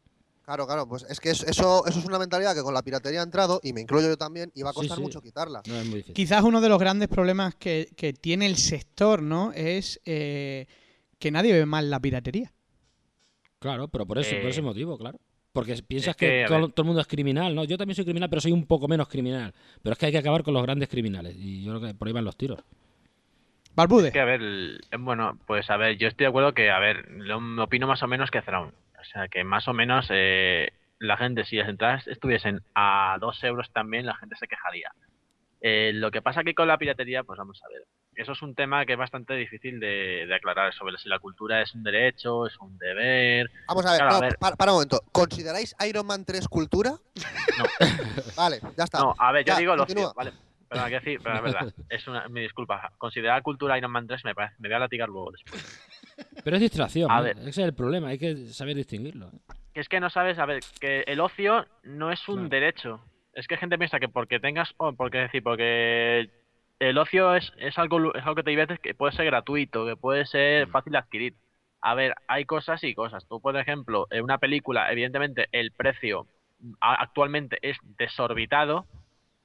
Claro, 0.44 0.66
claro, 0.66 0.88
pues 0.88 1.06
es 1.10 1.20
que 1.20 1.32
es- 1.32 1.44
eso, 1.44 1.86
eso 1.86 2.00
es 2.00 2.06
una 2.06 2.18
mentalidad 2.18 2.56
que 2.56 2.62
con 2.62 2.74
la 2.74 2.82
piratería 2.82 3.20
ha 3.20 3.24
entrado, 3.24 3.60
y 3.64 3.74
me 3.74 3.82
incluyo 3.82 4.08
yo 4.08 4.18
también, 4.18 4.50
y 4.56 4.62
va 4.62 4.70
a 4.70 4.74
costar 4.74 4.96
sí. 4.96 5.04
mucho 5.04 5.22
quitarla. 5.22 5.62
No 5.68 5.76
es 5.76 5.86
muy 5.86 5.96
difícil. 5.96 6.14
Quizás 6.16 6.42
uno 6.44 6.62
de 6.62 6.70
los 6.70 6.80
grandes 6.80 7.10
problemas 7.10 7.54
que, 7.56 7.90
que 7.98 8.14
tiene 8.14 8.46
el 8.46 8.56
sector, 8.56 9.22
¿no? 9.22 9.52
Es 9.52 10.00
eh, 10.06 10.68
que 11.20 11.32
nadie 11.32 11.52
ve 11.52 11.66
mal 11.66 11.90
la 11.90 12.00
piratería. 12.00 12.54
Claro, 13.60 13.90
pero 13.90 14.06
por 14.06 14.20
eso, 14.20 14.30
por 14.38 14.46
Eh, 14.46 14.50
ese 14.50 14.62
motivo, 14.62 14.98
claro. 14.98 15.20
Porque 15.58 15.74
piensas 15.82 16.10
es 16.10 16.16
que, 16.16 16.46
todo, 16.48 16.72
el 16.76 16.84
mundo 16.84 17.02
es 17.02 17.08
criminal, 17.08 17.56
¿no? 17.56 17.64
Yo 17.64 17.80
también 17.80 17.96
soy 17.96 18.06
criminal, 18.06 18.30
pero 18.30 18.40
soy 18.40 18.52
un 18.52 18.68
poco 18.68 18.88
menos 18.88 19.08
criminal. 19.10 19.56
Pero 19.82 19.94
es 19.94 19.98
que 19.98 20.06
hay 20.06 20.12
que 20.12 20.20
acabar 20.20 20.44
con 20.44 20.54
los 20.54 20.62
grandes 20.62 20.88
criminales. 20.88 21.36
Y 21.36 21.64
yo 21.64 21.72
creo 21.72 21.88
que 21.88 21.98
por 21.98 22.08
ahí 22.08 22.14
van 22.14 22.26
los 22.26 22.38
tiros. 22.38 22.60
Barbude. 23.76 24.12
Que 24.12 24.20
a 24.20 24.26
ver, 24.26 24.40
bueno, 25.00 25.40
pues 25.48 25.68
a 25.72 25.78
ver, 25.78 25.98
yo 25.98 26.10
estoy 26.10 26.26
de 26.26 26.30
acuerdo 26.30 26.54
que, 26.54 26.70
a 26.70 26.78
ver, 26.78 27.10
lo 27.10 27.42
me 27.42 27.64
opino 27.64 27.88
más 27.88 28.04
o 28.04 28.08
menos 28.08 28.30
que 28.30 28.44
Thrawn. 28.44 28.72
O 29.02 29.04
sea, 29.06 29.30
que 29.30 29.44
más 29.44 29.68
o 29.68 29.74
menos 29.74 30.06
eh, 30.12 30.74
la 31.00 31.18
gente, 31.18 31.44
si 31.44 31.56
las 31.56 31.70
entradas 31.70 32.08
estuviesen 32.08 32.62
a 32.76 33.18
dos 33.20 33.44
euros 33.44 33.72
también, 33.72 34.06
la 34.06 34.16
gente 34.16 34.36
se 34.36 34.48
quejaría. 34.48 34.92
Eh, 35.60 35.92
lo 35.94 36.12
que 36.12 36.22
pasa 36.22 36.44
que 36.44 36.54
con 36.54 36.68
la 36.68 36.78
piratería, 36.78 37.24
pues 37.24 37.38
vamos 37.38 37.60
a 37.64 37.68
ver. 37.70 37.84
Eso 38.16 38.32
es 38.34 38.42
un 38.42 38.54
tema 38.56 38.86
que 38.86 38.94
es 38.94 39.00
bastante 39.00 39.34
difícil 39.34 39.80
de, 39.80 40.26
de 40.28 40.36
aclarar 40.36 40.74
sobre 40.74 40.98
si 40.98 41.10
la 41.10 41.20
cultura 41.20 41.62
es 41.62 41.74
un 41.74 41.84
derecho, 41.84 42.46
es 42.46 42.58
un 42.60 42.78
deber. 42.78 43.50
Vamos 43.68 43.86
a 43.86 43.92
ver, 43.92 44.00
Claro, 44.00 44.12
a 44.12 44.14
no, 44.16 44.22
ver. 44.22 44.38
Para, 44.40 44.56
para 44.56 44.72
un 44.72 44.76
momento. 44.78 45.02
¿Consideráis 45.12 45.76
Iron 45.88 46.06
Man 46.06 46.26
3 46.26 46.48
cultura? 46.48 46.92
No. 46.92 47.66
vale, 48.38 48.60
ya 48.78 48.84
está. 48.84 49.00
No, 49.00 49.16
a 49.18 49.32
ver, 49.32 49.46
yo 49.46 49.54
Ya, 49.54 49.60
digo 49.60 49.76
lo 49.76 49.86
continúa. 49.86 50.14
¿vale? 50.16 50.34
Pero 50.70 50.82
hay 50.84 50.90
que 50.92 51.00
decir, 51.00 51.20
pero 51.24 51.38
es 51.38 51.42
verdad, 51.44 51.74
es 51.90 52.08
una, 52.08 52.28
mi 52.28 52.42
disculpa. 52.42 52.92
Considerar 52.98 53.42
cultura 53.42 53.78
Iron 53.78 53.92
Man 53.92 54.06
3 54.06 54.26
me, 54.26 54.36
parece, 54.36 54.56
me 54.60 54.68
voy 54.68 54.76
a 54.76 54.80
latigar 54.80 55.08
luego 55.10 55.32
después. 55.32 55.64
Pero 56.44 56.56
es 56.58 56.62
distracción, 56.62 57.10
A 57.12 57.18
¿no? 57.18 57.24
ver. 57.24 57.38
ese 57.40 57.50
es 57.50 57.58
el 57.60 57.74
problema, 57.74 58.10
hay 58.10 58.18
que 58.20 58.36
saber 58.48 58.76
distinguirlo. 58.76 59.32
que 59.74 59.80
es 59.80 59.88
que 59.90 60.00
no 60.00 60.10
sabes, 60.10 60.38
a 60.40 60.46
ver, 60.46 60.60
que 60.80 61.02
el 61.08 61.20
ocio 61.20 61.66
no 61.84 62.12
es 62.12 62.28
un 62.28 62.36
Claro. 62.36 62.50
derecho. 62.50 63.02
Es 63.38 63.48
que 63.48 63.56
gente 63.56 63.78
piensa 63.78 64.00
que 64.00 64.10
porque 64.10 64.40
tengas, 64.40 64.74
o 64.78 64.94
porque 64.94 65.20
decir, 65.20 65.44
porque 65.44 66.28
el 66.80 66.98
ocio 66.98 67.36
es, 67.36 67.54
es 67.58 67.78
algo 67.78 68.16
es 68.16 68.24
algo 68.24 68.34
que 68.34 68.42
te 68.44 68.50
diviertes 68.50 68.80
que 68.80 68.96
puede 68.96 69.14
ser 69.14 69.26
gratuito, 69.28 69.86
que 69.86 69.96
puede 69.96 70.26
ser 70.26 70.68
Mm. 70.68 70.72
fácil 70.72 70.94
de 70.94 70.98
adquirir. 70.98 71.34
A 71.82 71.94
ver, 71.94 72.16
hay 72.28 72.46
cosas 72.46 72.84
y 72.84 72.96
cosas. 72.96 73.28
Tú, 73.28 73.40
por 73.40 73.56
ejemplo, 73.56 74.08
en 74.10 74.24
una 74.24 74.40
película, 74.40 74.92
evidentemente 74.92 75.50
el 75.52 75.72
precio 75.72 76.26
actualmente 76.82 77.60
es 77.62 77.78
desorbitado. 78.00 78.88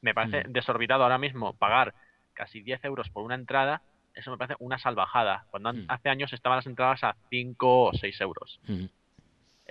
Me 0.01 0.15
parece 0.15 0.49
Mm. 0.49 0.53
desorbitado 0.53 1.03
ahora 1.03 1.19
mismo 1.19 1.53
pagar 1.53 1.93
casi 2.33 2.63
10 2.63 2.83
euros 2.87 3.11
por 3.11 3.23
una 3.25 3.35
entrada. 3.35 3.83
Eso 4.15 4.31
me 4.31 4.39
parece 4.39 4.57
una 4.59 4.79
salvajada. 4.79 5.45
Cuando 5.51 5.69
an- 5.69 5.83
Mm. 5.83 5.87
hace 5.89 6.09
años 6.09 6.33
estaban 6.33 6.57
las 6.57 6.67
entradas 6.67 7.05
a 7.05 7.15
5 7.29 7.85
o 7.89 7.93
6 7.93 8.19
euros. 8.23 8.59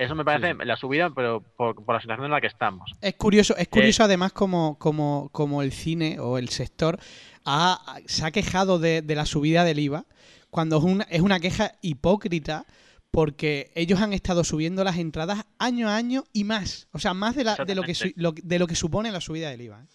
Eso 0.03 0.15
me 0.15 0.25
parece 0.25 0.53
sí. 0.53 0.65
la 0.65 0.75
subida, 0.77 1.09
pero 1.11 1.41
por, 1.55 1.75
por 1.85 1.95
la 1.95 2.01
situación 2.01 2.25
en 2.25 2.31
la 2.31 2.41
que 2.41 2.47
estamos. 2.47 2.91
Es 3.01 3.13
curioso, 3.15 3.55
Eh, 3.57 3.61
es 3.63 3.67
curioso 3.67 4.03
además 4.03 4.33
como, 4.33 4.77
como, 4.79 5.29
como 5.31 5.61
el 5.61 5.71
cine 5.71 6.19
o 6.19 6.37
el 6.37 6.49
sector 6.49 6.99
ha- 7.45 7.97
se 8.07 8.25
ha 8.25 8.31
quejado 8.31 8.79
de, 8.79 9.01
de 9.01 9.15
la 9.15 9.25
subida 9.25 9.63
del 9.63 9.79
IVA 9.79 10.05
cuando 10.49 10.77
es 10.79 10.83
una, 10.83 11.03
es 11.09 11.21
una 11.21 11.39
queja 11.39 11.73
hipócrita 11.81 12.65
porque 13.11 13.71
ellos 13.75 13.99
han 13.99 14.13
estado 14.13 14.43
subiendo 14.43 14.83
las 14.83 14.97
entradas 14.97 15.45
año 15.59 15.89
a 15.89 15.95
año 15.97 16.23
y 16.33 16.45
más. 16.45 16.87
O 16.93 16.99
sea, 16.99 17.13
más 17.13 17.35
de, 17.35 17.43
la- 17.43 17.55
de, 17.57 17.75
lo, 17.75 17.83
que 17.83 17.93
su- 17.93 18.05
Exactamente. 18.07 18.41
lo- 18.41 18.47
de 18.49 18.59
lo 18.59 18.67
que 18.67 18.75
supone 18.75 19.11
la 19.11 19.21
subida 19.21 19.49
del 19.49 19.61
IVA. 19.61 19.81
¿eh? 19.83 19.87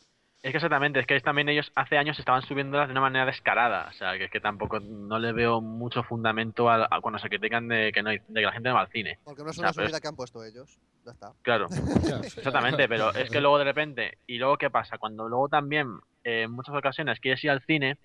Es 0.46 0.52
que 0.52 0.58
exactamente, 0.58 1.00
es 1.00 1.06
que 1.08 1.18
también 1.20 1.48
ellos 1.48 1.72
hace 1.74 1.98
años 1.98 2.16
estaban 2.20 2.40
subiéndolas 2.42 2.86
de 2.86 2.92
una 2.92 3.00
manera 3.00 3.26
descarada. 3.26 3.88
O 3.90 3.92
sea, 3.94 4.16
que 4.16 4.26
es 4.26 4.30
que 4.30 4.38
tampoco 4.38 4.78
no 4.78 5.18
le 5.18 5.32
veo 5.32 5.60
mucho 5.60 6.04
fundamento 6.04 6.70
a, 6.70 6.86
a 6.88 7.00
cuando 7.00 7.18
se 7.18 7.28
critican 7.28 7.66
de 7.66 7.90
que, 7.92 8.00
no 8.00 8.10
hay- 8.10 8.20
de 8.28 8.40
que 8.40 8.46
la 8.46 8.52
gente 8.52 8.68
no 8.68 8.76
va 8.76 8.82
al 8.82 8.88
cine. 8.92 9.18
Porque 9.24 9.42
no 9.42 9.50
es 9.50 9.58
o 9.58 9.60
una 9.60 9.72
sea, 9.72 9.74
pero 9.76 9.88
subida 9.88 10.00
que 10.00 10.06
han 10.06 10.14
puesto 10.14 10.44
ellos. 10.44 10.78
Ya 11.04 11.10
está. 11.10 11.32
Claro, 11.42 11.66
exactamente, 12.36 12.88
pero 12.88 13.12
es 13.12 13.28
que 13.28 13.40
luego 13.40 13.58
de 13.58 13.64
repente, 13.64 14.18
y 14.28 14.38
luego 14.38 14.56
qué 14.56 14.70
pasa, 14.70 14.98
cuando 14.98 15.28
luego 15.28 15.48
también 15.48 15.88
eh, 16.22 16.42
en 16.42 16.52
muchas 16.52 16.76
ocasiones 16.76 17.18
quieres 17.18 17.42
ir 17.42 17.50
al 17.50 17.62
cine 17.62 17.96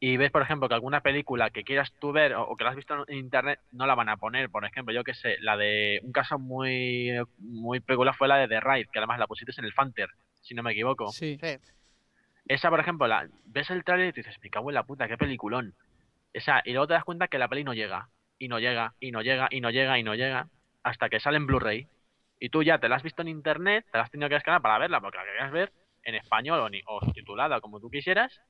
y 0.00 0.16
ves, 0.16 0.32
por 0.32 0.42
ejemplo, 0.42 0.68
que 0.68 0.74
alguna 0.74 1.02
película 1.02 1.50
que 1.50 1.62
quieras 1.62 1.92
tú 2.00 2.10
ver 2.10 2.34
o, 2.34 2.42
o 2.48 2.56
que 2.56 2.64
la 2.64 2.70
has 2.70 2.76
visto 2.76 3.04
en 3.06 3.16
internet 3.18 3.60
no 3.70 3.86
la 3.86 3.94
van 3.94 4.08
a 4.08 4.16
poner, 4.16 4.50
por 4.50 4.64
ejemplo, 4.64 4.92
yo 4.92 5.04
que 5.04 5.14
sé, 5.14 5.36
la 5.38 5.56
de 5.56 6.00
un 6.02 6.10
caso 6.10 6.36
muy 6.36 7.12
muy 7.38 7.78
peculiar 7.78 8.16
fue 8.16 8.26
la 8.26 8.38
de 8.38 8.48
The 8.48 8.58
Ride, 8.58 8.88
que 8.92 8.98
además 8.98 9.20
la 9.20 9.28
pusiste 9.28 9.52
en 9.56 9.64
el 9.64 9.72
Fanter, 9.72 10.08
si 10.44 10.54
no 10.54 10.62
me 10.62 10.72
equivoco. 10.72 11.08
Sí. 11.08 11.38
Sí. 11.42 11.56
Esa, 12.46 12.70
por 12.70 12.78
ejemplo, 12.78 13.06
la, 13.06 13.28
ves 13.46 13.70
el 13.70 13.84
trailer 13.84 14.08
y 14.08 14.12
te 14.12 14.20
dices, 14.20 14.38
me 14.42 14.50
cago 14.50 14.70
en 14.70 14.74
la 14.74 14.84
puta, 14.84 15.08
qué 15.08 15.16
peliculón. 15.16 15.74
Esa, 16.32 16.62
y 16.64 16.72
luego 16.72 16.86
te 16.86 16.94
das 16.94 17.04
cuenta 17.04 17.28
que 17.28 17.38
la 17.38 17.48
peli 17.48 17.64
no 17.64 17.72
llega, 17.72 18.10
y 18.38 18.48
no 18.48 18.58
llega, 18.58 18.94
y 19.00 19.12
no 19.12 19.22
llega, 19.22 19.48
y 19.50 19.60
no 19.60 19.70
llega, 19.70 19.98
y 19.98 20.02
no 20.02 20.14
llega, 20.14 20.48
hasta 20.82 21.08
que 21.08 21.20
sale 21.20 21.38
en 21.38 21.46
Blu-ray. 21.46 21.88
Y 22.38 22.50
tú 22.50 22.62
ya 22.62 22.78
te 22.78 22.88
la 22.88 22.96
has 22.96 23.02
visto 23.02 23.22
en 23.22 23.28
internet, 23.28 23.86
te 23.90 23.96
la 23.96 24.04
has 24.04 24.10
tenido 24.10 24.28
que 24.28 24.34
descargar 24.34 24.60
para 24.60 24.78
verla, 24.78 25.00
porque 25.00 25.16
la 25.16 25.24
querías 25.24 25.52
ver 25.52 25.72
en 26.02 26.16
español 26.16 26.60
o, 26.60 26.68
ni, 26.68 26.82
o 26.86 27.00
subtitulada, 27.00 27.60
como 27.60 27.80
tú 27.80 27.88
quisieras. 27.88 28.42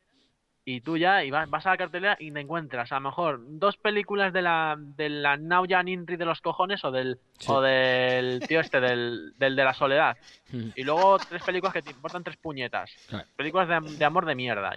Y 0.66 0.80
tú 0.80 0.96
ya 0.96 1.22
y 1.22 1.30
vas, 1.30 1.48
vas 1.50 1.66
a 1.66 1.70
la 1.70 1.76
cartelera 1.76 2.16
y 2.18 2.30
te 2.30 2.40
encuentras 2.40 2.90
a 2.90 2.94
lo 2.94 3.02
mejor 3.02 3.40
dos 3.46 3.76
películas 3.76 4.32
de 4.32 4.40
la 4.40 4.76
de 4.78 5.10
la 5.10 5.36
Nauya 5.36 5.82
Ninri 5.82 6.16
de 6.16 6.24
los 6.24 6.40
cojones 6.40 6.82
o 6.84 6.90
del 6.90 7.18
Sí. 7.38 7.46
o 7.50 7.60
del 7.60 8.40
tío 8.46 8.60
este 8.60 8.80
del, 8.80 9.32
del 9.36 9.56
de 9.56 9.64
la 9.64 9.74
soledad 9.74 10.16
Mm. 10.52 10.68
y 10.76 10.84
luego 10.84 11.18
tres 11.18 11.42
películas 11.42 11.72
que 11.72 11.82
te 11.82 11.90
importan 11.90 12.22
tres 12.22 12.36
puñetas 12.36 12.90
Claro. 13.08 13.26
películas 13.36 13.68
de, 13.68 13.96
de 13.96 14.04
amor 14.04 14.24
de 14.24 14.34
mierda 14.34 14.70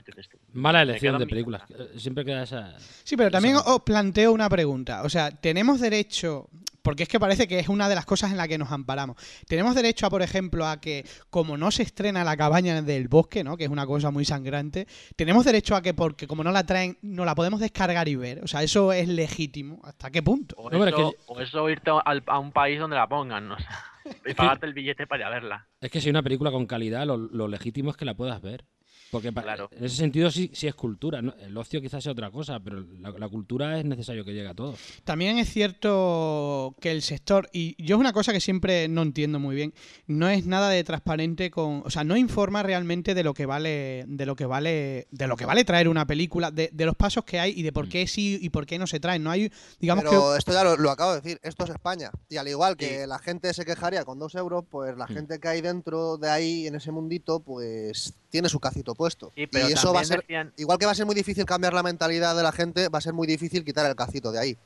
Mala 0.53 0.81
elección 0.81 1.19
de 1.19 1.27
películas. 1.27 1.61
Eh, 1.69 1.99
Siempre 1.99 2.25
queda 2.25 2.43
esa. 2.43 2.77
Sí, 2.79 3.15
pero 3.15 3.29
también 3.29 3.57
os 3.57 3.81
planteo 3.83 4.31
una 4.31 4.49
pregunta. 4.49 5.03
O 5.03 5.09
sea, 5.09 5.29
tenemos 5.31 5.79
derecho, 5.79 6.49
porque 6.82 7.03
es 7.03 7.09
que 7.09 7.19
parece 7.19 7.47
que 7.47 7.59
es 7.59 7.67
una 7.69 7.89
de 7.89 7.95
las 7.95 8.05
cosas 8.05 8.32
en 8.32 8.38
las 8.38 8.47
que 8.47 8.57
nos 8.57 8.71
amparamos. 8.71 9.17
Tenemos 9.47 9.75
derecho 9.75 10.05
a, 10.05 10.09
por 10.09 10.21
ejemplo, 10.21 10.65
a 10.65 10.80
que 10.80 11.05
como 11.30 11.57
no 11.57 11.69
se 11.71 11.84
estrena 11.84 12.23
la 12.23 12.38
cabaña 12.38 12.82
del 12.82 13.07
bosque, 13.07 13.43
¿no? 13.43 13.57
Que 13.57 13.65
es 13.65 13.69
una 13.69 13.86
cosa 13.86 14.09
muy 14.11 14.23
sangrante, 14.25 14.88
tenemos 15.15 15.43
derecho 15.45 15.75
a 15.75 15.82
que 15.82 15.93
porque 15.93 16.28
como 16.28 16.43
no 16.43 16.51
la 16.51 16.65
traen, 16.65 16.97
no 17.01 17.25
la 17.25 17.36
podemos 17.36 17.59
descargar 17.59 18.07
y 18.07 18.15
ver. 18.15 18.43
O 18.43 18.47
sea, 18.47 18.63
eso 18.63 18.93
es 18.93 19.07
legítimo. 19.07 19.82
¿Hasta 19.84 20.09
qué 20.11 20.23
punto? 20.23 20.55
o, 20.57 20.69
No, 20.69 20.86
eso, 20.86 20.95
que- 21.11 21.17
o 21.28 21.39
eso 21.41 21.69
irte 21.69 21.91
al- 22.05 22.23
a 22.28 22.39
un 22.39 22.51
país 22.51 22.80
donde 22.80 22.95
la 22.95 23.07
pongan 23.07 23.51
o 23.51 23.57
sea, 23.59 23.84
y 24.25 24.34
pagarte 24.34 24.65
el 24.65 24.73
billete 24.73 25.07
para 25.07 25.21
ir 25.23 25.25
a 25.25 25.30
verla 25.30 25.67
Es 25.82 25.91
que 25.91 25.99
si 25.99 26.07
hay 26.07 26.11
una 26.11 26.23
película 26.23 26.51
con 26.51 26.65
calidad, 26.65 27.05
lo, 27.05 27.17
lo 27.17 27.47
legítimo 27.47 27.91
es 27.91 27.97
que 27.97 28.05
la 28.05 28.13
puedas 28.13 28.41
ver. 28.41 28.63
Porque 29.11 29.31
Claro. 29.31 29.69
en 29.71 29.85
ese 29.85 29.95
sentido 29.95 30.29
sí, 30.31 30.51
sí 30.53 30.67
es 30.67 30.75
cultura. 30.75 31.21
¿no? 31.21 31.33
El 31.39 31.55
ocio 31.57 31.81
quizás 31.81 32.03
sea 32.03 32.11
otra 32.11 32.29
cosa, 32.31 32.59
pero 32.59 32.85
la, 32.99 33.11
la 33.11 33.29
cultura 33.29 33.79
es 33.79 33.85
necesario 33.85 34.25
que 34.25 34.33
llegue 34.33 34.47
a 34.49 34.53
todos. 34.53 34.77
También 35.05 35.37
es 35.37 35.49
cierto 35.49 36.75
que 36.81 36.91
el 36.91 37.01
sector, 37.01 37.49
y 37.53 37.81
yo 37.83 37.95
es 37.95 37.99
una 37.99 38.13
cosa 38.13 38.33
que 38.33 38.41
siempre 38.41 38.87
no 38.87 39.01
entiendo 39.01 39.39
muy 39.39 39.55
bien, 39.55 39.73
no 40.07 40.27
es 40.29 40.45
nada 40.45 40.69
de 40.69 40.83
transparente 40.83 41.49
con, 41.51 41.83
o 41.85 41.89
sea, 41.89 42.03
no 42.03 42.17
informa 42.17 42.63
realmente 42.63 43.13
de 43.13 43.23
lo 43.23 43.33
que 43.33 43.45
vale, 43.45 44.05
de 44.07 44.25
lo 44.25 44.35
que 44.35 44.45
vale, 44.45 45.07
de 45.11 45.27
lo 45.27 45.37
que 45.37 45.45
vale 45.45 45.63
traer 45.65 45.87
una 45.87 46.05
película, 46.05 46.51
de, 46.51 46.69
de 46.73 46.85
los 46.85 46.95
pasos 46.95 47.23
que 47.23 47.39
hay 47.39 47.53
y 47.55 47.63
de 47.63 47.71
por 47.71 47.87
qué 47.89 48.07
sí 48.07 48.37
y 48.41 48.49
por 48.49 48.65
qué 48.65 48.77
no 48.77 48.87
se 48.87 48.99
traen. 48.99 49.23
No 49.23 49.31
hay, 49.31 49.51
digamos 49.79 50.03
Pero 50.03 50.31
que 50.33 50.39
esto 50.39 50.51
ya 50.51 50.63
lo, 50.63 50.77
lo 50.77 50.91
acabo 50.91 51.11
de 51.13 51.21
decir, 51.21 51.39
esto 51.43 51.63
es 51.63 51.69
España. 51.71 52.11
Y 52.29 52.37
al 52.37 52.47
igual 52.47 52.75
que 52.77 53.07
la 53.07 53.19
gente 53.19 53.53
se 53.53 53.65
quejaría 53.65 54.03
con 54.05 54.19
dos 54.19 54.35
euros, 54.35 54.65
pues 54.69 54.95
la 54.97 55.07
Sí. 55.07 55.13
gente 55.13 55.39
que 55.39 55.47
hay 55.47 55.61
dentro 55.61 56.17
de 56.17 56.29
ahí, 56.29 56.67
en 56.67 56.75
ese 56.75 56.91
mundito, 56.91 57.39
pues 57.39 58.13
tiene 58.30 58.49
su 58.49 58.59
cacito 58.59 58.93
puesto. 58.95 59.32
Sí, 59.36 59.47
pero 59.47 59.69
y 59.69 59.73
eso 59.73 59.93
va 59.93 60.01
a 60.01 60.03
ser, 60.03 60.21
decían- 60.21 60.53
igual 60.57 60.78
que 60.78 60.86
va 60.86 60.91
a 60.91 60.95
ser 60.95 61.05
muy 61.05 61.15
difícil 61.15 61.45
cambiar 61.45 61.73
la 61.73 61.84
mentalidad 61.84 62.36
de 62.36 62.43
la 62.43 62.51
gente, 62.51 62.89
va 62.89 62.97
a 62.97 63.01
ser 63.01 63.13
muy 63.13 63.28
difícil 63.28 63.63
quitar 63.63 63.86
el 63.89 63.95
cacito 63.95 64.32
de 64.32 64.39
ahí. 64.39 64.57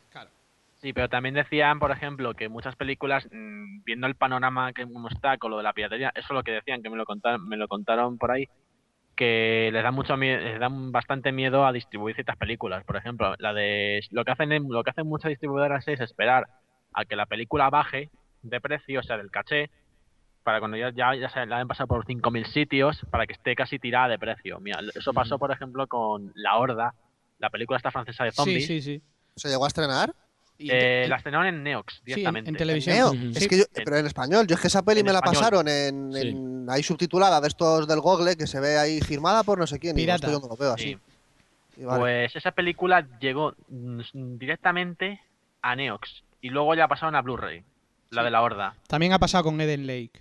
Sí, 0.82 0.93
pero 0.93 1.09
también 1.09 1.36
decían, 1.36 1.78
por 1.78 1.91
ejemplo, 1.91 2.34
que 2.34 2.49
muchas 2.49 2.76
películas, 2.76 3.28
mm, 3.32 3.84
viendo 3.84 4.07
el 4.07 4.16
panorama 4.16 4.74
que 4.74 4.84
uno 4.84 5.09
está 5.09 5.38
con 5.38 5.51
lo 5.51 5.57
de 5.57 5.64
la 5.64 5.74
piratería, 5.74 6.09
eso 6.16 6.26
es 6.30 6.32
lo 6.32 6.41
que 6.43 6.53
decían, 6.53 6.82
que 6.82 6.89
me 6.89 6.97
lo 6.97 7.05
contaron, 7.05 7.47
me 7.47 7.55
lo 7.55 7.68
contaron 7.68 8.18
por 8.18 8.32
ahí, 8.32 8.49
que 9.16 9.70
les 9.72 9.84
da 9.84 9.91
mucho 9.91 10.18
miedo, 10.18 10.39
les 10.41 10.59
dan 10.59 10.91
bastante 10.91 11.32
miedo 11.32 11.66
a 11.68 11.72
distribuir 11.72 12.16
ciertas 12.16 12.38
películas. 12.38 12.84
Por 12.84 12.95
ejemplo, 12.97 13.36
la 13.38 13.53
de 13.53 14.01
lo 14.09 14.26
que 14.26 14.32
hacen 14.32 14.51
en- 14.51 14.70
lo 14.70 14.84
que 14.84 14.89
hacen 14.89 15.05
muchas 15.05 15.30
distribuidoras 15.30 15.88
es 15.88 15.99
esperar 15.99 16.47
a 16.93 17.05
que 17.05 17.16
la 17.16 17.28
película 17.28 17.70
baje 17.70 18.09
de 18.41 18.59
precio, 18.59 19.01
o 19.01 19.03
sea, 19.03 19.18
del 19.18 19.30
caché, 19.30 19.70
para 20.43 20.59
cuando 20.59 20.77
ya, 20.77 20.91
ya, 20.91 21.13
ya 21.15 21.29
se 21.29 21.45
la 21.45 21.59
han 21.59 21.67
pasado 21.67 21.87
por 21.87 22.05
5.000 22.05 22.45
sitios, 22.47 22.99
para 23.09 23.27
que 23.27 23.33
esté 23.33 23.55
casi 23.55 23.79
tirada 23.79 24.07
de 24.09 24.19
precio. 24.19 24.59
Mira, 24.59 24.79
eso 24.95 25.13
pasó, 25.13 25.37
por 25.39 25.51
ejemplo, 25.51 25.87
con 25.87 26.31
La 26.35 26.57
Horda, 26.57 26.93
la 27.39 27.49
película 27.49 27.77
esta 27.77 27.91
francesa 27.91 28.23
de 28.23 28.31
sí, 28.31 28.35
zombies. 28.37 28.67
sí, 28.67 28.81
sí. 28.81 29.01
¿Se 29.35 29.49
llegó 29.49 29.65
a 29.65 29.67
estrenar? 29.67 30.13
Y 30.57 30.69
Eh, 30.71 31.07
la 31.07 31.15
estrenaron 31.15 31.47
en 31.47 31.63
Neox 31.63 31.93
sí, 31.93 31.99
en, 31.99 32.05
directamente. 32.05 32.49
en 32.51 32.55
televisión. 32.55 32.95
Neo, 32.95 33.07
Ujú. 33.09 33.29
es 33.31 33.39
Sí. 33.39 33.47
que 33.47 33.57
yo, 33.59 33.63
pero 33.83 33.97
en 33.97 34.05
español, 34.05 34.45
yo 34.45 34.55
es 34.55 34.61
que 34.61 34.67
esa 34.67 34.83
peli 34.83 34.99
En 34.99 35.05
me 35.07 35.11
la 35.11 35.17
español. 35.19 35.39
pasaron 35.39 35.67
en, 35.67 36.13
Sí. 36.13 36.27
en- 36.29 36.67
ahí 36.69 36.83
subtitulada 36.83 37.41
de 37.41 37.47
estos 37.47 37.87
del 37.87 37.99
Google 37.99 38.35
que 38.35 38.45
se 38.45 38.59
ve 38.59 38.77
ahí 38.77 39.01
firmada 39.01 39.43
por 39.43 39.57
no 39.57 39.65
sé 39.65 39.79
quién. 39.79 39.95
Pirata. 39.95 40.27
Y 40.27 40.29
esto 40.29 40.39
yo 40.39 40.47
no 40.47 40.53
lo 40.53 40.57
veo 40.57 40.73
así. 40.73 40.93
Sí. 40.93 40.99
Y 41.81 41.83
vale. 41.85 41.99
Pues 41.99 42.35
esa 42.35 42.51
película 42.51 43.07
llegó 43.19 43.55
mm, 43.69 44.01
directamente 44.37 45.19
a 45.63 45.75
Neox 45.75 46.23
y 46.41 46.49
luego 46.49 46.75
ya 46.75 46.87
pasaron 46.87 47.15
a 47.15 47.21
Blu-ray, 47.21 47.63
la 48.11 48.21
Sí. 48.21 48.25
de 48.25 48.31
la 48.31 48.41
Horda. 48.43 48.75
También 48.87 49.13
ha 49.13 49.19
pasado 49.19 49.45
con 49.45 49.59
Eden 49.61 49.87
Lake. 49.87 50.11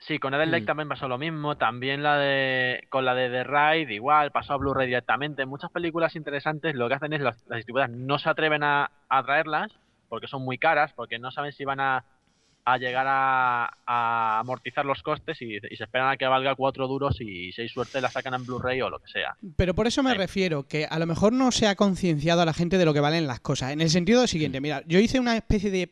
Sí, 0.00 0.18
con 0.20 0.32
Eden 0.32 0.50
Lake 0.52 0.62
Mm. 0.62 0.66
también 0.66 0.88
pasó 0.88 1.08
lo 1.08 1.18
mismo, 1.18 1.56
también 1.56 2.02
la 2.02 2.16
de 2.18 2.82
con 2.88 3.04
la 3.04 3.14
de 3.14 3.28
The 3.30 3.44
Ride 3.44 3.94
igual, 3.94 4.30
pasó 4.30 4.52
a 4.54 4.56
Blu-ray 4.56 4.86
directamente. 4.86 5.44
Muchas 5.44 5.70
películas 5.72 6.14
interesantes 6.14 6.74
lo 6.76 6.88
que 6.88 6.94
hacen 6.94 7.12
es 7.12 7.20
las, 7.20 7.36
las 7.48 7.56
distribuidoras 7.56 7.96
no 7.96 8.18
se 8.18 8.28
atreven 8.30 8.62
a, 8.62 8.90
a 9.08 9.22
traerlas 9.24 9.72
porque 10.08 10.28
son 10.28 10.44
muy 10.44 10.56
caras, 10.56 10.92
porque 10.94 11.18
no 11.18 11.30
saben 11.32 11.52
si 11.52 11.64
van 11.64 11.80
a, 11.80 12.04
a 12.64 12.78
llegar 12.78 13.06
a, 13.08 13.70
a 13.86 14.38
amortizar 14.38 14.84
los 14.86 15.02
costes 15.02 15.42
y, 15.42 15.56
y 15.56 15.76
se 15.76 15.84
esperan 15.84 16.10
a 16.10 16.16
que 16.16 16.26
valga 16.28 16.54
cuatro 16.54 16.86
duros 16.86 17.20
y 17.20 17.50
si 17.52 17.62
hay 17.62 17.68
suerte 17.68 18.00
la 18.00 18.10
sacan 18.10 18.34
en 18.34 18.46
Blu-ray 18.46 18.80
o 18.82 18.90
lo 18.90 19.00
que 19.00 19.08
sea. 19.10 19.36
Pero 19.56 19.74
por 19.74 19.86
eso 19.88 20.02
me 20.04 20.12
Sí. 20.12 20.16
refiero, 20.18 20.62
que 20.68 20.86
a 20.86 20.98
lo 21.00 21.06
mejor 21.06 21.32
no 21.32 21.50
se 21.50 21.66
ha 21.66 21.74
concienciado 21.74 22.40
a 22.42 22.46
la 22.46 22.54
gente 22.54 22.78
de 22.78 22.84
lo 22.84 22.94
que 22.94 23.00
valen 23.00 23.26
las 23.26 23.40
cosas. 23.40 23.72
En 23.72 23.80
el 23.80 23.90
sentido 23.90 24.26
siguiente, 24.28 24.60
mira, 24.60 24.82
yo 24.86 25.00
hice 25.00 25.18
una 25.18 25.36
especie 25.36 25.70
de, 25.72 25.90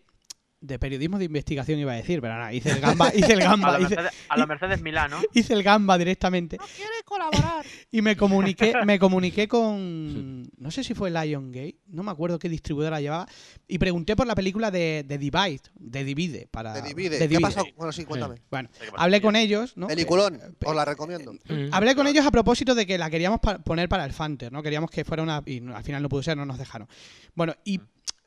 de 0.61 0.79
periodismo 0.79 1.19
de 1.19 1.27
investigación, 1.27 1.79
iba 1.79 1.93
a 1.93 1.97
decir, 1.97 2.21
pero 2.21 2.35
nada, 2.35 2.53
hice 2.53 2.71
el 2.71 2.81
gamba, 2.81 3.11
hice 3.15 3.35
el 3.35 3.43
A 3.43 3.51
gamba, 3.51 3.73
la 3.73 3.81
hice, 3.81 3.95
Mercedes, 3.97 4.13
a 4.29 4.37
la 4.39 4.47
Mercedes 4.47 4.83
Milano. 4.83 5.21
hice 5.35 5.53
el 5.53 5.63
gamba 5.63 5.99
directamente. 5.99 6.57
quiere 6.59 6.91
colaborar. 7.05 7.65
Y 7.93 8.03
me 8.03 8.17
comuniqué, 8.17 8.75
me 8.85 8.99
comuniqué 8.99 9.49
con. 9.49 10.43
No 10.59 10.71
sé 10.71 10.83
si 10.85 10.93
fue 10.95 11.11
Lion 11.11 11.51
Gate, 11.53 11.77
no 11.87 12.03
me 12.03 12.11
acuerdo 12.11 12.39
qué 12.39 12.49
distribuidora 12.49 13.01
llevaba. 13.01 13.27
Y 13.69 13.79
pregunté 13.79 14.17
por 14.17 14.27
la 14.27 14.35
película 14.35 14.71
de, 14.71 15.05
de 15.07 15.19
Divide, 15.19 15.61
de 15.79 16.05
Divide. 16.05 16.49
Para, 16.51 16.75
Te 16.75 16.83
divide. 16.89 17.19
de 17.19 17.29
¿Qué 17.29 17.37
ha 17.37 17.41
pasado? 17.41 17.67
Bueno, 17.77 17.93
sí, 17.93 18.05
cuéntame. 18.05 18.37
Bueno, 18.51 18.69
hablé 18.97 19.21
con 19.21 19.37
ellos, 19.37 19.77
¿no? 19.77 19.87
Peliculón, 19.87 20.37
Eh, 20.37 20.51
os 20.65 20.75
la 20.77 20.85
recomiendo. 20.85 21.33
Mm. 21.33 21.69
Hablé 21.73 21.95
con 21.95 22.07
ellos 22.07 22.27
a 22.27 22.31
propósito 22.31 22.75
de 22.75 22.87
que 22.87 22.99
la 22.99 23.09
queríamos 23.11 23.41
pa- 23.41 23.59
poner 23.59 23.89
para 23.89 24.05
el 24.05 24.13
Fanter, 24.13 24.53
¿no? 24.53 24.63
Queríamos 24.63 24.91
que 24.91 25.05
fuera 25.05 25.23
una. 25.23 25.43
Y 25.47 25.61
no- 25.61 25.77
al 25.77 25.85
final 25.85 26.03
no 26.03 26.09
pudo 26.09 26.23
ser, 26.23 26.37
no 26.37 26.45
nos 26.47 26.59
dejaron. 26.59 26.89
Bueno, 27.35 27.55
y 27.65 27.81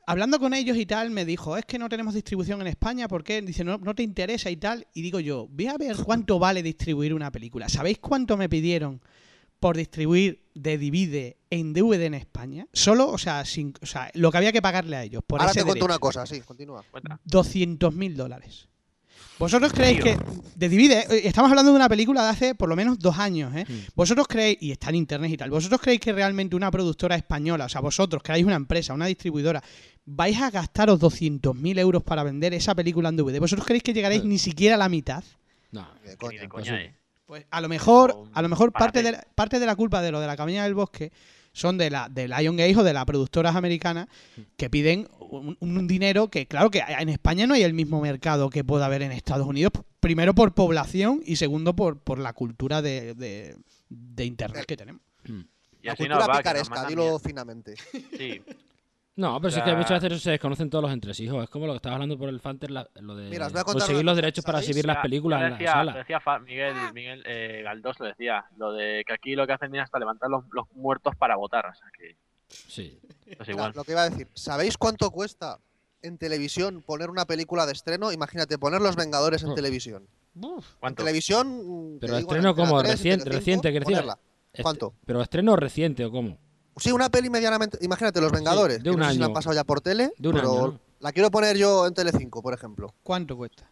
hablando 0.09 0.39
con 0.39 0.53
ellos 0.55 0.75
y 0.75 0.85
tal, 0.85 1.11
me 1.11 1.23
dijo, 1.23 1.55
es 1.55 1.65
que 1.65 1.77
no 1.77 1.87
tenemos 1.87 2.15
distribución 2.15 2.59
en 2.61 2.67
España, 2.67 3.07
¿por 3.07 3.23
qué? 3.23 3.41
Dice, 3.43 3.63
no, 3.63 3.77
no 3.77 3.93
te 3.93 4.01
interesa 4.01 4.49
y 4.49 4.57
tal. 4.57 4.87
Y 4.93 5.03
digo 5.03 5.19
yo, 5.19 5.47
voy 5.47 5.67
a 5.67 5.77
ver 5.77 5.95
cuánto 6.03 6.39
vale 6.39 6.63
distribuir 6.63 7.13
una 7.13 7.31
película. 7.31 7.69
¿Sabéis 7.69 7.99
cuánto 7.99 8.35
me 8.35 8.49
pidieron 8.49 9.01
por 9.59 9.77
distribuir 9.77 10.49
de 10.55 10.77
Divide 10.79 11.37
en 11.51 11.73
DVD 11.73 12.05
en 12.05 12.15
España? 12.15 12.67
Solo, 12.73 13.09
o 13.09 13.19
sea, 13.19 13.45
sin, 13.45 13.73
o 13.81 13.85
sea, 13.85 14.09
lo 14.15 14.31
que 14.31 14.37
había 14.37 14.51
que 14.51 14.63
pagarle 14.63 14.95
a 14.95 15.03
ellos. 15.03 15.21
Por 15.25 15.39
Ahora 15.41 15.51
ese 15.51 15.59
te 15.59 15.65
cuento 15.65 15.85
derecho. 15.85 15.93
una 15.93 15.99
cosa, 15.99 16.25
sí, 16.25 16.41
continúa. 16.41 16.83
Cuenta. 16.89 17.19
200 17.25 17.93
mil 17.93 18.17
dólares. 18.17 18.67
¿Vosotros 19.39 19.71
creéis 19.71 20.03
Tío. 20.03 20.03
que 20.03 20.17
de 20.55 20.69
Divide, 20.69 20.99
eh, 21.09 21.21
estamos 21.23 21.49
hablando 21.49 21.71
de 21.71 21.77
una 21.77 21.87
película 21.87 22.23
de 22.23 22.29
hace 22.29 22.55
por 22.55 22.67
lo 22.67 22.75
menos 22.75 22.99
dos 22.99 23.17
años, 23.17 23.55
¿eh? 23.55 23.65
Mm. 23.67 23.73
¿Vosotros 23.95 24.27
creéis, 24.27 24.57
y 24.61 24.71
está 24.71 24.89
en 24.89 24.95
internet 24.95 25.31
y 25.31 25.37
tal, 25.37 25.49
¿vosotros 25.49 25.79
creéis 25.81 26.01
que 26.01 26.11
realmente 26.11 26.55
una 26.57 26.69
productora 26.69 27.15
española, 27.15 27.65
o 27.65 27.69
sea, 27.69 27.79
vosotros 27.79 28.21
creáis 28.21 28.45
una 28.45 28.57
empresa, 28.57 28.93
una 28.93 29.05
distribuidora, 29.05 29.63
vais 30.05 30.37
a 30.41 30.51
gastaros 30.51 30.99
200.000 30.99 31.79
euros 31.79 32.03
para 32.03 32.23
vender 32.23 32.53
esa 32.53 32.75
película 32.75 33.09
en 33.09 33.15
DVD? 33.15 33.39
¿Vosotros 33.39 33.65
creéis 33.65 33.83
que 33.83 33.93
llegaréis 33.93 34.23
Eh. 34.23 34.27
ni 34.27 34.37
siquiera 34.37 34.75
a 34.75 34.77
la 34.77 34.89
mitad? 34.89 35.23
No. 35.71 35.87
Ni 36.03 36.09
de 36.09 36.17
pues 36.17 36.47
coña, 36.49 36.81
eh. 36.81 36.93
Pues 37.25 37.45
a 37.49 37.61
lo 37.61 37.69
mejor, 37.69 38.17
a 38.33 38.41
lo 38.41 38.49
mejor 38.49 38.73
parte 38.73 39.03
de, 39.03 39.11
la, 39.13 39.23
parte 39.35 39.59
de 39.59 39.65
la 39.65 39.75
culpa 39.75 40.01
de 40.01 40.11
lo 40.11 40.19
de 40.19 40.27
la 40.27 40.35
cabaña 40.35 40.63
del 40.63 40.73
bosque 40.73 41.11
son 41.59 41.77
de 41.77 41.89
la 41.89 42.09
de 42.09 42.27
Lion 42.27 42.55
Gate 42.57 42.75
o 42.77 42.83
de 42.83 42.93
las 42.93 43.05
productoras 43.05 43.55
americanas 43.55 44.07
que 44.57 44.69
piden 44.69 45.07
un, 45.19 45.57
un 45.59 45.87
dinero 45.87 46.29
que, 46.29 46.45
claro, 46.47 46.71
que 46.71 46.79
en 46.87 47.09
España 47.09 47.45
no 47.47 47.53
hay 47.53 47.63
el 47.63 47.73
mismo 47.73 48.01
mercado 48.01 48.49
que 48.49 48.63
pueda 48.63 48.85
haber 48.85 49.01
en 49.01 49.11
Estados 49.11 49.45
Unidos. 49.47 49.71
Primero 49.99 50.33
por 50.33 50.53
población 50.53 51.21
y 51.25 51.35
segundo 51.35 51.75
por, 51.75 51.99
por 51.99 52.19
la 52.19 52.33
cultura 52.33 52.81
de, 52.81 53.13
de- 53.15 53.55
de 53.89 54.25
internet 54.25 54.65
que 54.65 54.77
tenemos. 54.77 55.01
Mm. 55.27 55.39
Y 55.81 55.85
La 55.87 55.93
así 55.93 56.03
cultura 56.03 56.27
va, 56.27 56.37
picaresca, 56.37 56.85
dilo 56.87 57.19
finamente. 57.19 57.75
Sí, 58.17 58.41
No, 59.19 59.39
pero 59.41 59.51
si 59.51 59.57
es 59.57 59.61
O 59.61 59.65
que 59.65 59.71
sea- 59.71 59.77
muchas 59.77 60.01
veces 60.01 60.21
se 60.21 60.31
desconocen 60.31 60.69
todos 60.69 60.81
los 60.83 60.93
entresijos. 60.93 61.43
Es 61.43 61.49
como 61.49 61.65
lo 61.67 61.73
que 61.73 61.77
estabas 61.77 61.95
hablando 61.95 62.17
por 62.17 62.29
el 62.29 62.39
Fanter, 62.39 62.71
la- 62.71 62.87
lo 63.01 63.15
de 63.17 63.29
Mira, 63.29 63.47
os 63.47 63.51
voy 63.51 63.59
a 63.59 63.63
contar 63.65 63.81
conseguir 63.81 64.05
los 64.05 64.15
derechos 64.15 64.45
para 64.45 64.59
exhibir 64.59 64.85
las 64.85 64.97
películas 64.97 65.39
ya 65.41 65.45
en 65.45 65.51
la 65.51 65.57
decía, 65.57 65.71
sala. 65.73 65.93
decía 65.93 66.19
Fa- 66.21 66.39
Miguel, 66.39 66.73
Miguel 66.93 67.23
eh, 67.25 67.61
Galdós 67.63 67.99
lo 67.99 68.05
decía, 68.05 68.45
lo 68.57 68.71
de 68.71 69.03
que 69.05 69.11
aquí 69.13 69.35
lo 69.35 69.45
que 69.45 69.53
hacen 69.53 69.75
es 69.75 69.81
hasta 69.81 69.99
levantar 69.99 70.29
los, 70.29 70.45
los 70.53 70.65
muertos 70.73 71.15
para 71.17 71.35
votar, 71.35 71.65
o 71.65 71.75
sea 71.75 71.87
que 71.97 72.15
Sí. 72.47 72.97
es 73.25 73.39
Mira, 73.39 73.51
igual. 73.51 73.73
lo 73.75 73.83
que 73.83 73.91
iba 73.91 74.03
a 74.03 74.09
decir, 74.09 74.27
¿sabéis 74.35 74.77
cuánto 74.77 75.11
cuesta 75.11 75.59
en 76.01 76.17
televisión 76.17 76.81
poner 76.81 77.09
una 77.09 77.25
película 77.25 77.65
de 77.65 77.73
estreno? 77.73 78.13
Imagínate, 78.13 78.57
poner 78.57 78.79
Los 78.79 78.95
Vengadores 78.95 79.43
en 79.43 79.53
televisión. 79.53 80.07
En 80.35 80.41
¿Cuánto? 80.79 81.03
televisión. 81.03 81.47
mm, 81.47 81.99
te 81.99 82.07
Pero 82.07 82.15
digo, 82.17 82.29
estreno 82.29 82.49
en 82.51 82.55
como 82.55 82.79
3, 82.79 82.91
reciente, 82.93 83.29
reciente, 83.29 83.73
que 83.73 83.79
decía. 83.81 84.17
¿Cuánto? 84.61 84.93
¿Pero 85.05 85.21
estreno 85.21 85.57
reciente 85.57 86.05
o 86.05 86.11
cómo? 86.11 86.37
Sí, 86.79 86.91
una 86.91 87.09
peli 87.09 87.29
medianamente. 87.29 87.77
Imagínate, 87.81 88.21
Los 88.21 88.31
Vengadores. 88.31 88.77
de 88.77 88.83
que 88.83 88.89
un 88.91 88.99
no 88.99 89.05
sé 89.05 89.13
si 89.13 89.19
la 89.19 89.25
han 89.25 89.29
año. 89.31 89.33
pasado 89.35 89.55
ya 89.55 89.63
por 89.63 89.81
tele. 89.81 90.11
De 90.17 90.27
un 90.29 90.35
pero 90.35 90.51
año, 90.51 90.67
¿no? 90.67 90.79
La 90.99 91.11
quiero 91.11 91.31
poner 91.31 91.57
yo 91.57 91.85
en 91.87 91.93
Telecinco, 91.93 92.41
por 92.41 92.53
ejemplo. 92.53 92.93
¿Cuánto 93.03 93.37
cuesta? 93.37 93.69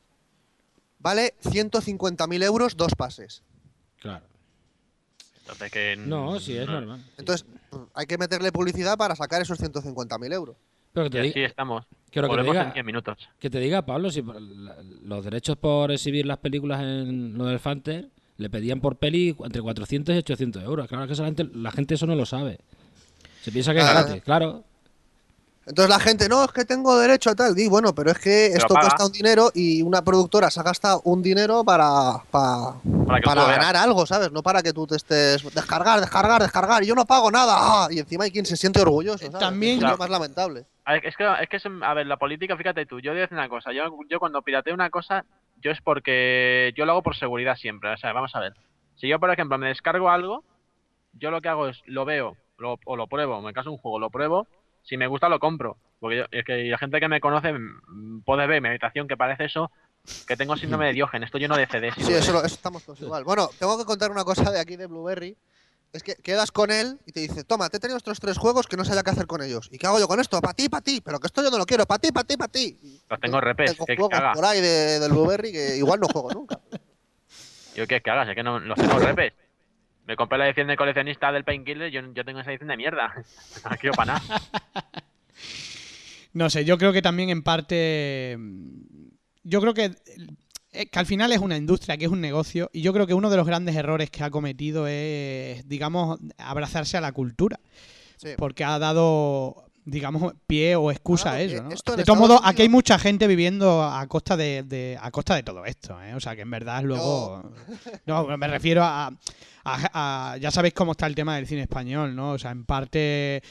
Vale 1.00 1.36
150.000 1.44 2.44
euros, 2.44 2.76
dos 2.78 2.94
pases. 2.96 3.44
Claro. 4.00 4.26
Entonces 5.42 5.72
que 5.72 5.96
No, 5.98 6.40
sí, 6.40 6.58
es 6.58 6.66
no- 6.68 6.74
normal. 6.74 7.02
Sí. 7.06 7.12
Entonces, 7.20 7.46
hay 7.94 8.06
que 8.06 8.18
meterle 8.18 8.52
publicidad 8.52 8.98
para 8.98 9.16
sacar 9.16 9.42
esos 9.42 9.60
150.000 9.60 10.34
euros. 10.34 10.56
Pero 10.94 11.06
que 11.06 11.10
te, 11.12 11.18
Y 11.20 11.22
diga, 11.22 11.32
así 11.34 11.44
estamos. 11.44 11.86
quiero 12.10 12.28
que 12.30 12.36
te 12.36 12.42
diga- 12.44 12.68
en 12.68 12.74
10 12.74 12.86
minutos. 12.86 13.30
que 13.40 13.50
te 13.50 13.60
diga, 13.60 13.86
Pablo, 13.86 14.10
si 14.10 14.24
los 15.04 15.24
derechos 15.24 15.56
por 15.58 15.92
exhibir 15.92 16.26
las 16.26 16.40
películas 16.40 16.82
en 16.82 17.38
lo 17.38 17.46
del 17.46 17.60
Fanter 17.60 18.10
Le 18.38 18.52
pedían 18.52 18.80
por 18.82 18.98
peli 18.98 19.36
entre 19.44 19.64
400 19.64 20.14
y 20.14 20.20
800 20.20 20.62
euros. 20.64 20.88
Claro 20.88 21.08
que 21.08 21.14
esa 21.14 21.26
gente- 21.26 21.50
la 21.56 21.72
gente 21.72 21.96
eso 21.96 22.06
no 22.06 22.14
lo 22.16 22.24
sabe. 22.26 22.60
Se 23.48 23.52
piensa 23.54 23.72
que 23.72 23.80
es 23.80 23.86
Ah. 23.86 23.94
gratis, 23.94 24.22
claro. 24.24 24.64
Entonces 25.66 25.90
la 25.90 26.02
gente, 26.02 26.28
no, 26.28 26.44
es 26.44 26.52
que 26.52 26.66
tengo 26.66 26.98
derecho 27.00 27.30
a 27.30 27.36
tal. 27.36 27.56
Di, 27.56 27.70
bueno, 27.70 27.96
pero 27.96 28.12
es 28.12 28.20
que 28.20 28.48
Pero 28.52 28.58
esto 28.60 28.74
paga. 28.74 28.88
cuesta 28.90 29.06
un 29.06 29.12
dinero 29.14 29.52
y 29.54 29.82
una 29.82 30.02
productora 30.02 30.50
se 30.52 30.60
ha 30.60 30.64
gastado 30.64 31.00
un 31.06 31.22
dinero 31.22 31.64
para, 31.64 32.24
para, 32.30 32.74
Para 33.24 33.46
ganar 33.46 33.78
algo, 33.78 34.06
¿sabes? 34.06 34.34
No 34.34 34.44
para 34.44 34.62
que 34.62 34.74
tú 34.74 34.86
te 34.86 34.98
estés 34.98 35.44
descargar, 35.56 36.02
descargar, 36.02 36.42
descargar. 36.42 36.84
Y 36.84 36.88
yo 36.88 36.96
no 36.96 37.06
pago 37.06 37.32
nada. 37.32 37.54
¡Ah! 37.58 37.88
Y 37.90 38.00
encima 38.00 38.26
hay 38.26 38.32
quien 38.32 38.46
se 38.46 38.58
siente 38.58 38.82
orgulloso, 38.82 39.26
¿sabes? 39.26 39.40
También- 39.40 39.76
Es 39.78 39.82
lo 39.84 39.88
Claro. 39.88 39.98
más 40.00 40.10
lamentable. 40.10 40.66
A 40.84 40.92
ver, 40.94 41.06
Es 41.06 41.16
que, 41.16 41.24
es 41.42 41.48
que, 41.50 41.70
a 41.86 41.94
ver, 41.94 42.06
la 42.08 42.18
política, 42.18 42.58
fíjate 42.58 42.86
tú, 42.86 43.00
yo 43.00 43.12
voy 43.12 43.20
a 43.20 43.22
decir 43.22 43.38
una 43.38 43.48
cosa, 43.48 43.72
yo, 43.72 43.84
yo 44.10 44.20
cuando 44.20 44.42
pirateo 44.42 44.74
una 44.74 44.90
cosa, 44.90 45.24
yo 45.62 45.72
es 45.72 45.80
porque 45.82 46.74
yo 46.76 46.86
lo 46.86 46.92
hago 46.94 47.04
por 47.04 47.16
seguridad 47.16 47.56
siempre, 47.56 47.94
o 47.94 47.98
sea, 47.98 48.12
vamos 48.12 48.36
a 48.36 48.42
ver. 48.42 48.54
Si 48.98 49.08
yo, 49.08 49.20
por 49.22 49.32
ejemplo, 49.32 49.58
me 49.58 49.68
descargo 49.70 50.10
algo, 50.10 50.44
yo 51.14 51.30
lo 51.32 51.40
que 51.42 51.50
hago 51.50 51.68
es, 51.70 51.78
lo 51.86 52.04
veo, 52.06 52.36
lo- 52.58 52.80
o 52.86 52.96
lo 52.96 53.08
pruebo, 53.08 53.42
me 53.42 53.54
caso 53.54 53.72
un 53.72 53.78
juego, 53.78 54.00
lo 54.00 54.10
pruebo, 54.10 54.48
si 54.84 54.98
me 54.98 55.08
gusta 55.08 55.30
lo 55.30 55.40
compro, 55.40 55.78
porque 56.00 56.18
yo- 56.18 56.26
es 56.32 56.44
que 56.46 56.56
la 56.66 56.78
gente 56.78 57.00
que 57.00 57.08
me 57.08 57.20
conoce 57.20 57.54
mm, 57.54 58.22
puede 58.26 58.48
ver 58.48 58.62
mi 58.62 58.70
habitación 58.70 59.08
que 59.08 59.18
parece 59.18 59.46
eso, 59.46 59.72
que 60.26 60.36
tengo 60.38 60.58
síndrome 60.58 60.88
de 60.88 60.94
Diógenes, 60.94 61.28
esto 61.28 61.38
lleno 61.38 61.56
de 61.56 61.68
CDs. 61.68 61.94
Sí, 61.98 62.14
eso, 62.14 62.34
lo- 62.34 62.40
eso 62.44 62.56
estamos 62.56 62.84
todos 62.84 63.00
igual. 63.02 63.24
Bueno, 63.24 63.50
tengo 63.60 63.78
que 63.78 63.86
contar 63.86 64.12
una 64.12 64.24
cosa 64.24 64.52
de 64.52 64.60
aquí 64.60 64.76
de 64.76 64.88
Blueberry. 64.88 65.38
Es 65.94 66.04
que 66.04 66.16
quedas 66.16 66.52
con 66.52 66.70
él 66.70 67.00
y 67.06 67.14
te 67.14 67.22
dice, 67.22 67.46
toma, 67.46 67.70
te 67.70 67.78
he 67.78 67.80
tenido 67.80 67.98
estos 67.98 68.20
tres 68.20 68.38
juegos 68.38 68.68
que 68.68 68.76
no 68.76 68.84
sabía 68.84 69.04
qué 69.04 69.10
hacer 69.12 69.26
con 69.26 69.42
ellos. 69.42 69.70
¿Y 69.72 69.78
qué 69.78 69.88
hago 69.88 70.00
yo 70.00 70.08
con 70.08 70.20
esto? 70.20 70.42
Para 70.42 70.54
ti, 70.54 70.68
para 70.68 70.82
ti. 70.84 71.00
Pero 71.04 71.18
que 71.20 71.28
esto 71.28 71.42
yo 71.42 71.50
no 71.50 71.58
lo 71.58 71.66
quiero. 71.66 71.86
Para 71.86 72.00
ti, 72.00 72.12
para 72.12 72.28
ti, 72.28 72.36
para 72.36 72.52
ti. 72.52 72.78
Los 73.10 73.20
tengo 73.22 73.40
repes, 73.40 73.72
Tengo 73.72 73.86
que 73.86 73.96
juegos 73.96 74.22
por 74.36 74.44
ahí 74.44 74.60
de- 74.60 75.00
del 75.00 75.12
Blueberry 75.14 75.54
que 75.54 75.78
igual 75.78 76.02
no 76.02 76.08
juego 76.10 76.30
nunca. 76.34 76.60
Yo 77.74 77.88
qué 77.88 78.02
que 78.02 78.10
hagas, 78.12 78.28
es 78.28 78.36
que 78.36 78.44
no 78.44 78.60
los 78.60 78.78
tengo 78.78 79.00
repes. 79.00 79.34
Me 80.08 80.16
compré 80.16 80.38
la 80.38 80.48
edición 80.48 80.68
de 80.68 80.78
coleccionista 80.78 81.32
del 81.32 81.44
Painkiller, 81.44 81.92
yo, 81.92 82.02
yo 82.14 82.24
tengo 82.26 82.40
esa 82.40 82.52
edición 82.52 82.70
de 82.70 82.78
mierda. 82.78 83.14
No 83.64 83.70
la 83.70 83.78
quiero 83.78 83.94
para 83.94 84.14
nada. 84.14 84.42
No 86.34 86.50
sé, 86.50 86.66
yo 86.66 86.78
creo 86.78 86.94
que 86.94 87.02
también 87.02 87.30
en 87.30 87.42
parte. 87.44 88.38
Yo 89.44 89.60
creo 89.62 89.74
que, 89.74 89.92
eh, 90.72 90.86
que 90.88 91.00
al 91.00 91.06
final 91.06 91.32
es 91.32 91.40
una 91.40 91.58
industria, 91.58 91.98
que 91.98 92.06
es 92.06 92.12
un 92.12 92.22
negocio, 92.22 92.70
y 92.74 92.82
yo 92.82 92.94
creo 92.94 93.08
que 93.08 93.14
uno 93.14 93.30
de 93.30 93.38
los 93.38 93.48
grandes 93.48 93.76
errores 93.76 94.10
que 94.12 94.24
ha 94.24 94.30
cometido 94.30 94.88
es, 94.88 95.68
digamos, 95.68 96.20
abrazarse 96.38 96.98
a 96.98 97.02
la 97.02 97.12
cultura, 97.12 97.60
Sí. 98.18 98.30
porque 98.38 98.64
ha 98.64 98.78
dado, 98.80 99.67
digamos, 99.90 100.34
pie 100.46 100.76
o 100.76 100.92
excusa 100.92 101.32
Claro, 101.32 101.38
a 101.38 101.42
eso. 101.42 101.56
eh, 101.58 101.62
¿no? 101.62 101.72
esto 101.72 101.96
De 101.96 102.04
todos 102.04 102.20
modos, 102.20 102.42
aquí 102.44 102.64
hay 102.64 102.70
mucha 102.70 103.00
gente 103.00 103.26
viviendo 103.26 103.82
a 103.82 104.06
costa 104.08 104.36
de, 104.36 104.64
de- 104.64 104.98
a 105.02 105.10
costa 105.12 105.34
de 105.36 105.44
todo 105.44 105.64
esto, 105.64 106.02
¿eh? 106.04 106.14
o 106.14 106.20
sea 106.20 106.36
que 106.36 106.42
en 106.42 106.52
verdad 106.52 106.84
luego. 106.84 107.54
No, 108.06 108.38
me 108.38 108.48
refiero 108.48 108.84
a, 108.84 109.08
a- 109.64 110.32
a- 110.34 110.38
Ya 110.38 110.52
sabéis 110.52 110.74
cómo 110.74 110.92
está 110.92 111.08
el 111.08 111.16
tema 111.16 111.38
del 111.38 111.48
cine 111.48 111.62
español, 111.62 112.14
¿no? 112.16 112.32
O 112.32 112.38
sea, 112.38 112.52
en 112.52 112.66
parte. 112.66 113.42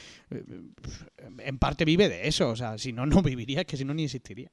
En 1.39 1.57
parte 1.57 1.85
vive 1.85 2.07
de 2.07 2.27
eso, 2.27 2.49
o 2.49 2.55
sea, 2.55 2.77
si 2.77 2.93
no, 2.93 3.05
no 3.07 3.21
viviría, 3.23 3.61
es 3.61 3.65
que 3.65 3.75
si 3.77 3.83
no 3.85 3.93
ni 3.95 4.03
existiría. 4.03 4.51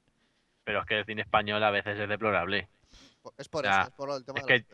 Pero 0.63 0.79
es 0.79 0.85
que 0.87 0.97
el 0.99 1.05
cine 1.05 1.21
español 1.21 1.63
a 1.63 1.69
veces 1.69 1.99
es 1.99 2.09
deplorable. 2.09 2.67
Es 3.37 3.47
por 3.47 3.65
eso, 3.67 3.81
es 3.81 3.89
por 3.91 4.09
el 4.11 4.25
tema 4.25 4.39
es 4.39 4.45
de 4.47 4.63
que-. 4.63 4.65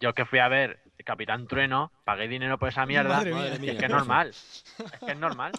Yo 0.00 0.14
que 0.14 0.24
fui 0.24 0.38
a 0.38 0.48
ver 0.48 0.80
Capitán 1.04 1.46
Trueno, 1.46 1.92
pagué 2.04 2.26
dinero 2.26 2.58
por 2.58 2.70
esa 2.70 2.86
mierda. 2.86 3.16
Madre 3.18 3.34
mía. 3.58 3.72
Es 3.74 3.78
que 3.78 3.84
es 3.84 3.90
normal. 3.90 4.28
Es 4.30 4.64
que 5.04 5.12
es 5.12 5.18
normal. 5.18 5.52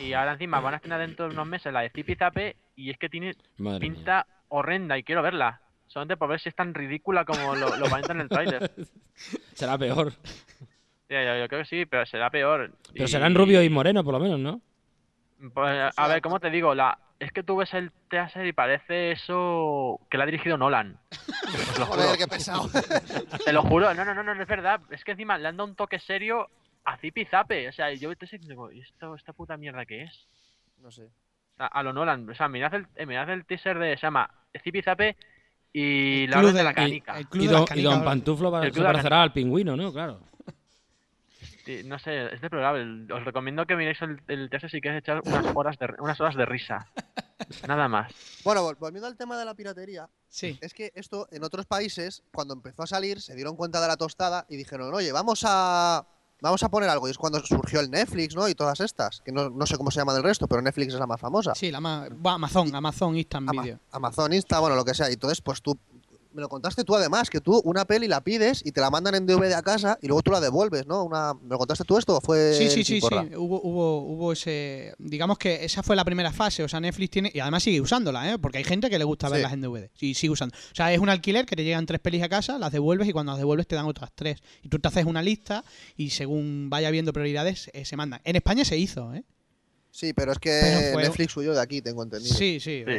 Y 0.00 0.12
ahora 0.14 0.32
encima 0.32 0.60
van 0.60 0.74
a 0.74 0.76
estrenar 0.76 1.00
dentro 1.00 1.26
de 1.28 1.34
unos 1.34 1.46
meses 1.46 1.72
la 1.72 1.80
de 1.80 1.90
Zipi 1.90 2.14
Zape 2.14 2.56
y 2.76 2.90
es 2.90 2.98
que 2.98 3.08
tiene 3.08 3.34
Madre 3.58 3.80
mía. 3.80 3.94
pinta 3.94 4.26
horrenda 4.48 4.96
y 4.98 5.02
quiero 5.02 5.22
verla. 5.22 5.60
Solamente 5.88 6.16
por 6.16 6.28
ver 6.28 6.40
si 6.40 6.48
es 6.48 6.54
tan 6.54 6.72
ridícula 6.72 7.24
como 7.24 7.54
lo, 7.56 7.76
lo 7.76 7.86
aparenta 7.86 8.12
en 8.12 8.20
el 8.20 8.28
tráiler. 8.28 8.70
Será 9.54 9.76
peor. 9.76 10.12
Ya, 11.08 11.38
yo 11.38 11.48
creo 11.48 11.62
que 11.62 11.64
sí, 11.68 11.86
pero 11.86 12.06
será 12.06 12.30
peor. 12.30 12.70
Pero 12.92 13.04
Y- 13.04 13.08
serán 13.08 13.34
rubio 13.34 13.62
y 13.62 13.68
moreno, 13.68 14.04
por 14.04 14.14
lo 14.14 14.20
menos, 14.20 14.38
¿no? 14.38 14.60
Pues, 15.52 15.92
a 15.96 16.08
ver, 16.08 16.20
¿cómo 16.22 16.38
te 16.40 16.50
digo? 16.50 16.74
La... 16.74 16.98
Es 17.18 17.32
que 17.32 17.42
tú 17.42 17.56
ves 17.56 17.74
el 17.74 17.90
teaser 18.08 18.46
y 18.46 18.52
parece 18.54 19.10
eso 19.10 20.00
que 20.10 20.16
la 20.16 20.22
ha 20.22 20.26
dirigido 20.26 20.56
Nolan. 20.56 20.98
Os 21.70 21.78
lo 21.78 21.84
juro. 21.86 22.02
Joder, 22.02 22.16
qué 22.18 22.26
pesado. 22.26 22.68
Te 23.44 23.52
lo 23.52 23.62
juro. 23.62 23.92
No, 23.92 24.04
no, 24.06 24.14
no, 24.14 24.22
no, 24.22 24.34
no 24.34 24.40
es 24.42 24.48
verdad. 24.48 24.80
Es 24.90 25.04
que 25.04 25.10
encima 25.12 25.36
le 25.36 25.48
han 25.48 25.56
dado 25.58 25.68
un 25.68 25.74
toque 25.76 25.98
serio 25.98 26.48
a 26.84 26.96
Zipi 26.98 27.24
Zape. 27.24 27.68
O 27.68 27.72
sea, 27.72 27.92
yo 27.92 28.14
te 28.16 28.24
estoy 28.24 28.38
diciendo, 28.38 28.70
¿y 28.72 28.80
esto, 28.80 29.14
esta 29.14 29.32
puta 29.32 29.56
mierda 29.56 29.84
qué 29.86 30.02
es? 30.04 30.26
no 30.78 30.90
sé. 30.90 31.08
A, 31.58 31.66
a 31.66 31.82
lo 31.82 31.92
Nolan. 31.92 32.28
O 32.30 32.34
sea, 32.34 32.48
mirad 32.48 32.72
el, 32.74 32.86
eh, 32.96 33.04
mirad 33.06 33.28
el 33.30 33.44
teaser 33.44 33.78
de. 33.78 33.96
Se 33.96 34.02
llama 34.06 34.30
Zipi 34.62 34.80
Zape 34.82 35.14
y 35.72 36.24
El 36.24 36.30
la 36.30 36.36
club 36.38 36.48
orden 36.50 36.54
de 36.54 36.58
de- 36.58 36.64
la 36.64 36.70
y- 36.70 36.74
canica. 36.74 37.18
el 37.18 37.28
club 37.28 37.42
Y 37.42 37.46
de 37.46 37.52
don, 37.52 37.64
las 37.68 37.78
y 37.78 37.82
don. 37.82 38.04
Pantuflo 38.04 38.50
va- 38.50 38.62
se 38.62 38.70
de 38.70 38.82
parecerá 38.82 39.22
al 39.22 39.32
pingüino, 39.32 39.76
¿no? 39.76 39.92
Claro. 39.92 40.20
Sí, 41.64 41.82
no 41.84 41.98
sé, 41.98 42.32
es 42.34 42.40
deplorable. 42.40 43.12
Os 43.12 43.24
recomiendo 43.24 43.66
que 43.66 43.76
miréis 43.76 44.00
el, 44.02 44.20
el 44.28 44.48
teaser 44.48 44.70
si 44.70 44.80
queréis 44.80 45.02
echar 45.02 45.20
unas 45.24 45.44
horas 45.54 45.78
de, 45.78 45.88
unas 45.98 46.18
horas 46.20 46.34
de 46.34 46.46
risa. 46.46 46.86
Nada 47.68 47.86
más. 47.88 48.12
Bueno, 48.44 48.62
vol- 48.66 48.78
volviendo 48.78 49.06
al 49.06 49.16
tema 49.16 49.38
de 49.38 49.44
la 49.44 49.54
piratería, 49.54 50.08
Sí. 50.28 50.58
es 50.62 50.72
que 50.72 50.90
esto 50.94 51.28
en 51.30 51.44
otros 51.44 51.66
países, 51.66 52.22
cuando 52.32 52.54
empezó 52.54 52.82
a 52.82 52.86
salir, 52.86 53.20
se 53.20 53.34
dieron 53.34 53.56
cuenta 53.56 53.80
de 53.80 53.88
la 53.88 53.96
tostada 53.98 54.46
y 54.48 54.56
dijeron, 54.56 54.92
oye, 54.94 55.12
vamos 55.12 55.44
a, 55.46 56.06
vamos 56.40 56.62
a 56.62 56.68
poner 56.68 56.88
algo. 56.88 57.06
Y 57.08 57.10
es 57.10 57.18
cuando 57.18 57.40
surgió 57.40 57.80
el 57.80 57.90
Netflix, 57.90 58.34
¿no? 58.34 58.48
Y 58.48 58.54
todas 58.54 58.80
estas, 58.80 59.20
que 59.24 59.32
no, 59.32 59.50
no 59.50 59.66
sé 59.66 59.76
cómo 59.76 59.90
se 59.90 59.98
llaman 60.00 60.16
el 60.16 60.22
resto, 60.22 60.46
pero 60.48 60.62
Netflix 60.62 60.94
es 60.94 61.00
la 61.00 61.06
más 61.06 61.20
famosa. 61.20 61.54
Sí, 61.54 61.70
la 61.70 61.80
más. 61.80 62.08
Amazon, 62.24 62.74
Amazon 62.74 63.16
Instant 63.16 63.48
Ama- 63.48 63.62
Video. 63.62 63.78
Amazon, 63.92 64.32
Insta, 64.32 64.58
bueno, 64.60 64.76
lo 64.76 64.84
que 64.84 64.94
sea. 64.94 65.10
Y 65.10 65.14
entonces, 65.14 65.40
pues 65.40 65.60
tú, 65.62 65.78
me 66.32 66.40
lo 66.42 66.48
contaste 66.48 66.84
tú 66.84 66.94
además, 66.94 67.30
que 67.30 67.40
tú 67.40 67.60
una 67.64 67.84
peli 67.84 68.08
la 68.08 68.22
pides 68.22 68.62
y 68.64 68.72
te 68.72 68.80
la 68.80 68.90
mandan 68.90 69.14
en 69.14 69.26
DVD 69.26 69.52
a 69.54 69.62
casa 69.62 69.98
y 70.00 70.06
luego 70.06 70.22
tú 70.22 70.30
la 70.30 70.40
devuelves, 70.40 70.86
¿no? 70.86 71.04
Una, 71.04 71.34
¿Me 71.34 71.48
lo 71.50 71.58
contaste 71.58 71.84
tú 71.84 71.98
esto 71.98 72.16
o 72.16 72.20
fue 72.20 72.54
Sí, 72.54 72.70
sí, 72.70 72.84
sí, 72.84 73.00
sí. 73.00 73.06
Hubo, 73.36 73.60
hubo, 73.62 73.98
hubo 74.02 74.32
ese. 74.32 74.94
Digamos 74.98 75.38
que 75.38 75.64
esa 75.64 75.82
fue 75.82 75.96
la 75.96 76.04
primera 76.04 76.32
fase. 76.32 76.62
O 76.62 76.68
sea, 76.68 76.80
Netflix 76.80 77.10
tiene. 77.10 77.30
Y 77.34 77.40
además 77.40 77.62
sigue 77.62 77.80
usándola, 77.80 78.32
¿eh? 78.32 78.38
Porque 78.38 78.58
hay 78.58 78.64
gente 78.64 78.90
que 78.90 78.98
le 78.98 79.04
gusta 79.04 79.28
Sí. 79.28 79.34
verlas 79.34 79.52
en 79.52 79.60
DVD. 79.60 79.90
Y 80.00 80.14
sigue 80.14 80.30
usando. 80.32 80.54
O 80.56 80.74
sea, 80.74 80.92
es 80.92 80.98
un 81.00 81.08
alquiler 81.08 81.46
que 81.46 81.56
te 81.56 81.64
llegan 81.64 81.86
tres 81.86 82.00
pelis 82.00 82.22
a 82.22 82.28
casa, 82.28 82.58
las 82.58 82.72
devuelves 82.72 83.08
y 83.08 83.12
cuando 83.12 83.32
las 83.32 83.38
devuelves 83.38 83.66
te 83.66 83.74
dan 83.76 83.86
otras 83.86 84.10
tres. 84.14 84.38
Y 84.62 84.68
tú 84.68 84.78
te 84.78 84.88
haces 84.88 85.04
una 85.06 85.22
lista 85.22 85.64
y 85.96 86.10
según 86.10 86.68
vaya 86.70 86.90
viendo 86.90 87.12
prioridades, 87.12 87.70
eh, 87.72 87.84
se 87.84 87.96
mandan. 87.96 88.20
En 88.24 88.36
España 88.36 88.64
se 88.64 88.76
hizo, 88.78 89.12
¿eh? 89.14 89.24
Sí, 89.92 90.12
pero 90.12 90.32
es 90.32 90.38
que 90.38 90.60
Pero 90.62 90.92
fue- 90.92 91.02
Netflix 91.02 91.36
huyó 91.36 91.52
de 91.52 91.60
aquí, 91.60 91.82
tengo 91.82 92.02
entendido. 92.02 92.34
Sí, 92.34 92.60
sí. 92.60 92.84
Sí. 92.86 92.92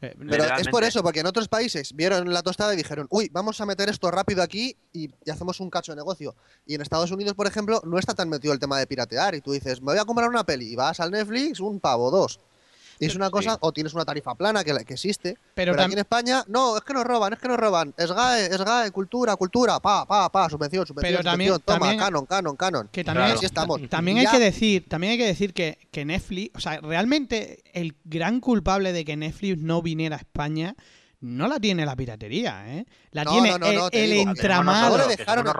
eh, 0.00 0.14
Pero 0.30 0.44
es 0.56 0.68
por 0.68 0.82
eso, 0.84 1.02
porque 1.02 1.20
en 1.20 1.26
otros 1.26 1.48
países 1.48 1.92
vieron 1.94 2.32
la 2.32 2.42
tostada 2.42 2.72
y 2.72 2.76
dijeron, 2.76 3.06
uy, 3.10 3.28
vamos 3.32 3.60
a 3.60 3.66
meter 3.66 3.88
esto 3.88 4.10
rápido 4.10 4.42
aquí 4.42 4.76
y, 4.92 5.10
y 5.24 5.30
hacemos 5.30 5.60
un 5.60 5.68
cacho 5.70 5.92
de 5.92 5.96
negocio. 5.96 6.34
Y 6.66 6.74
en 6.74 6.80
Estados 6.80 7.10
Unidos, 7.10 7.34
por 7.34 7.46
ejemplo, 7.46 7.82
no 7.84 7.98
está 7.98 8.14
tan 8.14 8.28
metido 8.28 8.52
el 8.54 8.58
tema 8.60 8.78
de 8.78 8.86
piratear. 8.86 9.34
Y 9.34 9.40
tú 9.40 9.52
dices, 9.52 9.80
me 9.80 9.92
voy 9.92 9.98
a 9.98 10.04
comprar 10.04 10.28
una 10.28 10.44
peli 10.44 10.72
y 10.72 10.76
vas 10.76 11.00
al 11.00 11.10
Netflix, 11.10 11.60
un 11.60 11.80
pavo, 11.80 12.10
dos. 12.10 12.40
Y 13.00 13.06
es 13.06 13.14
una 13.14 13.30
cosa, 13.30 13.56
o 13.60 13.72
tienes 13.72 13.94
una 13.94 14.04
tarifa 14.04 14.34
plana 14.34 14.64
que, 14.64 14.74
que 14.84 14.94
existe. 14.94 15.36
Pero, 15.54 15.72
Pero, 15.72 15.82
aquí 15.84 15.92
en 15.92 15.98
España, 16.00 16.44
no, 16.48 16.76
es 16.76 16.82
que 16.82 16.92
nos 16.94 17.04
roban, 17.04 17.32
es 17.32 17.38
que 17.38 17.48
nos 17.48 17.56
roban. 17.56 17.94
Es 17.96 18.10
GAE, 18.10 18.46
es 18.46 18.58
GAE, 18.64 18.90
cultura, 18.90 19.36
cultura, 19.36 19.78
pa, 19.80 20.04
pa, 20.06 20.30
pa, 20.30 20.48
subvención, 20.50 20.86
subvención, 20.86 21.12
Pero 21.14 21.24
también- 21.24 21.50
subvención, 21.50 21.62
toma, 21.64 21.78
también- 21.78 21.98
canon, 21.98 22.26
canon, 22.26 22.56
canon. 22.56 22.88
que 22.90 23.04
también, 23.04 23.26
Claro. 23.26 23.38
Así 23.38 23.46
estamos. 23.46 23.80
También 23.88 24.18
hay 24.18 24.24
ya- 24.24 24.32
que 24.32 24.38
decir, 24.40 24.88
también 24.88 25.12
hay 25.12 25.18
que 25.18 25.26
decir 25.26 25.52
que, 25.54 25.78
que 25.90 26.04
Netflix, 26.04 26.56
o 26.56 26.60
sea, 26.60 26.80
realmente 26.80 27.62
el 27.72 27.96
gran 28.04 28.40
culpable 28.40 28.92
de 28.92 29.04
que 29.04 29.16
Netflix 29.16 29.58
no 29.58 29.80
viniera 29.82 30.16
a 30.16 30.18
España 30.18 30.74
no 31.20 31.48
la 31.48 31.58
tiene 31.58 31.84
la 31.84 31.96
piratería, 31.96 32.64
¿eh? 32.76 32.86
La 33.10 33.24
No, 33.24 33.32
tiene 33.32 33.50
no, 33.50 33.58
no, 33.58 33.88
el, 33.88 33.94
el 33.98 34.10
digo, 34.10 34.30
entramado. 34.30 34.96
No 34.98 35.08
le 35.08 35.16
dejaron. 35.16 35.46
El 35.48 35.52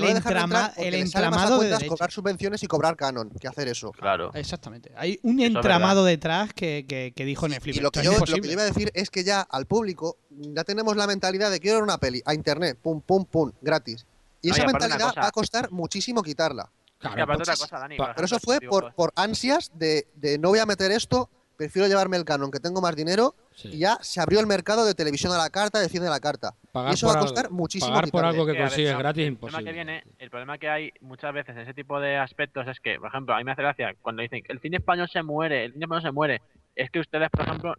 No 0.00 0.06
le 0.08 0.14
dejaron 0.14 0.38
entrama- 0.42 0.72
el 0.76 0.94
entramado 0.94 1.60
de 1.60 1.86
cobrar 1.86 2.10
subvenciones 2.10 2.62
y 2.62 2.66
cobrar 2.66 2.96
canon 2.96 3.28
que 3.30 3.46
hacer 3.46 3.68
eso. 3.68 3.92
Claro. 3.92 4.30
Exactamente. 4.34 4.90
Hay 4.96 5.20
un 5.22 5.40
Eso 5.40 5.48
entramado 5.58 6.04
detrás 6.04 6.54
que, 6.54 6.86
que, 6.88 7.12
que 7.14 7.24
dijo 7.24 7.46
Netflix. 7.46 7.76
Y 7.76 7.80
lo 7.80 7.88
"Esto 7.88 8.00
que, 8.00 8.04
yo, 8.04 8.12
lo 8.12 8.16
que 8.18 8.22
imposible". 8.30 8.46
yo 8.48 8.52
iba 8.54 8.62
a 8.62 8.66
decir 8.66 8.90
es 8.94 9.10
que 9.10 9.22
ya 9.22 9.42
al 9.42 9.66
público 9.66 10.16
ya 10.30 10.64
tenemos 10.64 10.96
la 10.96 11.06
mentalidad 11.06 11.50
de 11.50 11.60
quiero 11.60 11.76
ver 11.76 11.84
una 11.84 11.98
peli 11.98 12.22
a 12.24 12.32
internet, 12.34 12.78
pum, 12.80 13.00
pum, 13.02 13.24
pum, 13.26 13.52
gratis. 13.60 14.06
Y 14.42 14.50
esa 14.50 14.64
mentalidad 14.64 15.08
cosa. 15.08 15.20
va 15.20 15.26
a 15.28 15.30
costar 15.32 15.70
muchísimo 15.70 16.22
quitarla. 16.22 16.70
Claro, 16.98 17.18
Y 17.18 17.20
aparte 17.20 17.42
otra 17.42 17.56
cosa, 17.56 17.78
Dani. 17.78 17.96
pa- 17.96 18.06
por 18.06 18.14
Pero 18.14 18.24
eso 18.26 18.38
fue 18.40 18.60
por, 18.60 18.94
por 18.94 19.12
ansias 19.16 19.70
de, 19.74 20.06
de 20.14 20.38
no 20.38 20.48
voy 20.48 20.58
a 20.58 20.66
meter 20.66 20.90
esto, 20.90 21.28
prefiero 21.60 21.86
llevarme 21.88 22.16
el 22.16 22.24
canon 22.24 22.50
que 22.50 22.58
tengo 22.58 22.80
más 22.80 22.96
dinero 22.96 23.34
sí. 23.54 23.68
y 23.74 23.78
ya 23.80 23.98
se 24.00 24.18
abrió 24.20 24.40
el 24.40 24.46
mercado 24.46 24.86
de 24.86 24.94
televisión 24.94 25.30
a 25.32 25.36
la 25.36 25.50
carta, 25.50 25.78
de 25.78 25.90
cine 25.90 26.06
a 26.06 26.10
la 26.10 26.20
carta. 26.20 26.54
Pagar 26.72 26.92
y 26.92 26.94
eso 26.94 27.06
va 27.06 27.12
a 27.12 27.16
algo- 27.16 27.26
costar 27.26 27.50
muchísimo 27.50 27.92
Pagar 27.92 28.10
por 28.10 28.24
algo 28.24 28.46
que 28.46 28.56
consigues 28.56 28.96
gratis 28.96 29.26
El 29.26 29.36
problema 29.36 29.58
que 29.58 29.62
imposible. 29.68 29.72
viene, 29.72 30.04
el 30.18 30.30
problema 30.30 30.56
que 30.58 30.68
hay 30.70 30.90
muchas 31.02 31.34
veces 31.34 31.54
en 31.54 31.62
ese 31.62 31.74
tipo 31.74 32.00
de 32.00 32.16
aspectos 32.16 32.66
es 32.66 32.80
que, 32.80 32.98
por 32.98 33.08
ejemplo, 33.08 33.34
a 33.34 33.38
mí 33.38 33.44
me 33.44 33.52
hace 33.52 33.60
gracia 33.62 33.94
cuando 34.00 34.22
dicen 34.22 34.42
el 34.48 34.58
cine 34.60 34.78
español 34.78 35.08
se 35.12 35.22
muere, 35.22 35.66
el 35.66 35.72
cine 35.74 35.84
español 35.84 36.02
se 36.02 36.12
muere. 36.12 36.40
Es 36.74 36.90
que 36.90 37.00
ustedes, 37.00 37.28
por 37.30 37.42
ejemplo, 37.42 37.74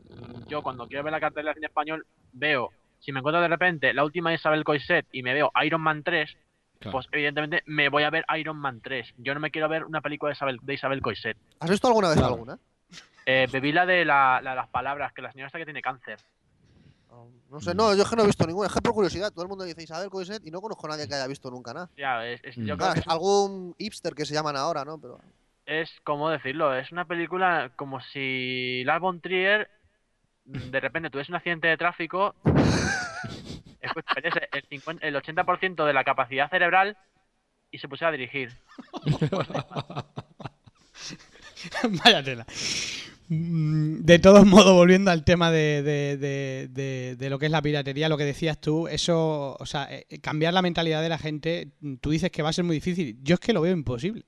yo 0.47 0.61
cuando 0.61 0.87
quiero 0.87 1.03
ver 1.03 1.11
la 1.13 1.19
cartelera 1.19 1.51
de 1.51 1.55
cine 1.55 1.67
español 1.67 2.05
veo, 2.33 2.69
si 2.99 3.11
me 3.11 3.19
encuentro 3.19 3.41
de 3.41 3.47
repente 3.47 3.93
la 3.95 4.03
última 4.05 4.29
de 4.29 4.35
Isabel 4.35 4.63
Coixet 4.63 5.07
y 5.11 5.23
me 5.23 5.33
veo 5.33 5.51
Iron 5.63 5.81
Man 5.81 6.03
3, 6.03 6.37
Claro. 6.79 6.93
pues 6.93 7.07
evidentemente 7.11 7.61
me 7.67 7.89
voy 7.89 8.01
a 8.03 8.09
ver 8.09 8.25
Iron 8.39 8.57
Man 8.57 8.81
3. 8.81 9.13
Yo 9.17 9.35
no 9.35 9.39
me 9.39 9.51
quiero 9.51 9.69
ver 9.69 9.85
una 9.85 10.01
película 10.01 10.29
de 10.29 10.33
Isabel, 10.33 10.57
de 10.63 10.73
Isabel 10.73 10.99
Coixet. 11.01 11.37
¿Has 11.59 11.69
visto 11.69 11.87
alguna 11.87 12.09
vez 12.09 12.17
Claro. 12.17 12.33
alguna? 12.33 12.57
Eh, 13.33 13.47
bebí 13.51 13.71
la 13.71 13.85
de 13.85 14.03
la, 14.03 14.41
la- 14.43 14.55
las 14.55 14.67
palabras, 14.69 15.13
que 15.13 15.21
la 15.21 15.31
señora 15.31 15.47
esta 15.47 15.57
que 15.59 15.65
tiene 15.65 15.81
cáncer. 15.81 16.19
No 17.49 17.59
sé, 17.59 17.75
no, 17.75 17.93
yo 17.95 18.03
es 18.03 18.09
que 18.09 18.15
no 18.15 18.23
he 18.23 18.25
visto 18.27 18.47
ninguna. 18.47 18.67
Es 18.67 18.73
que 18.73 18.81
por 18.81 18.93
curiosidad, 18.93 19.31
todo 19.31 19.43
el 19.43 19.49
mundo 19.49 19.63
dice 19.65 19.83
Isabel 19.83 20.09
Coixet 20.09 20.45
y 20.45 20.51
no 20.51 20.61
conozco 20.61 20.87
a 20.87 20.91
nadie 20.91 21.07
que 21.07 21.15
haya 21.15 21.27
visto 21.27 21.49
nunca 21.51 21.73
nada. 21.73 21.89
Ya, 21.97 22.25
es, 22.25 22.41
es- 22.43 22.55
yo 22.55 22.75
Mm. 22.75 22.77
creo 22.77 22.89
Ah, 22.89 22.93
que 22.93 22.99
es, 23.01 23.07
algún 23.07 23.75
hipster 23.77 24.13
que 24.15 24.25
se 24.25 24.33
llaman 24.33 24.55
ahora, 24.55 24.85
¿no? 24.85 24.97
Pero 24.99 25.19
es, 25.65 25.89
¿cómo 26.03 26.29
decirlo? 26.29 26.73
Es 26.75 26.91
una 26.93 27.05
película 27.05 27.71
como 27.75 27.99
si 28.01 28.83
Lars 28.85 29.01
von 29.01 29.19
Trier 29.21 29.69
de 30.45 30.79
repente 30.79 31.09
tuviese 31.09 31.31
un 31.31 31.35
accidente 31.35 31.67
de 31.67 31.77
tráfico, 31.77 32.33
el, 33.81 34.63
50 34.69 35.05
el 35.05 35.15
80% 35.15 35.85
de 35.85 35.93
la 35.93 36.03
capacidad 36.05 36.49
cerebral 36.49 36.97
y 37.71 37.77
se 37.79 37.87
pusiera 37.89 38.09
a 38.09 38.11
dirigir. 38.13 38.51
Vaya 42.03 42.23
tela. 42.23 42.45
Mm, 43.33 44.01
De 44.03 44.19
todos 44.19 44.45
modos, 44.45 44.73
volviendo 44.73 45.09
al 45.09 45.23
tema 45.23 45.51
de, 45.51 45.81
de- 45.83 46.17
de- 46.17 46.67
de- 46.69 47.15
de 47.17 47.29
lo 47.29 47.39
que 47.39 47.45
es 47.45 47.51
la 47.51 47.61
piratería, 47.61 48.09
lo 48.09 48.17
que 48.17 48.25
decías 48.25 48.59
tú, 48.59 48.89
eso, 48.89 49.55
o 49.57 49.65
sea, 49.65 49.87
eh, 49.89 50.05
cambiar 50.21 50.53
la 50.53 50.61
mentalidad 50.61 51.01
de 51.01 51.07
la 51.07 51.17
gente, 51.17 51.69
mm, 51.79 51.95
tú 51.95 52.09
dices 52.09 52.29
que 52.29 52.43
va 52.43 52.49
a 52.49 52.53
ser 52.53 52.65
muy 52.65 52.75
difícil. 52.75 53.17
Yo 53.23 53.35
es 53.35 53.39
que 53.39 53.53
lo 53.53 53.61
veo 53.61 53.71
imposible. 53.73 54.25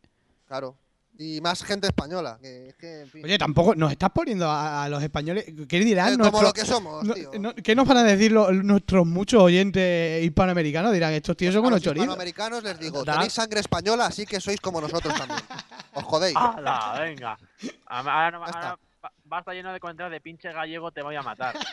claro. 0.47 0.77
Y 1.15 1.41
más 1.41 1.63
gente 1.63 1.85
española, 1.85 2.39
que 2.41 2.69
es 2.69 2.75
que, 2.75 3.01
en 3.01 3.07
fin. 3.07 3.23
Oye, 3.23 3.37
tampoco 3.37 3.75
nos 3.75 3.91
estás 3.91 4.09
poniendo 4.09 4.49
a, 4.49 4.83
a 4.85 4.89
los 4.89 5.01
españoles. 5.03 5.45
¿Qué 5.69 5.79
dirán 5.81 6.13
Eh, 6.13 6.17
como 6.17 6.41
nuestros- 6.41 6.43
lo 6.43 6.53
que 6.53 6.65
somos, 6.65 7.03
no- 7.03 7.13
tío. 7.13 7.29
no- 7.39 7.53
¿Qué 7.53 7.75
nos 7.75 7.87
van 7.87 7.97
a 7.97 8.03
decir 8.03 8.31
los- 8.31 8.51
nuestros 8.51 9.05
muchos 9.05 9.39
oyentes 9.43 10.23
hispanoamericanos? 10.25 10.91
Dirán, 10.91 11.13
estos 11.13 11.37
tíos 11.37 11.53
son 11.53 11.61
unos 11.61 11.73
los 11.73 11.81
chorizos. 11.83 12.05
hispanoamericanos 12.05 12.63
les 12.63 12.79
digo, 12.79 13.03
tenéis 13.05 13.31
sangre 13.31 13.59
española, 13.59 14.07
así 14.07 14.25
que 14.25 14.41
sois 14.41 14.59
como 14.59 14.81
nosotros 14.81 15.13
también. 15.15 15.39
Os 15.93 16.03
jodéis. 16.03 16.35
¡Hala! 16.35 16.95
Venga. 16.99 17.37
Ahora, 17.85 18.31
no- 18.31 18.43
ahora 18.43 18.79
va 19.03 19.11
va 19.31 19.37
a 19.37 19.39
estar 19.41 19.53
lleno 19.53 19.73
de 19.73 19.79
comentarios 19.79 20.11
de 20.11 20.21
pinche 20.21 20.51
gallego, 20.51 20.91
te 20.91 21.01
voy 21.01 21.15
a 21.15 21.21
matar. 21.21 21.55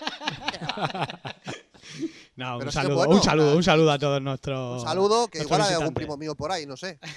No, 2.37 2.59
un 2.59 2.71
saludo, 2.73 2.95
bueno, 2.97 3.15
un 3.17 3.23
saludo, 3.23 3.57
un 3.57 3.63
saludo 3.63 3.91
a 3.91 3.99
todos 3.99 4.21
nuestros. 4.23 4.83
Un 4.83 4.87
saludo, 4.89 5.29
que 5.29 5.39
igual 5.41 5.63
hay 5.63 5.75
algún 5.75 5.95
primo 5.95 6.17
mío 6.17 6.35
por 6.35 6.53
ahí, 6.53 6.67
no 6.67 6.77
sé. 6.77 6.99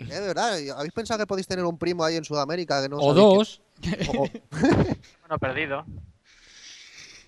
Eh, 0.00 0.14
de 0.14 0.20
verdad, 0.28 0.54
¿habéis 0.76 0.92
pensado 0.94 1.20
que 1.20 1.26
podéis 1.26 1.46
tener 1.46 1.62
un 1.64 1.76
primo 1.78 2.02
ahí 2.02 2.16
en 2.16 2.24
Sudamérica 2.24 2.82
que 2.82 2.88
no 2.88 2.96
o 2.96 3.12
dos. 3.14 3.60
que- 3.82 4.08
o- 4.18 4.22
o- 4.24 4.28
Bueno, 5.20 5.38
perdido. 5.38 5.84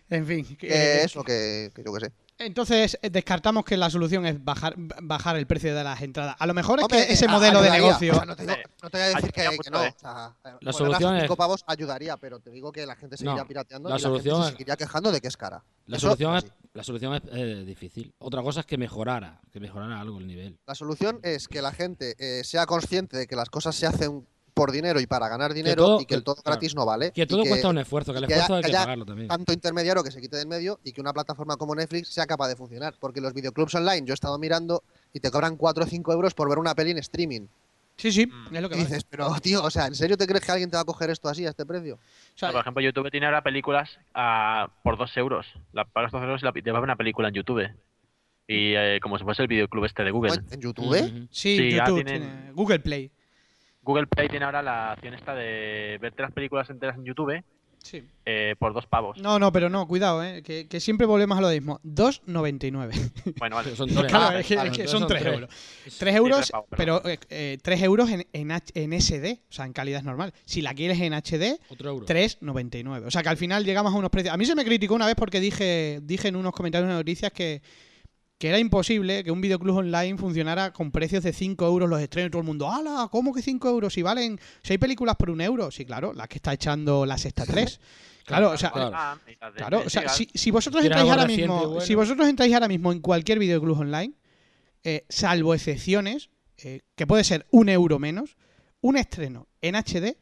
En 0.08 0.26
fin, 0.26 0.44
que- 0.56 0.56
que 0.68 1.02
eso, 1.04 1.22
que, 1.22 1.70
que 1.74 1.84
yo 1.84 1.92
qué 1.92 2.06
sé. 2.06 2.12
Entonces, 2.46 2.98
eh, 3.02 3.10
descartamos 3.10 3.64
que 3.64 3.76
la 3.76 3.90
solución 3.90 4.26
es 4.26 4.42
bajar, 4.44 4.74
bajar 4.76 5.36
el 5.36 5.46
precio 5.46 5.74
de 5.74 5.84
las 5.84 6.00
entradas. 6.02 6.36
A 6.38 6.46
lo 6.46 6.54
mejor 6.54 6.78
es 6.78 6.84
Hombre, 6.84 7.06
que 7.06 7.12
ese 7.12 7.24
eh, 7.24 7.28
modelo 7.28 7.62
de 7.62 7.70
negocio. 7.70 8.12
O 8.12 8.16
sea, 8.16 8.24
no, 8.24 8.36
te 8.36 8.42
digo- 8.46 8.56
no 8.82 8.90
te 8.90 8.98
voy 8.98 9.06
a 9.06 9.08
decir 9.16 9.32
que, 9.32 9.42
que 9.62 9.70
no. 9.70 9.82
eh. 9.84 9.94
O 9.96 10.00
sea, 10.00 10.34
La 10.60 10.72
solución 10.72 11.14
a 11.14 11.16
es- 11.18 11.22
cinco 11.24 11.36
pavos 11.36 11.64
ayudaría, 11.66 12.16
pero 12.16 12.40
te 12.40 12.50
digo 12.50 12.72
que 12.72 12.84
la 12.86 12.96
gente 12.96 13.16
seguiría 13.16 13.42
No, 13.42 13.48
pirateando 13.48 13.88
la 13.88 13.96
y 13.96 14.00
solución 14.00 14.24
la 14.24 14.32
gente 14.34 14.40
es- 14.40 14.46
se 14.46 14.52
seguiría 14.52 14.76
quejando 14.76 15.12
de 15.12 15.20
que 15.20 15.28
es 15.28 15.36
cara. 15.36 15.62
La 15.86 15.96
Eso, 15.96 16.06
solución, 16.08 16.36
es, 16.36 16.44
la 16.74 16.84
solución 16.84 17.14
es 17.14 17.22
eh, 17.32 17.64
difícil. 17.64 18.12
Otra 18.18 18.42
cosa 18.42 18.60
es 18.60 18.66
que 18.66 18.78
mejorara, 18.78 19.40
que 19.52 19.60
mejorara 19.60 20.00
algo 20.00 20.18
el 20.18 20.26
nivel. 20.26 20.58
La 20.66 20.74
solución 20.74 21.18
es 21.22 21.48
que 21.48 21.60
la 21.62 21.72
gente 21.72 22.14
eh, 22.18 22.44
sea 22.44 22.66
consciente 22.66 23.16
de 23.16 23.26
que 23.26 23.36
las 23.36 23.50
cosas 23.50 23.74
se 23.74 23.86
hacen 23.86 24.26
por 24.54 24.70
dinero 24.70 25.00
y 25.00 25.06
para 25.06 25.28
ganar 25.28 25.54
dinero 25.54 25.82
todo- 25.84 26.00
y 26.00 26.06
que 26.06 26.14
el 26.14 26.22
todo 26.22 26.34
claro. 26.36 26.56
gratis 26.56 26.74
no 26.74 26.84
vale. 26.84 27.10
Que 27.12 27.22
y 27.22 27.26
todo 27.26 27.42
cuesta 27.44 27.68
un 27.68 27.78
esfuerzo, 27.78 28.12
que 28.12 28.18
el 28.18 28.24
y 28.24 28.26
que 28.28 28.34
haya- 28.34 28.42
esfuerzo 28.42 28.56
hay 28.58 28.62
que 28.62 28.70
que 28.70 28.76
haya 28.76 28.84
pagarlo 28.84 29.04
también. 29.06 29.28
tanto 29.28 29.52
intermediario 29.52 30.02
que 30.04 30.10
se 30.10 30.20
quite 30.20 30.36
del 30.36 30.46
medio 30.46 30.78
y 30.84 30.92
que 30.92 31.00
una 31.00 31.12
plataforma 31.12 31.56
como 31.56 31.74
Netflix 31.74 32.08
sea 32.08 32.26
capaz 32.26 32.48
de 32.48 32.56
funcionar. 32.56 32.94
Porque 33.00 33.20
los 33.20 33.32
videoclubs 33.32 33.74
online, 33.74 34.06
yo 34.06 34.12
he 34.12 34.14
estado 34.14 34.38
mirando 34.38 34.82
y 35.12 35.20
te 35.20 35.30
cobran 35.30 35.56
4 35.56 35.84
o 35.84 35.86
5 35.86 36.12
euros 36.12 36.34
por 36.34 36.48
ver 36.48 36.58
una 36.58 36.74
peli 36.74 36.90
en 36.92 36.98
streaming. 36.98 37.46
Sí, 37.96 38.10
sí, 38.10 38.26
Mm. 38.26 38.56
es 38.56 38.62
lo 38.62 38.68
que 38.70 38.76
Y 38.76 38.78
dices, 38.80 39.04
pero 39.04 39.28
tío, 39.40 39.62
o 39.62 39.70
sea, 39.70 39.86
¿en 39.86 39.94
serio 39.94 40.16
te 40.16 40.26
crees 40.26 40.44
que 40.44 40.50
alguien 40.52 40.70
te 40.70 40.76
va 40.76 40.80
a 40.82 40.84
coger 40.84 41.10
esto 41.10 41.28
así 41.28 41.46
a 41.46 41.50
este 41.50 41.64
precio? 41.66 41.94
O 41.96 42.38
sea, 42.38 42.50
Por 42.50 42.60
ejemplo, 42.62 42.82
YouTube 42.82 43.10
tiene 43.10 43.26
ahora 43.26 43.42
películas 43.42 43.98
ah, 44.14 44.68
por 44.82 44.96
dos 44.98 45.14
euros. 45.16 45.46
La 45.72 45.84
pagas 45.84 46.10
dos 46.12 46.22
euros 46.22 46.42
y 46.42 46.44
la, 46.44 46.52
te 46.52 46.70
va 46.72 46.78
a 46.78 46.80
ver 46.80 46.88
una 46.88 46.96
película 46.96 47.28
en 47.28 47.34
YouTube. 47.34 47.68
Y 48.48 48.74
eh, 48.74 48.98
como 49.02 49.18
si 49.18 49.24
fuese 49.24 49.42
el 49.42 49.48
videoclub 49.48 49.84
este 49.84 50.02
de 50.04 50.10
Google. 50.10 50.32
¿En 50.50 50.60
YouTube? 50.60 50.94
sí, 51.30 51.56
sí, 51.56 51.70
ya 51.70 51.84
YouTube, 51.86 52.04
tienen- 52.04 52.22
tiene- 52.22 52.52
Google 52.52 52.80
Play. 52.80 53.10
Google 53.82 54.06
Play 54.06 54.28
tiene 54.28 54.44
ahora 54.44 54.62
la 54.62 54.92
opción 54.96 55.14
esta 55.14 55.34
de 55.34 55.98
verte 56.00 56.22
las 56.22 56.32
películas 56.32 56.68
enteras 56.70 56.96
en 56.96 57.04
YouTube 57.04 57.42
Sí. 57.82 58.00
eh, 58.24 58.54
por 58.60 58.72
dos 58.74 58.86
pavos. 58.86 59.18
No, 59.18 59.40
no, 59.40 59.50
pero 59.50 59.68
no, 59.68 59.88
cuidado, 59.88 60.22
eh, 60.22 60.40
que, 60.44 60.68
que 60.68 60.78
siempre 60.78 61.04
volvemos 61.04 61.36
a 61.36 61.40
lo 61.40 61.48
mismo. 61.48 61.80
2,99. 61.84 63.34
Bueno, 63.38 63.56
vale. 63.56 63.74
Son 63.76 63.88
tres. 63.88 64.04
Claro, 64.06 64.36
Ah, 64.36 64.40
es 64.40 64.46
que, 64.46 64.54
claro, 64.54 64.70
es 64.70 64.76
que 64.76 64.82
entonces 64.84 65.00
son 65.00 65.08
3 65.08 65.20
tres. 65.22 65.34
euros. 65.34 65.50
Sí, 65.88 65.90
3 65.98 66.14
euros, 66.14 66.50
pavos, 66.52 66.66
pero 66.76 67.02
eh, 67.04 67.58
3 67.60 67.82
euros 67.82 68.08
en, 68.10 68.24
en, 68.32 68.52
H- 68.52 68.70
en 68.74 68.92
SD, 69.00 69.40
o 69.48 69.52
sea, 69.52 69.64
en 69.66 69.72
calidad 69.72 70.02
normal. 70.04 70.32
Si 70.44 70.62
la 70.62 70.74
quieres 70.74 71.00
en 71.00 71.12
HD, 71.12 71.58
Otro 71.70 71.90
euro. 71.90 72.06
3,99. 72.06 73.04
O 73.06 73.10
sea 73.10 73.22
que 73.24 73.28
al 73.30 73.36
final 73.36 73.64
llegamos 73.64 73.92
a 73.92 73.96
unos 73.96 74.10
precios. 74.10 74.32
A 74.32 74.36
mí 74.36 74.44
se 74.44 74.54
me 74.54 74.64
criticó 74.64 74.94
una 74.94 75.06
vez 75.06 75.16
porque 75.16 75.40
dije, 75.40 75.98
dije 76.04 76.28
en 76.28 76.36
unos 76.36 76.52
comentarios 76.52 76.88
de 76.88 76.94
noticias 76.94 77.32
que, 77.32 77.62
que 78.42 78.48
era 78.48 78.58
imposible 78.58 79.22
que 79.22 79.30
un 79.30 79.40
videoclub 79.40 79.76
online 79.76 80.18
funcionara 80.18 80.72
con 80.72 80.90
precios 80.90 81.22
de 81.22 81.32
5 81.32 81.64
euros 81.64 81.88
los 81.88 82.00
estrenos. 82.00 82.26
Y 82.26 82.30
todo 82.32 82.40
el 82.40 82.46
mundo, 82.48 82.68
¡hala! 82.68 83.06
¿Cómo 83.08 83.32
que 83.32 83.40
5 83.40 83.68
euros? 83.68 83.94
Si 83.94 84.02
valen. 84.02 84.36
Si 84.64 84.72
hay 84.72 84.78
películas 84.78 85.14
por 85.14 85.30
un 85.30 85.40
euro. 85.40 85.70
Sí, 85.70 85.84
claro, 85.84 86.12
las 86.12 86.26
que 86.26 86.38
está 86.38 86.52
echando 86.52 87.06
la 87.06 87.18
sexta 87.18 87.46
3. 87.46 87.78
Claro, 88.24 88.50
o 88.50 88.56
sea, 88.56 88.72
Claro. 88.72 88.90
Ah, 88.96 89.16
Claro, 89.54 89.82
o 89.86 89.88
sea, 89.90 90.02
Netflix, 90.02 90.32
si, 90.32 90.38
si 90.38 90.50
vosotros 90.50 90.80
¿Quieres 90.80 90.96
entráis 90.98 91.12
ahora 91.12 91.26
mismo, 91.28 91.66
bueno? 91.68 91.80
si 91.82 91.94
vosotros 91.94 92.28
entráis 92.28 92.52
ahora 92.54 92.66
mismo 92.66 92.90
en 92.90 93.00
cualquier 93.00 93.38
videoclub 93.38 93.78
online, 93.78 94.14
eh, 94.82 95.04
salvo 95.08 95.54
excepciones, 95.54 96.28
eh, 96.64 96.80
que 96.96 97.06
puede 97.06 97.22
ser 97.22 97.46
un 97.52 97.68
euro 97.68 98.00
menos, 98.00 98.36
un 98.80 98.96
estreno 98.96 99.46
en 99.60 99.76
HD 99.76 100.16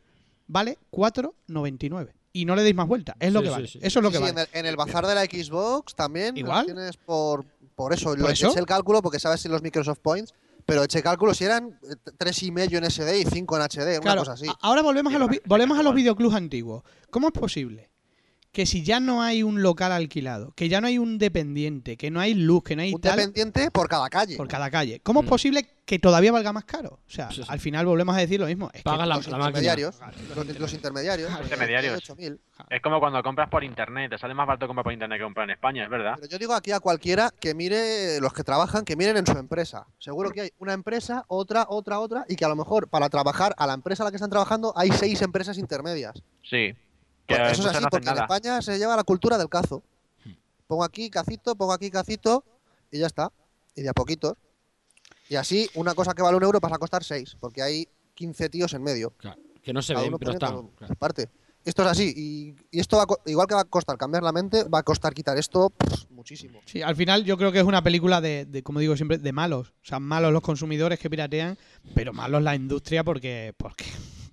vale 0.47 0.77
4,99 0.91 2.13
y 2.33 2.45
no 2.45 2.55
le 2.57 2.63
deis 2.63 2.75
más 2.75 2.87
vuelta, 2.87 3.17
es 3.19 3.33
lo 3.33 3.41
Sí, 3.41 3.45
que 3.45 3.51
vale, 3.51 3.69
sí. 3.69 3.79
eso 3.83 3.99
es 3.99 4.03
lo 4.03 4.11
que 4.11 4.17
sí, 4.19 4.23
vale. 4.23 4.33
en, 4.33 4.39
el, 4.39 4.49
en 4.61 4.67
el 4.67 4.77
bazar 4.77 5.07
de 5.07 5.15
la 5.15 5.25
Xbox 5.25 5.95
también 5.95 6.37
Igual. 6.37 6.65
tienes 6.67 6.97
por, 6.97 7.45
por 7.81 7.95
eso. 7.95 8.15
Lo 8.15 8.23
¿Por 8.25 8.33
eso? 8.33 8.49
eché 8.49 8.59
el 8.59 8.67
cálculo 8.67 9.01
porque 9.01 9.19
sabes 9.19 9.41
si 9.41 9.49
los 9.49 9.63
Microsoft 9.63 10.01
Points, 10.01 10.35
pero 10.67 10.85
eché 10.85 11.03
cálculo 11.03 11.33
si 11.33 11.45
eran 11.45 11.79
eh, 11.83 11.95
tres 12.19 12.43
y 12.43 12.51
medio 12.51 12.79
en 12.79 12.91
SD 12.91 13.21
y 13.21 13.25
5 13.25 13.57
en 13.57 13.63
HD, 13.63 14.01
una 14.03 14.17
cosa 14.17 14.33
así. 14.33 14.47
ahora 14.61 14.83
volvemos 14.83 15.15
a 15.15 15.19
los 15.19 15.31
volvemos 15.47 15.79
a 15.79 15.83
los 15.83 15.95
videoclubs 15.95 16.35
antiguos. 16.35 16.83
¿Cómo 17.11 17.29
es 17.29 17.33
posible 17.33 17.90
que 18.53 18.67
si 18.67 18.83
ya 18.83 18.99
no 18.99 19.23
hay 19.23 19.43
un 19.45 19.63
local 19.63 19.93
alquilado, 19.93 20.53
que 20.57 20.69
ya 20.69 20.81
no 20.81 20.89
hay 20.89 20.99
un 20.99 21.19
dependiente, 21.19 21.97
que 21.97 22.11
no 22.11 22.19
hay 22.21 22.35
luz, 22.35 22.65
que 22.65 22.75
no 22.75 22.83
hay 22.83 22.93
Un 22.93 23.01
tal, 23.01 23.17
dependiente 23.17 23.71
por 23.71 23.89
cada 23.89 24.11
calle. 24.11 24.37
por 24.37 24.49
cada 24.49 24.71
calle, 24.71 25.01
¿cómo 25.05 25.21
es 25.21 25.27
Mm. 25.27 25.29
posible 25.29 25.69
que 25.85 25.99
todavía 26.01 26.33
valga 26.33 26.53
más 26.53 26.65
caro? 26.65 26.99
O 27.07 27.11
sea, 27.11 27.31
Sí, 27.31 27.43
sí. 27.43 27.49
al 27.49 27.61
final 27.61 27.87
volvemos 27.87 28.17
a 28.17 28.19
decir 28.19 28.41
lo 28.41 28.47
mismo. 28.47 28.69
Es 28.75 28.83
que 28.83 28.89
la, 28.91 29.07
los 29.07 29.29
la 29.29 29.37
intermediarios, 29.39 30.01
los, 30.35 30.59
los 30.59 30.73
intermediarios, 30.75 31.31
eh, 31.31 31.43
Intermediarios. 31.45 32.11
8.000. 32.11 32.39
Es 32.71 32.83
como 32.83 32.99
cuando 33.01 33.23
compras 33.23 33.49
por 33.49 33.63
internet. 33.65 34.11
Te 34.11 34.19
sale 34.19 34.35
más 34.35 34.47
barato 34.49 34.67
comprar 34.67 34.83
por 34.85 34.93
internet 34.93 35.19
que 35.19 35.25
comprar 35.25 35.45
en 35.45 35.51
España, 35.55 35.85
es 35.85 35.91
verdad. 35.91 36.15
Pero 36.17 36.29
yo 36.29 36.39
digo 36.39 36.53
aquí 36.55 36.73
a 36.73 36.81
cualquiera 36.81 37.31
que 37.41 37.55
mire, 37.55 38.21
los 38.21 38.33
que 38.33 38.43
trabajan, 38.45 38.85
que 38.85 38.97
miren 38.97 39.17
en 39.17 39.27
su 39.27 39.39
empresa. 39.39 39.87
Seguro 39.99 40.31
que 40.33 40.41
hay 40.43 40.51
una 40.59 40.73
empresa, 40.73 41.25
otra, 41.29 41.67
otra, 41.69 42.01
otra, 42.01 42.25
y 42.29 42.35
que 42.37 42.45
a 42.45 42.49
lo 42.49 42.57
mejor 42.57 42.89
para 42.89 43.09
trabajar 43.09 43.55
a 43.57 43.67
la 43.69 43.75
empresa 43.75 44.03
a 44.03 44.07
la 44.07 44.11
que 44.11 44.17
están 44.17 44.31
trabajando 44.31 44.73
hay 44.77 44.91
seis 44.91 45.23
empresas 45.23 45.57
intermedias. 45.57 46.21
Sí. 46.43 46.75
Que 47.31 47.41
Pues 47.41 47.53
eso 47.53 47.63
es 47.63 47.77
así, 47.77 47.85
no 47.85 47.91
porque 47.91 48.09
en. 48.09 48.19
España 48.19 48.63
se 48.63 48.79
lleva 48.79 48.97
la 48.97 49.05
cultura 49.05 49.39
del 49.39 49.49
cazo. 49.49 49.83
Pongo 50.67 50.85
aquí 50.85 51.11
cacito, 51.11 51.55
pongo 51.57 51.73
aquí 51.73 51.91
cacito, 51.91 52.45
y 52.91 52.99
ya 52.99 53.07
está. 53.07 53.31
Y 53.75 53.83
de 53.83 53.89
a 53.89 53.93
poquitos. 53.93 54.35
Y 55.29 55.37
así, 55.37 55.69
una 55.75 55.95
cosa 55.95 56.13
que 56.13 56.23
vale 56.23 56.37
un 56.37 56.43
euro 56.43 56.61
pasa 56.61 56.77
a 56.77 56.79
costar 56.79 57.05
seis, 57.05 57.37
porque 57.39 57.63
hay 57.63 57.89
15 58.15 58.49
tíos 58.49 58.75
en 58.75 58.83
medio. 58.83 59.11
Claro, 59.11 59.41
que 59.63 59.73
no 59.73 59.81
se 59.83 59.95
Cada 59.95 60.07
ven, 60.09 60.19
pero 60.19 60.33
están. 60.33 60.69
claro. 60.69 60.95
parte. 60.97 61.29
Esto 61.65 61.83
es 61.83 61.89
así, 61.89 62.13
y, 62.17 62.57
y 62.71 62.81
esto 62.81 62.97
va 62.97 63.05
igual 63.27 63.47
que 63.47 63.55
va 63.55 63.61
a 63.61 63.65
costar 63.65 63.99
cambiar 63.99 64.23
la 64.23 64.33
mente, 64.33 64.65
va 64.65 64.79
a 64.79 64.83
costar 64.83 65.13
quitar 65.13 65.37
esto 65.37 65.69
pff, 65.69 66.11
muchísimo. 66.11 66.61
Sí, 66.65 66.81
al 66.81 66.97
final 66.97 67.25
yo 67.25 67.37
creo 67.37 67.53
que 67.53 67.59
es 67.59 67.65
una 67.67 67.83
película 67.83 68.21
de, 68.23 68.47
de, 68.47 68.63
como 68.63 68.79
digo 68.81 68.97
siempre, 68.97 69.19
de 69.19 69.33
malos. 69.33 69.69
O 69.83 69.87
sea, 69.87 70.01
malos 70.01 70.33
los 70.33 70.43
consumidores 70.43 70.99
que 70.99 71.11
piratean, 71.11 71.59
pero 71.95 72.13
malos 72.15 72.43
la 72.43 72.55
industria 72.57 73.05
porque 73.05 73.55
porque, 73.59 73.85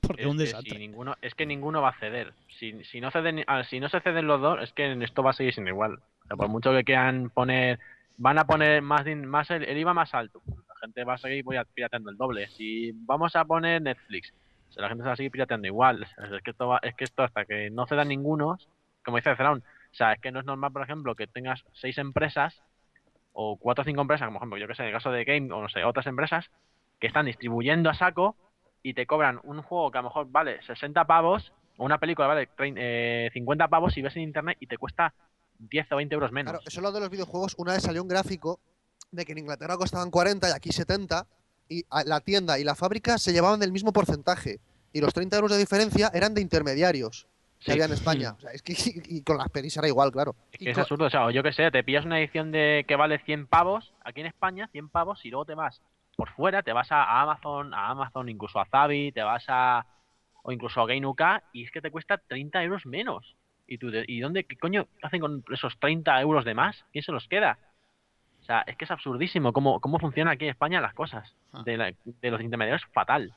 porque 0.07 0.21
es 0.23 0.27
un 0.27 0.37
desastre. 0.37 0.71
si 0.71 0.77
ninguno, 0.77 1.15
es 1.21 1.35
que 1.35 1.45
ninguno 1.45 1.81
va 1.81 1.89
a 1.89 1.99
ceder. 1.99 2.33
Si, 2.57 2.83
si, 2.85 3.01
no 3.01 3.11
ceden, 3.11 3.43
ah, 3.47 3.63
si 3.63 3.79
no 3.79 3.89
se 3.89 3.99
ceden 3.99 4.27
los 4.27 4.41
dos, 4.41 4.61
es 4.61 4.73
que 4.73 4.91
esto 5.03 5.23
va 5.23 5.31
a 5.31 5.33
seguir 5.33 5.53
siendo 5.53 5.69
igual. 5.69 5.99
O 6.23 6.27
sea, 6.27 6.37
por 6.37 6.47
mucho 6.49 6.71
que 6.71 6.83
quieran 6.83 7.29
poner, 7.29 7.79
van 8.17 8.37
a 8.39 8.45
poner 8.45 8.81
más, 8.81 9.05
más 9.05 9.51
el, 9.51 9.63
el 9.63 9.77
IVA 9.77 9.93
más 9.93 10.13
alto. 10.13 10.41
La 10.47 10.75
gente 10.81 11.03
va 11.03 11.13
a 11.15 11.17
seguir 11.17 11.45
pirateando 11.73 12.09
el 12.09 12.17
doble. 12.17 12.47
Si 12.49 12.91
vamos 12.93 13.35
a 13.35 13.45
poner 13.45 13.81
Netflix, 13.81 14.33
o 14.69 14.73
sea, 14.73 14.83
la 14.83 14.89
gente 14.89 15.03
se 15.03 15.07
va 15.07 15.13
a 15.13 15.17
seguir 15.17 15.31
pirateando 15.31 15.67
igual. 15.67 16.03
O 16.03 16.27
sea, 16.27 16.37
es, 16.37 16.43
que 16.43 16.51
esto 16.51 16.67
va- 16.67 16.79
es 16.83 16.95
que 16.95 17.03
esto 17.03 17.23
hasta 17.23 17.45
que 17.45 17.69
no 17.69 17.85
cedan 17.87 18.09
ninguno, 18.09 18.57
como 19.03 19.17
dice 19.17 19.35
Zeraun, 19.35 19.59
o 19.59 19.95
sea, 19.95 20.13
es 20.13 20.21
que 20.21 20.31
no 20.31 20.39
es 20.39 20.45
normal, 20.45 20.71
por 20.71 20.83
ejemplo, 20.83 21.15
que 21.15 21.27
tengas 21.27 21.63
seis 21.73 21.97
empresas 21.97 22.61
o 23.33 23.57
cuatro 23.57 23.83
o 23.83 23.85
cinco 23.85 24.01
empresas, 24.01 24.27
como 24.27 24.39
ejemplo, 24.39 24.57
yo 24.57 24.67
que 24.67 24.75
sé, 24.75 24.81
en 24.83 24.89
el 24.89 24.93
caso 24.93 25.11
de 25.11 25.23
Game 25.23 25.51
o 25.53 25.61
no 25.61 25.69
sé, 25.69 25.83
otras 25.83 26.07
empresas, 26.07 26.49
que 26.99 27.07
están 27.07 27.25
distribuyendo 27.27 27.89
a 27.89 27.93
saco 27.93 28.35
y 28.87 28.93
te 28.93 29.05
cobran 29.05 29.41
un 29.43 29.61
juego 29.63 29.91
que 29.91 29.97
a 29.97 30.01
lo 30.01 30.07
mejor 30.07 30.27
vale 30.31 30.61
60 30.63 31.03
pavos, 31.05 31.51
o 31.75 31.83
una 31.83 31.97
película 31.97 32.25
vale 32.27 32.47
trein- 32.55 32.75
eh, 32.77 33.29
50 33.33 33.67
pavos 33.67 33.97
y 33.97 34.01
ves 34.01 34.15
en 34.15 34.21
internet 34.21 34.55
y 34.61 34.67
te 34.67 34.77
cuesta 34.77 35.13
10 35.59 35.91
o 35.91 35.97
20 35.97 36.15
euros 36.15 36.31
menos. 36.31 36.51
Claro, 36.53 36.63
eso 36.65 36.79
es 36.79 36.81
lo 36.83 36.91
de 36.93 37.01
los 37.01 37.09
videojuegos. 37.09 37.55
Una 37.57 37.73
vez 37.73 37.83
salió 37.83 38.01
un 38.01 38.07
gráfico 38.07 38.61
de 39.11 39.25
que 39.25 39.33
en 39.33 39.39
Inglaterra 39.39 39.75
costaban 39.75 40.09
40 40.09 40.47
y 40.47 40.51
aquí 40.53 40.71
70, 40.71 41.27
y 41.67 41.83
la 42.05 42.21
tienda 42.21 42.57
y 42.59 42.63
la 42.63 42.75
fábrica 42.75 43.17
se 43.17 43.33
llevaban 43.33 43.59
del 43.59 43.73
mismo 43.73 43.91
porcentaje. 43.91 44.61
Y 44.93 45.01
los 45.01 45.13
30 45.13 45.35
euros 45.35 45.51
de 45.51 45.57
diferencia 45.57 46.09
eran 46.13 46.33
de 46.33 46.39
intermediarios. 46.39 47.27
si 47.59 47.71
había 47.73 47.85
en 47.85 47.91
España. 47.99 48.35
O 48.37 48.39
sea, 48.39 48.51
es 48.51 48.61
que 48.61 48.73
y, 49.09 49.21
con 49.23 49.37
las 49.37 49.49
pelis 49.49 49.75
era 49.75 49.89
igual, 49.89 50.13
claro. 50.13 50.33
Es 50.53 50.59
que 50.59 50.79
absurdo, 50.79 51.07
o 51.07 51.09
sea, 51.09 51.25
o 51.25 51.31
yo 51.31 51.43
qué 51.43 51.51
sé, 51.51 51.69
te 51.71 51.83
pillas 51.83 52.05
una 52.05 52.19
edición 52.21 52.53
de 52.53 52.85
que 52.87 52.95
vale 52.95 53.19
100 53.25 53.47
pavos 53.47 53.91
aquí 54.05 54.21
en 54.21 54.27
España, 54.27 54.69
100 54.71 54.87
pavos, 54.87 55.25
y 55.25 55.29
luego 55.29 55.43
te 55.43 55.55
vas 55.55 55.81
por 56.17 56.29
fuera, 56.31 56.63
te 56.63 56.73
vas 56.73 56.91
a 56.91 57.21
Amazon, 57.21 57.73
a 57.73 57.87
Amazon, 57.89 58.27
incluso 58.27 58.59
a 58.59 58.65
Zavi, 58.65 59.13
te 59.13 59.21
vas 59.21 59.45
a. 59.47 59.85
o 60.43 60.51
incluso 60.51 60.81
a 60.81 60.87
Gainuka, 60.87 61.43
y 61.53 61.63
es 61.63 61.71
que 61.71 61.81
te 61.81 61.91
cuesta 61.91 62.17
30 62.17 62.61
euros 62.63 62.85
menos. 62.85 63.35
¿Y, 63.67 63.77
tú, 63.77 63.91
de- 63.91 64.05
¿y 64.07 64.19
dónde, 64.21 64.45
qué 64.45 64.55
coño 64.57 64.87
hacen 65.03 65.19
con 65.21 65.43
esos 65.51 65.77
30 65.79 66.19
euros 66.21 66.43
de 66.45 66.53
más? 66.53 66.85
¿Quién 66.91 67.03
se 67.03 67.11
los 67.11 67.27
queda? 67.27 67.59
O 68.41 68.45
sea, 68.45 68.61
es 68.65 68.77
que 68.77 68.85
es 68.85 68.91
absurdísimo 68.91 69.51
cómo, 69.51 69.79
cómo 69.81 69.99
funciona 69.99 70.31
aquí 70.31 70.45
en 70.45 70.51
España 70.51 70.79
las 70.81 70.93
cosas. 70.93 71.35
Ah. 71.53 71.63
De, 71.65 71.75
la- 71.77 71.93
de 72.05 72.31
los 72.31 72.41
intermediarios, 72.41 72.87
fatal. 72.93 73.33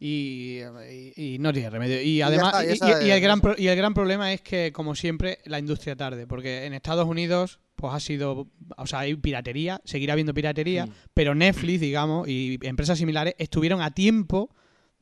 Y, 0.00 0.60
y- 0.90 1.34
y 1.34 1.38
no 1.38 1.52
tiene 1.52 1.70
remedio. 1.70 2.00
Y 2.02 2.20
además, 2.22 2.62
está, 2.64 3.02
y 3.04 3.10
el 3.10 3.20
gran 3.20 3.40
pro- 3.40 3.54
y 3.56 3.68
el 3.68 3.76
gran 3.76 3.94
problema 3.94 4.32
es 4.32 4.40
que, 4.40 4.72
como 4.72 4.94
siempre, 4.94 5.38
la 5.44 5.58
industria 5.58 5.94
tarde. 5.96 6.26
Porque 6.26 6.64
en 6.66 6.74
Estados 6.74 7.06
Unidos, 7.06 7.60
pues 7.84 7.94
ha 7.94 8.00
sido. 8.00 8.48
O 8.78 8.86
sea, 8.86 9.00
hay 9.00 9.14
piratería, 9.16 9.80
seguirá 9.84 10.14
habiendo 10.14 10.32
piratería, 10.32 10.86
Mm. 10.86 10.90
pero 11.12 11.34
Netflix, 11.34 11.80
digamos, 11.80 12.26
y 12.28 12.58
empresas 12.62 12.98
similares 12.98 13.34
estuvieron 13.38 13.82
a 13.82 13.90
tiempo 13.90 14.48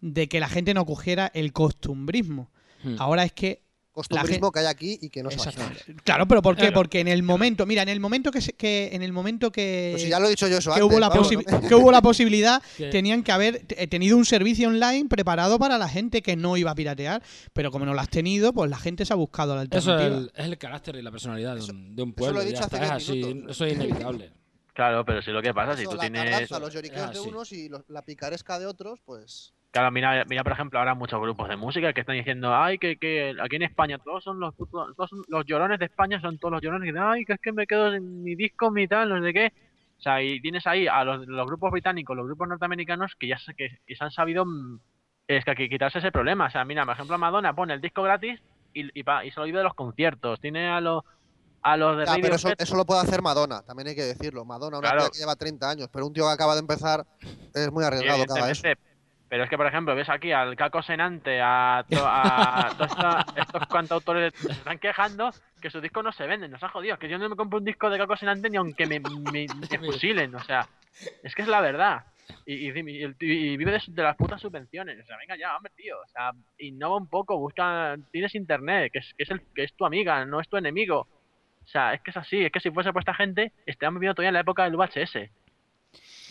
de 0.01 0.29
que 0.29 0.41
la 0.41 0.49
gente 0.49 0.75
no 0.75 0.85
cogiera 0.85 1.31
el 1.33 1.53
costumbrismo. 1.53 2.51
Mm. 2.83 2.97
Ahora 2.99 3.23
es 3.25 3.33
que 3.33 3.63
Costumbrismo 3.93 4.51
que 4.51 4.61
hay 4.61 4.67
aquí 4.67 4.99
y 5.03 5.11
que 5.11 5.23
no 5.23 5.31
se. 5.31 5.39
Claro, 6.03 6.27
pero 6.27 6.41
¿por 6.41 6.55
qué? 6.57 6.63
Claro. 6.63 6.75
Porque 6.77 7.01
en 7.01 7.09
el 7.09 7.23
momento, 7.23 7.67
mira, 7.67 7.83
en 7.83 7.91
el 7.91 8.01
momento 8.01 8.31
que, 8.31 8.41
se- 8.41 8.55
que 8.55 8.89
en 8.93 9.03
el 9.03 9.13
momento 9.13 9.53
que, 9.53 9.91
Pues 9.93 10.03
si 10.05 10.09
ya 10.09 10.19
lo 10.19 10.27
he 10.27 10.31
dicho 10.31 10.49
yo 10.49 10.57
eso 10.57 10.71
que 10.71 10.81
antes. 10.81 10.91
hubo 10.91 10.99
la 10.99 11.11
vamos, 11.11 11.29
que 11.69 11.75
hubo 11.75 11.93
la 11.93 12.01
posibilidad, 12.01 12.63
tenían 12.91 13.23
que 13.23 13.33
haber 13.33 13.67
eh, 13.69 13.87
tenido 13.89 14.17
un 14.17 14.25
servicio 14.25 14.69
online 14.69 15.09
preparado 15.11 15.59
para 15.59 15.77
la 15.77 15.89
gente 15.89 16.23
que 16.23 16.37
no 16.37 16.57
iba 16.57 16.71
a 16.71 16.75
piratear, 16.75 17.23
pero 17.53 17.71
como 17.71 17.85
no 17.85 17.93
lo 17.93 18.01
has 18.01 18.09
tenido, 18.09 18.55
pues 18.55 18.71
la 18.71 18.79
gente 18.79 19.05
se 19.05 19.13
ha 19.13 19.17
buscado 19.17 19.55
la 19.55 19.65
Eso 19.65 19.77
es 19.79 19.87
alternativa. 19.89 20.17
el, 20.17 20.33
es 20.35 20.47
el 20.47 20.59
carácter 20.59 20.97
y 20.97 21.03
la 21.03 21.11
personalidad 21.11 21.55
de 21.55 21.61
Eso- 21.61 21.73
un, 21.73 21.95
de 21.95 22.03
un 22.03 22.09
eso 22.11 22.17
pueblo. 22.17 22.39
lo 22.39 22.43
he 22.43 22.47
dicho 22.47 22.65
hace 22.65 22.77
está, 22.77 22.97
es 22.97 23.07
10 23.07 23.11
así, 23.11 23.25
minutos. 23.35 23.51
eso 23.57 23.65
es 23.67 23.73
inevitable. 23.75 24.33
Claro, 24.73 25.05
pero 25.05 25.21
si 25.21 25.31
lo 25.33 25.43
que 25.43 25.53
pasa, 25.53 25.77
si 25.77 25.83
Eso, 25.83 25.91
tú 25.91 25.97
la 25.99 26.03
tienes. 26.05 26.31
tardanza, 26.31 26.59
los 26.59 26.73
lloriqueos 26.73 27.13
de 27.13 27.21
unos 27.21 27.53
y 27.53 27.69
los- 27.69 27.83
la 27.89 28.03
picaresca 28.07 28.59
de 28.59 28.65
otros, 28.65 29.01
pues. 29.05 29.53
Claro, 29.73 29.91
mira, 29.91 30.25
mira, 30.27 30.45
por 30.45 30.53
ejemplo, 30.53 30.79
ahora 30.79 30.95
muchos 30.95 31.19
grupos 31.21 31.49
de 31.49 31.57
música 31.57 31.95
que 31.95 32.01
están 32.03 32.15
diciendo, 32.17 32.55
ay, 32.55 32.77
que, 32.79 32.99
que 32.99 33.35
aquí 33.43 33.57
en 33.57 33.63
España 33.63 33.99
todos 33.99 34.23
son 34.23 34.39
los 34.39 34.55
putos- 34.55 34.95
todos 34.95 35.09
son- 35.09 35.25
los 35.29 35.47
llorones 35.47 35.79
de 35.79 35.87
España 35.87 36.21
son 36.21 36.39
todos 36.39 36.53
los 36.53 36.61
llorones 36.63 36.87
que 36.87 36.93
dicen, 36.93 37.03
ay, 37.03 37.25
que 37.25 37.33
es 37.33 37.41
que 37.41 37.53
me 37.53 37.67
quedo 37.67 37.91
sin 37.91 38.23
mi 38.23 38.35
disco, 38.37 38.71
mi 38.71 38.87
tal, 38.87 39.09
no 39.09 39.25
sé 39.25 39.33
qué. 39.33 39.47
O 39.99 40.03
sea, 40.03 40.23
y 40.23 40.43
tienes 40.43 40.67
ahí 40.67 40.87
a 40.89 41.03
los, 41.05 41.27
los 41.27 41.47
grupos 41.47 41.71
británicos, 41.71 42.15
los 42.15 42.27
grupos 42.27 42.49
norteamericanos 42.49 43.15
que 43.19 43.29
ya 43.29 43.39
se, 43.39 43.55
que, 43.55 43.79
que 43.87 43.97
se 43.97 44.05
han 44.05 44.11
sabido 44.11 44.45
mm, 44.45 44.79
es 45.29 45.43
que, 45.45 45.69
quitarse 45.71 46.01
ese 46.01 46.13
problema. 46.13 46.47
O 46.47 46.51
sea, 46.51 46.67
mira, 46.67 46.85
por 46.85 46.93
ejemplo, 46.93 47.17
Madonna 47.17 47.55
pone 47.55 47.73
el 47.73 47.81
disco 47.81 48.03
gratis 48.03 48.39
y, 48.75 48.99
y, 48.99 49.03
pa- 49.05 49.25
y 49.25 49.31
se 49.31 49.41
lo 49.41 49.45
olvida 49.45 49.59
de 49.61 49.65
los 49.65 49.75
conciertos. 49.75 50.39
Tiene 50.39 50.69
a 50.69 50.83
los 50.83 51.03
a 51.63 51.77
los 51.79 51.97
de 51.97 52.05
Ya, 52.07 52.17
pero 52.21 52.35
eso, 52.35 52.53
eso 52.59 52.77
lo 52.77 52.85
puede 52.85 53.01
hacer 53.01 53.23
Madonna, 53.23 53.63
también 53.63 53.87
hay 53.89 53.95
que 53.95 54.03
decirlo. 54.03 54.45
Madonna, 54.45 54.79
una 54.79 54.89
Claro. 54.91 55.05
tía 55.05 55.11
que 55.13 55.19
lleva 55.21 55.37
30 55.37 55.71
años, 55.71 55.89
pero 55.91 56.07
un 56.07 56.13
tío 56.13 56.25
que 56.27 56.33
acaba 56.33 56.55
de 56.55 56.61
empezar 56.61 57.07
es 57.55 57.73
muy 57.73 57.85
arriesgado 57.85 58.25
haga 58.29 58.51
eso. 58.51 58.63
Pero 59.33 59.45
es 59.45 59.49
que, 59.49 59.57
por 59.57 59.67
ejemplo, 59.67 59.95
ves 59.95 60.11
aquí 60.11 60.31
al 60.31 60.55
Caco 60.57 60.83
Senante, 60.83 61.41
a, 61.43 61.87
to- 61.89 62.05
a 62.07 62.69
todos 62.77 62.91
esta- 62.91 63.25
estos 63.35 63.67
cantautores 63.67 64.35
se 64.35 64.53
están 64.53 64.79
quejando 64.79 65.31
que 65.59 65.71
sus 65.71 65.81
discos 65.81 66.05
no 66.05 66.13
se 66.13 66.27
venden, 66.27 66.51
nos 66.51 66.63
ha 66.63 66.69
jodido. 66.69 66.99
Que 66.99 67.09
yo 67.09 67.17
no 67.19 67.31
me 67.31 67.35
compro 67.37 67.59
un 67.59 67.65
disco 67.65 67.89
de 67.89 67.97
Caco 67.97 68.15
Senante 68.15 68.51
ni 68.51 68.59
aunque 68.59 68.87
me, 68.87 69.01
me, 69.01 69.47
me 69.71 69.79
fusilen, 69.79 70.35
o 70.35 70.41
sea, 70.41 70.69
es 71.23 71.35
que 71.35 71.41
es 71.41 71.49
la 71.49 71.63
verdad. 71.63 72.05
Y, 72.45 72.69
y, 72.69 72.79
y- 72.79 73.15
y- 73.21 73.57
vive 73.57 73.73
de 73.87 74.03
las 74.03 74.17
putas 74.17 74.39
subvenciones. 74.39 75.01
O 75.03 75.07
sea, 75.07 75.17
venga 75.17 75.35
ya, 75.39 75.57
hombre, 75.57 75.73
tío. 75.77 75.97
O 75.99 76.09
sea, 76.09 76.33
innova 76.59 76.99
un 76.99 77.09
poco, 77.09 77.39
busca. 77.39 77.97
Tienes 78.11 78.35
internet, 78.35 78.93
que 78.93 78.99
es, 78.99 79.15
que 79.17 79.23
es, 79.23 79.31
el, 79.31 79.41
que 79.55 79.65
es 79.65 79.73
tu 79.73 79.87
amiga, 79.87 80.27
no 80.27 80.41
es 80.41 80.49
tu 80.51 80.59
enemigo. 80.59 81.09
O 81.65 81.67
sea, 81.69 81.95
es 81.95 82.03
que 82.03 82.11
es 82.11 82.17
así. 82.19 82.45
Es 82.45 82.53
que 82.53 82.61
si 82.61 82.71
fuese 82.71 82.93
por 82.93 83.01
esta 83.01 83.15
gente, 83.15 83.53
estaríamos 83.65 83.99
viviendo 83.99 84.15
todavía 84.17 84.29
en 84.29 84.35
la 84.35 84.41
época 84.41 84.65
del 84.65 84.77
VHS. 84.77 85.31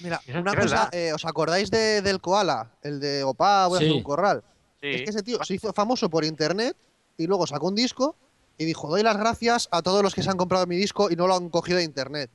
Mira, 0.02 0.20
una 0.34 0.56
cosa, 0.56 0.90
eh, 0.92 1.14
¿os 1.14 1.26
acordáis 1.26 1.70
de, 1.70 2.02
del 2.02 2.20
koala? 2.22 2.72
El 2.82 3.00
de 3.00 3.24
Opa, 3.24 3.68
voy 3.68 3.78
a 3.78 3.80
hacer 3.82 3.92
un 3.92 4.04
corral. 4.04 4.44
Sí. 4.82 4.88
Es 4.88 5.02
que 5.04 5.10
ese 5.12 5.22
tío 5.24 5.44
se 5.44 5.54
hizo 5.56 5.72
famoso 5.74 6.10
por 6.10 6.26
internet 6.26 6.76
y 7.18 7.28
luego 7.28 7.46
sacó 7.46 7.68
un 7.68 7.76
disco 7.76 8.16
y 8.58 8.66
dijo, 8.66 8.88
doy 8.90 9.04
las 9.04 9.18
gracias 9.18 9.68
a 9.72 9.82
todos 9.82 10.02
los 10.02 10.16
que 10.16 10.24
se 10.24 10.30
han 10.32 10.38
comprado 10.38 10.66
mi 10.66 10.76
disco 10.76 11.12
y 11.12 11.16
no 11.16 11.28
lo 11.28 11.36
han 11.36 11.50
cogido 11.50 11.78
de 11.78 11.84
internet. 11.84 12.32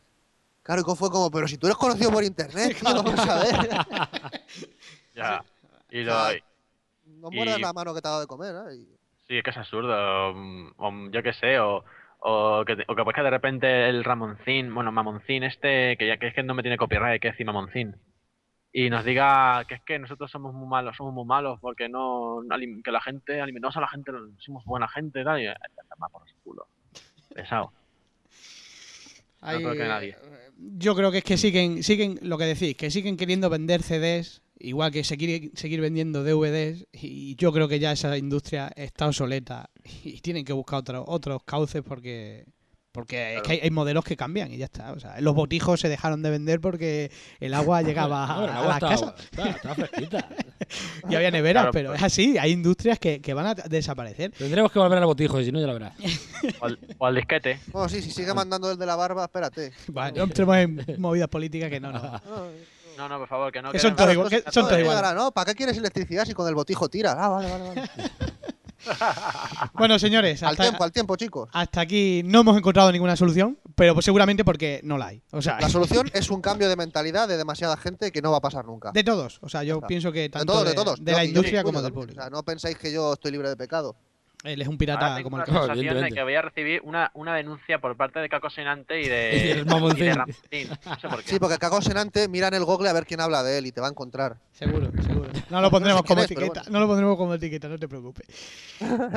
Claro, 0.62 0.82
y 0.82 0.96
fue 0.96 1.10
como, 1.10 1.30
pero 1.30 1.48
si 1.48 1.58
tú 1.58 1.66
eres 1.66 1.76
conocido 1.76 2.10
por 2.12 2.22
internet, 2.24 2.76
tío, 2.78 2.94
vamos 2.94 3.18
a 3.20 3.38
ver. 3.42 3.68
Ya. 5.14 5.42
Y 5.90 6.02
lo, 6.02 6.14
No 7.06 7.28
Y- 7.32 7.36
muerdas 7.36 7.60
la 7.60 7.72
mano 7.72 7.94
que 7.94 8.02
te 8.02 8.08
ha 8.08 8.10
dado 8.10 8.20
de 8.22 8.26
comer, 8.26 8.54
¿eh? 8.70 8.74
Y- 8.76 8.96
Sí, 9.26 9.38
es 9.38 9.42
que 9.42 9.50
es 9.50 9.56
absurdo. 9.56 10.34
mm, 10.34 10.72
O, 10.76 11.10
yo 11.10 11.22
qué 11.22 11.32
sé, 11.32 11.58
o, 11.58 11.82
o 12.28 12.64
que, 12.64 12.72
o 12.88 12.96
que 12.96 13.04
pues 13.04 13.14
que 13.14 13.22
de 13.22 13.30
repente 13.30 13.88
el 13.88 14.02
Ramoncín, 14.02 14.74
bueno, 14.74 14.90
Mamoncín 14.90 15.44
este, 15.44 15.96
que 15.96 16.08
ya 16.08 16.16
que 16.16 16.26
es 16.26 16.34
que 16.34 16.42
no 16.42 16.54
me 16.54 16.62
tiene 16.62 16.76
copyright, 16.76 17.22
que 17.22 17.30
decir 17.30 17.46
Mamoncín. 17.46 17.94
Y 18.72 18.90
nos 18.90 19.04
diga 19.04 19.64
que 19.68 19.76
es 19.76 19.82
que 19.82 19.96
nosotros 20.00 20.28
somos 20.28 20.52
muy 20.52 20.66
malos, 20.66 20.96
somos 20.96 21.14
muy 21.14 21.24
malos 21.24 21.60
porque 21.60 21.88
no, 21.88 22.42
no 22.42 22.56
que 22.82 22.90
la 22.90 23.00
gente, 23.00 23.40
alimentamos 23.40 23.76
a 23.76 23.80
la 23.80 23.88
gente, 23.88 24.10
somos 24.38 24.64
buena 24.64 24.88
gente 24.88 25.22
tal, 25.22 25.40
y 25.40 25.46
eh, 25.46 25.54
toma 25.88 26.08
por 26.08 26.22
el 26.28 26.34
culo. 26.42 26.66
Pesado. 27.32 27.72
Hay- 29.40 29.58
creo 29.62 29.74
que 29.74 29.86
nadie. 29.88 30.16
Yo 30.58 30.96
creo 30.96 31.12
que 31.12 31.18
es 31.18 31.24
que 31.24 31.36
siguen, 31.36 31.84
siguen, 31.84 32.18
lo 32.22 32.38
que 32.38 32.44
decís, 32.44 32.76
que 32.76 32.90
siguen 32.90 33.16
queriendo 33.16 33.48
vender 33.48 33.82
CDs, 33.82 34.42
igual 34.58 34.90
que 34.92 35.04
seguir, 35.04 35.52
seguir 35.54 35.80
vendiendo 35.80 36.24
DVDs, 36.24 36.86
y 36.92 37.34
yo 37.36 37.52
creo 37.52 37.68
que 37.68 37.78
ya 37.78 37.92
esa 37.92 38.16
industria 38.16 38.70
está 38.76 39.06
obsoleta 39.06 39.70
y 40.04 40.20
tienen 40.20 40.44
que 40.44 40.52
buscar 40.52 40.78
otro- 40.80 41.04
otros 41.06 41.42
cauces 41.44 41.82
porque 41.82 42.44
porque 42.92 43.36
es 43.36 43.42
que 43.42 43.52
hay, 43.52 43.58
hay 43.62 43.70
modelos 43.70 44.04
que 44.06 44.16
cambian 44.16 44.50
y 44.50 44.56
ya 44.56 44.64
está. 44.64 44.92
O 44.92 44.98
sea, 44.98 45.20
los 45.20 45.34
botijos 45.34 45.78
se 45.78 45.90
dejaron 45.90 46.22
de 46.22 46.30
vender 46.30 46.62
porque 46.62 47.10
el 47.40 47.52
agua 47.52 47.82
llegaba 47.82 48.24
a, 48.24 48.64
las 48.66 48.74
está, 48.76 48.88
casas 48.88 49.14
está- 49.30 49.50
está 49.50 49.74
fresquita. 49.74 50.28
y 51.10 51.14
había 51.14 51.30
neveras, 51.30 51.64
Claro, 51.64 51.72
pero 51.74 51.92
es 51.92 52.02
así, 52.02 52.38
hay 52.38 52.52
industrias 52.52 52.98
que, 52.98 53.20
que 53.20 53.34
van 53.34 53.48
a 53.48 53.54
desaparecer. 53.54 54.30
Tendremos 54.30 54.72
que 54.72 54.78
volver 54.78 54.96
al 54.96 55.04
botijo, 55.04 55.38
y 55.38 55.44
si 55.44 55.52
no, 55.52 55.60
ya 55.60 55.66
lo 55.66 55.74
verás. 55.74 55.92
O 56.60 56.64
al, 56.64 56.78
o 56.96 57.06
al 57.06 57.14
disquete. 57.16 57.58
Bueno, 57.70 57.86
sí, 57.90 58.00
si 58.00 58.10
sigue 58.10 58.32
mandando 58.32 58.70
el 58.70 58.78
de 58.78 58.86
la 58.86 58.96
barba, 58.96 59.24
espérate. 59.24 59.72
Vale, 59.88 60.16
no 60.16 60.24
entremos 60.24 60.56
en 60.56 60.82
movidas 60.98 61.28
políticas 61.28 61.68
que 61.68 61.80
no, 61.80 61.92
no. 61.92 62.00
No, 62.96 63.08
No, 63.08 63.18
por 63.18 63.28
favor, 63.28 63.52
que 63.52 63.62
no. 63.62 63.72
Que 63.72 63.78
son 63.78 63.94
todos 63.96 64.10
son 64.52 64.80
iguales. 64.80 65.14
¿no? 65.14 65.30
¿Para 65.32 65.52
qué 65.52 65.56
quieres 65.56 65.76
electricidad 65.76 66.24
si 66.24 66.34
con 66.34 66.48
el 66.48 66.54
botijo 66.54 66.88
tiras? 66.88 67.16
Ah, 67.18 67.28
vale, 67.28 67.50
vale, 67.50 67.68
vale. 67.68 67.90
Bueno, 69.74 69.98
señores, 69.98 70.42
Al 70.44 70.56
tiempo, 70.56 70.84
al 70.84 70.92
tiempo, 70.92 71.16
chicos. 71.16 71.48
hasta 71.52 71.80
aquí 71.80 72.22
no 72.24 72.40
hemos 72.40 72.56
encontrado 72.56 72.92
ninguna 72.92 73.16
solución, 73.16 73.58
pero 73.74 73.94
pues 73.94 74.04
seguramente 74.04 74.44
porque 74.44 74.80
no 74.84 74.96
la 74.96 75.06
hay. 75.08 75.22
O 75.32 75.42
sea, 75.42 75.58
La 75.60 75.68
solución 75.68 76.08
es 76.14 76.30
un 76.30 76.40
cambio 76.40 76.68
de 76.68 76.76
mentalidad 76.76 77.26
de 77.26 77.36
demasiada 77.36 77.76
gente 77.76 78.12
que 78.12 78.22
no 78.22 78.30
va 78.30 78.38
a 78.38 78.40
pasar 78.40 78.64
nunca. 78.64 78.92
de 78.92 79.02
todos. 79.02 79.38
O 79.42 79.48
sea, 79.48 79.64
yo 79.64 79.76
está. 79.76 79.86
pienso 79.88 80.12
que 80.12 80.20
De 80.20 80.28
tanto 80.28 80.52
todos, 80.52 80.64
de, 80.64 80.70
de 80.70 80.76
todos. 80.76 81.04
de 81.04 81.12
la 81.12 81.24
yo 81.24 81.28
industria 81.28 81.64
como 81.64 81.82
del 81.82 81.92
público. 81.92 82.20
O 82.20 82.22
sea, 82.22 82.30
no 82.30 82.42
pensáis 82.44 82.78
que 82.78 82.92
yo 82.92 83.14
estoy 83.14 83.32
libre 83.32 83.48
de 83.48 83.56
pecado. 83.56 83.96
Él 84.46 84.62
es 84.62 84.68
un 84.68 84.74
Ahora 84.74 84.78
pirata 84.78 85.16
tengo 85.16 85.24
como 85.30 85.36
el 85.36 85.40
la 85.40 85.44
que... 85.46 85.52
No, 85.52 85.66
sensación 85.66 86.04
de 86.04 86.10
que 86.12 86.22
voy 86.22 86.34
a 86.34 86.42
recibir 86.42 86.80
una, 86.84 87.10
una 87.14 87.34
denuncia 87.34 87.78
por 87.80 87.96
parte 87.96 88.20
de 88.20 88.28
Caco 88.28 88.50
Senante 88.50 89.00
y 89.00 89.08
de, 89.08 89.62
Y 89.62 89.64
Mamoncín. 89.64 90.04
y 90.04 90.06
de 90.06 90.14
Ramoncín. 90.14 90.68
No 90.84 90.98
sé 91.00 91.08
por 91.08 91.22
qué. 91.22 91.28
Sí, 91.30 91.38
porque 91.38 91.58
Cago 91.58 91.82
Senante 91.82 92.28
mira 92.28 92.48
en 92.48 92.54
el 92.54 92.64
Google 92.64 92.88
a 92.88 92.92
ver 92.92 93.06
quién 93.06 93.20
habla 93.20 93.42
de 93.42 93.58
él 93.58 93.66
y 93.66 93.72
te 93.72 93.80
va 93.80 93.88
a 93.88 93.90
encontrar. 93.90 94.36
Seguro, 94.58 94.90
seguro. 95.02 95.28
No 95.50 95.60
lo 95.60 95.70
pondremos 95.70 96.00
No 96.02 96.02
sé 96.02 96.06
quién 96.06 96.16
como 96.16 96.20
es, 96.20 96.30
etiqueta. 96.30 96.60
bueno. 96.62 96.70
No 96.70 96.80
lo 96.80 96.86
pondremos 96.86 97.16
como 97.18 97.34
etiqueta, 97.34 97.68
no 97.68 97.78
te 97.78 97.86
preocupes. 97.88 98.26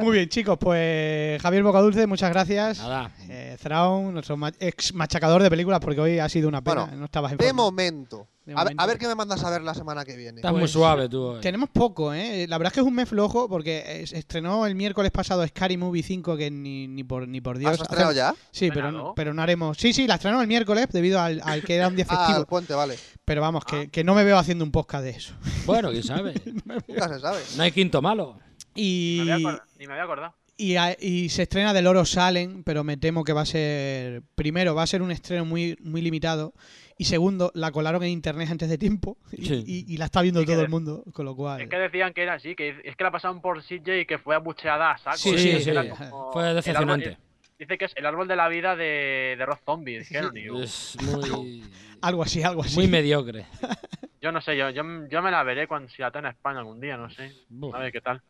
Muy 0.02 0.18
bien, 0.18 0.28
chicos, 0.30 0.58
pues 0.60 1.42
Javier 1.42 1.64
Bocadulce, 1.64 2.06
muchas 2.08 2.30
gracias. 2.32 2.80
Nada. 2.80 3.12
Eh, 3.30 3.58
Thrawn, 3.62 4.14
nuestro 4.14 4.36
ma- 4.36 4.52
ex 4.60 4.94
machacador 4.94 5.42
de 5.42 5.50
películas, 5.50 5.80
porque 5.80 6.02
hoy 6.02 6.20
ha 6.20 6.28
sido 6.28 6.50
una 6.50 6.62
pena. 6.62 6.82
Bueno, 6.86 6.98
no 6.98 7.06
estabas 7.06 7.32
en 7.32 7.38
De 7.38 7.54
momento. 7.54 8.28
De 8.46 8.54
A 8.54 8.64
ver, 8.64 8.64
momento. 8.66 8.84
a 8.84 8.86
ver 8.88 8.98
qué 8.98 9.08
me 9.08 9.16
mandas 9.16 9.44
a 9.44 9.50
ver 9.52 9.62
la 9.62 9.74
semana 9.76 10.04
que 10.04 10.18
viene. 10.18 10.40
Estás 10.40 10.52
muy 10.52 10.62
Pues, 10.62 10.72
suave 10.72 11.08
tú. 11.08 11.22
hoy. 11.22 11.40
Tenemos 11.42 11.70
poco, 11.70 12.14
¿eh? 12.14 12.46
La 12.50 12.58
verdad 12.58 12.72
es 12.72 12.76
que 12.76 12.80
es 12.82 12.86
un 12.86 12.96
mes 12.96 13.08
flojo 13.08 13.48
porque 13.48 14.02
estrenó 14.12 14.66
el 14.66 14.76
miércoles 14.76 15.12
pasado 15.12 15.46
Scary 15.48 15.78
Movie 15.78 16.02
5 16.04 16.36
que 16.36 16.50
ni, 16.52 16.88
ni 16.88 17.04
por 17.04 17.28
ni 17.28 17.42
por 17.42 17.58
Dios. 17.60 17.74
¿Has 17.74 17.82
estrenado 17.82 18.12
ya? 18.12 18.34
Sí, 18.52 18.72
pero, 18.74 18.92
no- 18.92 19.14
pero 19.16 19.34
no 19.34 19.42
haremos. 19.42 19.78
Sí, 19.78 19.94
sí, 19.94 20.06
la 20.08 20.16
estrenó 20.16 20.42
el 20.42 20.48
miércoles 20.48 20.88
debido 20.92 21.22
al, 21.22 21.42
al 21.46 21.62
que 21.64 21.76
era 21.76 21.88
un 21.88 21.96
día 21.96 22.06
Ah, 22.10 22.18
festivo. 22.18 22.40
el 22.40 22.46
puente, 22.46 22.74
vale. 22.74 22.98
Pero 23.24 23.42
vamos, 23.42 23.64
que, 23.66 23.90
que 23.90 24.04
no 24.04 24.16
me 24.16 24.24
veo 24.24 24.38
haciendo 24.40 24.66
un 24.66 24.72
podcast 24.72 25.04
de 25.04 25.12
eso. 25.12 25.29
Bueno, 25.66 25.92
quién 25.92 26.04
sabe. 26.04 26.34
Nunca 26.88 27.08
se 27.10 27.20
sabe. 27.20 27.40
No 27.58 27.64
hay 27.64 27.72
quinto 27.72 28.02
malo. 28.02 28.38
Y, 28.76 29.22
Me 29.26 29.34
había 29.34 29.48
acor- 29.50 29.64
Ni 29.80 29.88
me 29.88 29.94
había 29.94 30.04
acordado. 30.04 30.36
y, 30.58 30.76
a- 30.76 30.96
y 31.00 31.30
se 31.30 31.44
estrena 31.44 31.74
del 31.74 31.88
Oro 31.88 32.06
Salen, 32.06 32.64
pero 32.64 32.84
me 32.84 32.98
temo 32.98 33.24
que 33.24 33.34
va 33.34 33.42
a 33.42 33.46
ser. 33.46 34.22
Primero, 34.36 34.76
va 34.76 34.84
a 34.84 34.88
ser 34.88 35.02
un 35.02 35.12
estreno 35.12 35.46
muy, 35.46 35.78
muy 35.82 36.02
limitado. 36.02 36.54
Y 36.98 37.06
segundo, 37.06 37.50
la 37.56 37.72
colaron 37.72 38.04
en 38.04 38.10
internet 38.10 38.50
antes 38.52 38.68
de 38.70 38.78
tiempo. 38.78 39.18
Y, 39.32 39.46
Sí. 39.46 39.64
y- 39.66 39.94
y 39.94 39.98
la 39.98 40.06
está 40.06 40.22
viendo 40.22 40.44
todo 40.44 40.58
de- 40.58 40.64
el 40.64 40.70
mundo. 40.70 41.04
Con 41.14 41.26
lo 41.26 41.36
cual. 41.36 41.62
Es 41.62 41.70
que 41.70 41.78
decían 41.78 42.14
que 42.14 42.24
era 42.24 42.34
así, 42.34 42.56
que 42.56 42.76
es 42.84 42.96
que 42.98 43.04
la 43.06 43.12
pasaron 43.12 43.42
por 43.42 43.64
CJ 43.64 44.02
y 44.02 44.06
que 44.06 44.18
fue 44.18 44.36
abucheada 44.36 44.92
a 44.92 44.98
saco. 44.98 45.18
Sí, 45.18 45.38
sí, 45.38 45.60
sí. 45.62 45.72
como 46.10 46.32
Fue 46.34 46.54
decepcionante. 46.54 47.18
Dice 47.60 47.78
que 47.78 47.86
es 47.86 47.94
el 47.96 48.06
árbol 48.06 48.28
de 48.28 48.36
la 48.36 48.48
vida 48.48 48.76
de, 48.76 49.36
de 49.38 49.46
Rob 49.46 49.60
Zombie. 49.66 50.04
yo, 50.10 50.62
Es 50.62 50.98
muy, 51.02 51.64
Algo 52.02 52.24
así, 52.24 52.42
algo 52.42 52.64
así. 52.64 52.76
muy 52.76 52.88
mediocre. 52.88 53.46
yo 54.22 54.32
no 54.32 54.42
sé, 54.42 54.58
yo, 54.58 54.70
yo, 54.70 54.84
yo 55.10 55.22
me 55.22 55.32
la 55.32 55.44
veré 55.44 55.68
cuando 55.68 55.90
si 55.90 56.02
la 56.02 56.12
tenga 56.12 56.30
en 56.30 56.36
España 56.36 56.60
algún 56.60 56.80
día, 56.80 56.96
no 56.96 57.10
sé. 57.10 57.34
Buf. 57.50 57.76
A 57.76 57.80
ver 57.80 57.92
qué 57.92 58.02
tal. 58.02 58.22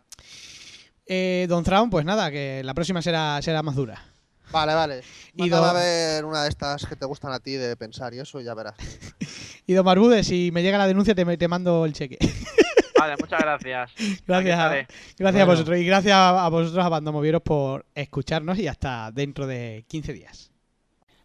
Eh, 1.05 1.45
Don 1.47 1.63
Traum, 1.63 1.89
pues 1.89 2.03
nada, 2.05 2.31
que 2.31 2.61
la 2.63 2.73
próxima 2.73 3.01
será, 3.01 3.41
será 3.41 3.61
más 3.63 3.75
dura. 3.75 4.03
Vale, 4.51 4.73
vale. 4.73 5.01
Y 5.35 5.51
a 5.53 5.73
ver 5.73 6.25
una 6.25 6.43
de 6.43 6.49
estas 6.49 6.85
que 6.85 6.95
te 6.95 7.05
gustan 7.05 7.31
a 7.31 7.39
ti 7.39 7.51
de 7.53 7.75
pensar 7.75 8.13
y 8.15 8.19
eso 8.19 8.41
ya 8.41 8.53
verás. 8.53 8.75
Y 9.67 9.73
Don 9.73 9.85
Barbude, 9.85 10.23
si 10.23 10.49
me 10.51 10.63
llega 10.63 10.79
la 10.79 10.87
denuncia, 10.87 11.13
te, 11.13 11.37
te 11.37 11.47
mando 11.47 11.85
el 11.85 11.93
cheque. 11.93 12.17
Vale, 12.99 13.15
muchas 13.19 13.39
gracias. 13.39 13.91
gracias, 14.27 14.59
a, 14.59 14.87
gracias 15.17 15.41
a 15.41 15.45
vosotros. 15.45 15.77
Y 15.77 15.85
gracias 15.85 16.13
a, 16.13 16.45
a 16.45 16.49
vosotros, 16.49 16.85
a 16.85 16.89
Bandomovieros, 16.89 17.41
por 17.41 17.85
escucharnos 17.95 18.57
y 18.59 18.67
hasta 18.67 19.11
dentro 19.11 19.47
de 19.47 19.85
15 19.87 20.13
días. 20.13 20.51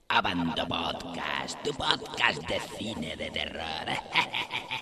Abando 0.09 0.69
Podcast, 0.69 1.61
tu 1.65 1.73
podcast 1.73 2.47
de 2.47 2.61
cine 2.79 3.17
de 3.17 3.31
terror. 3.31 3.63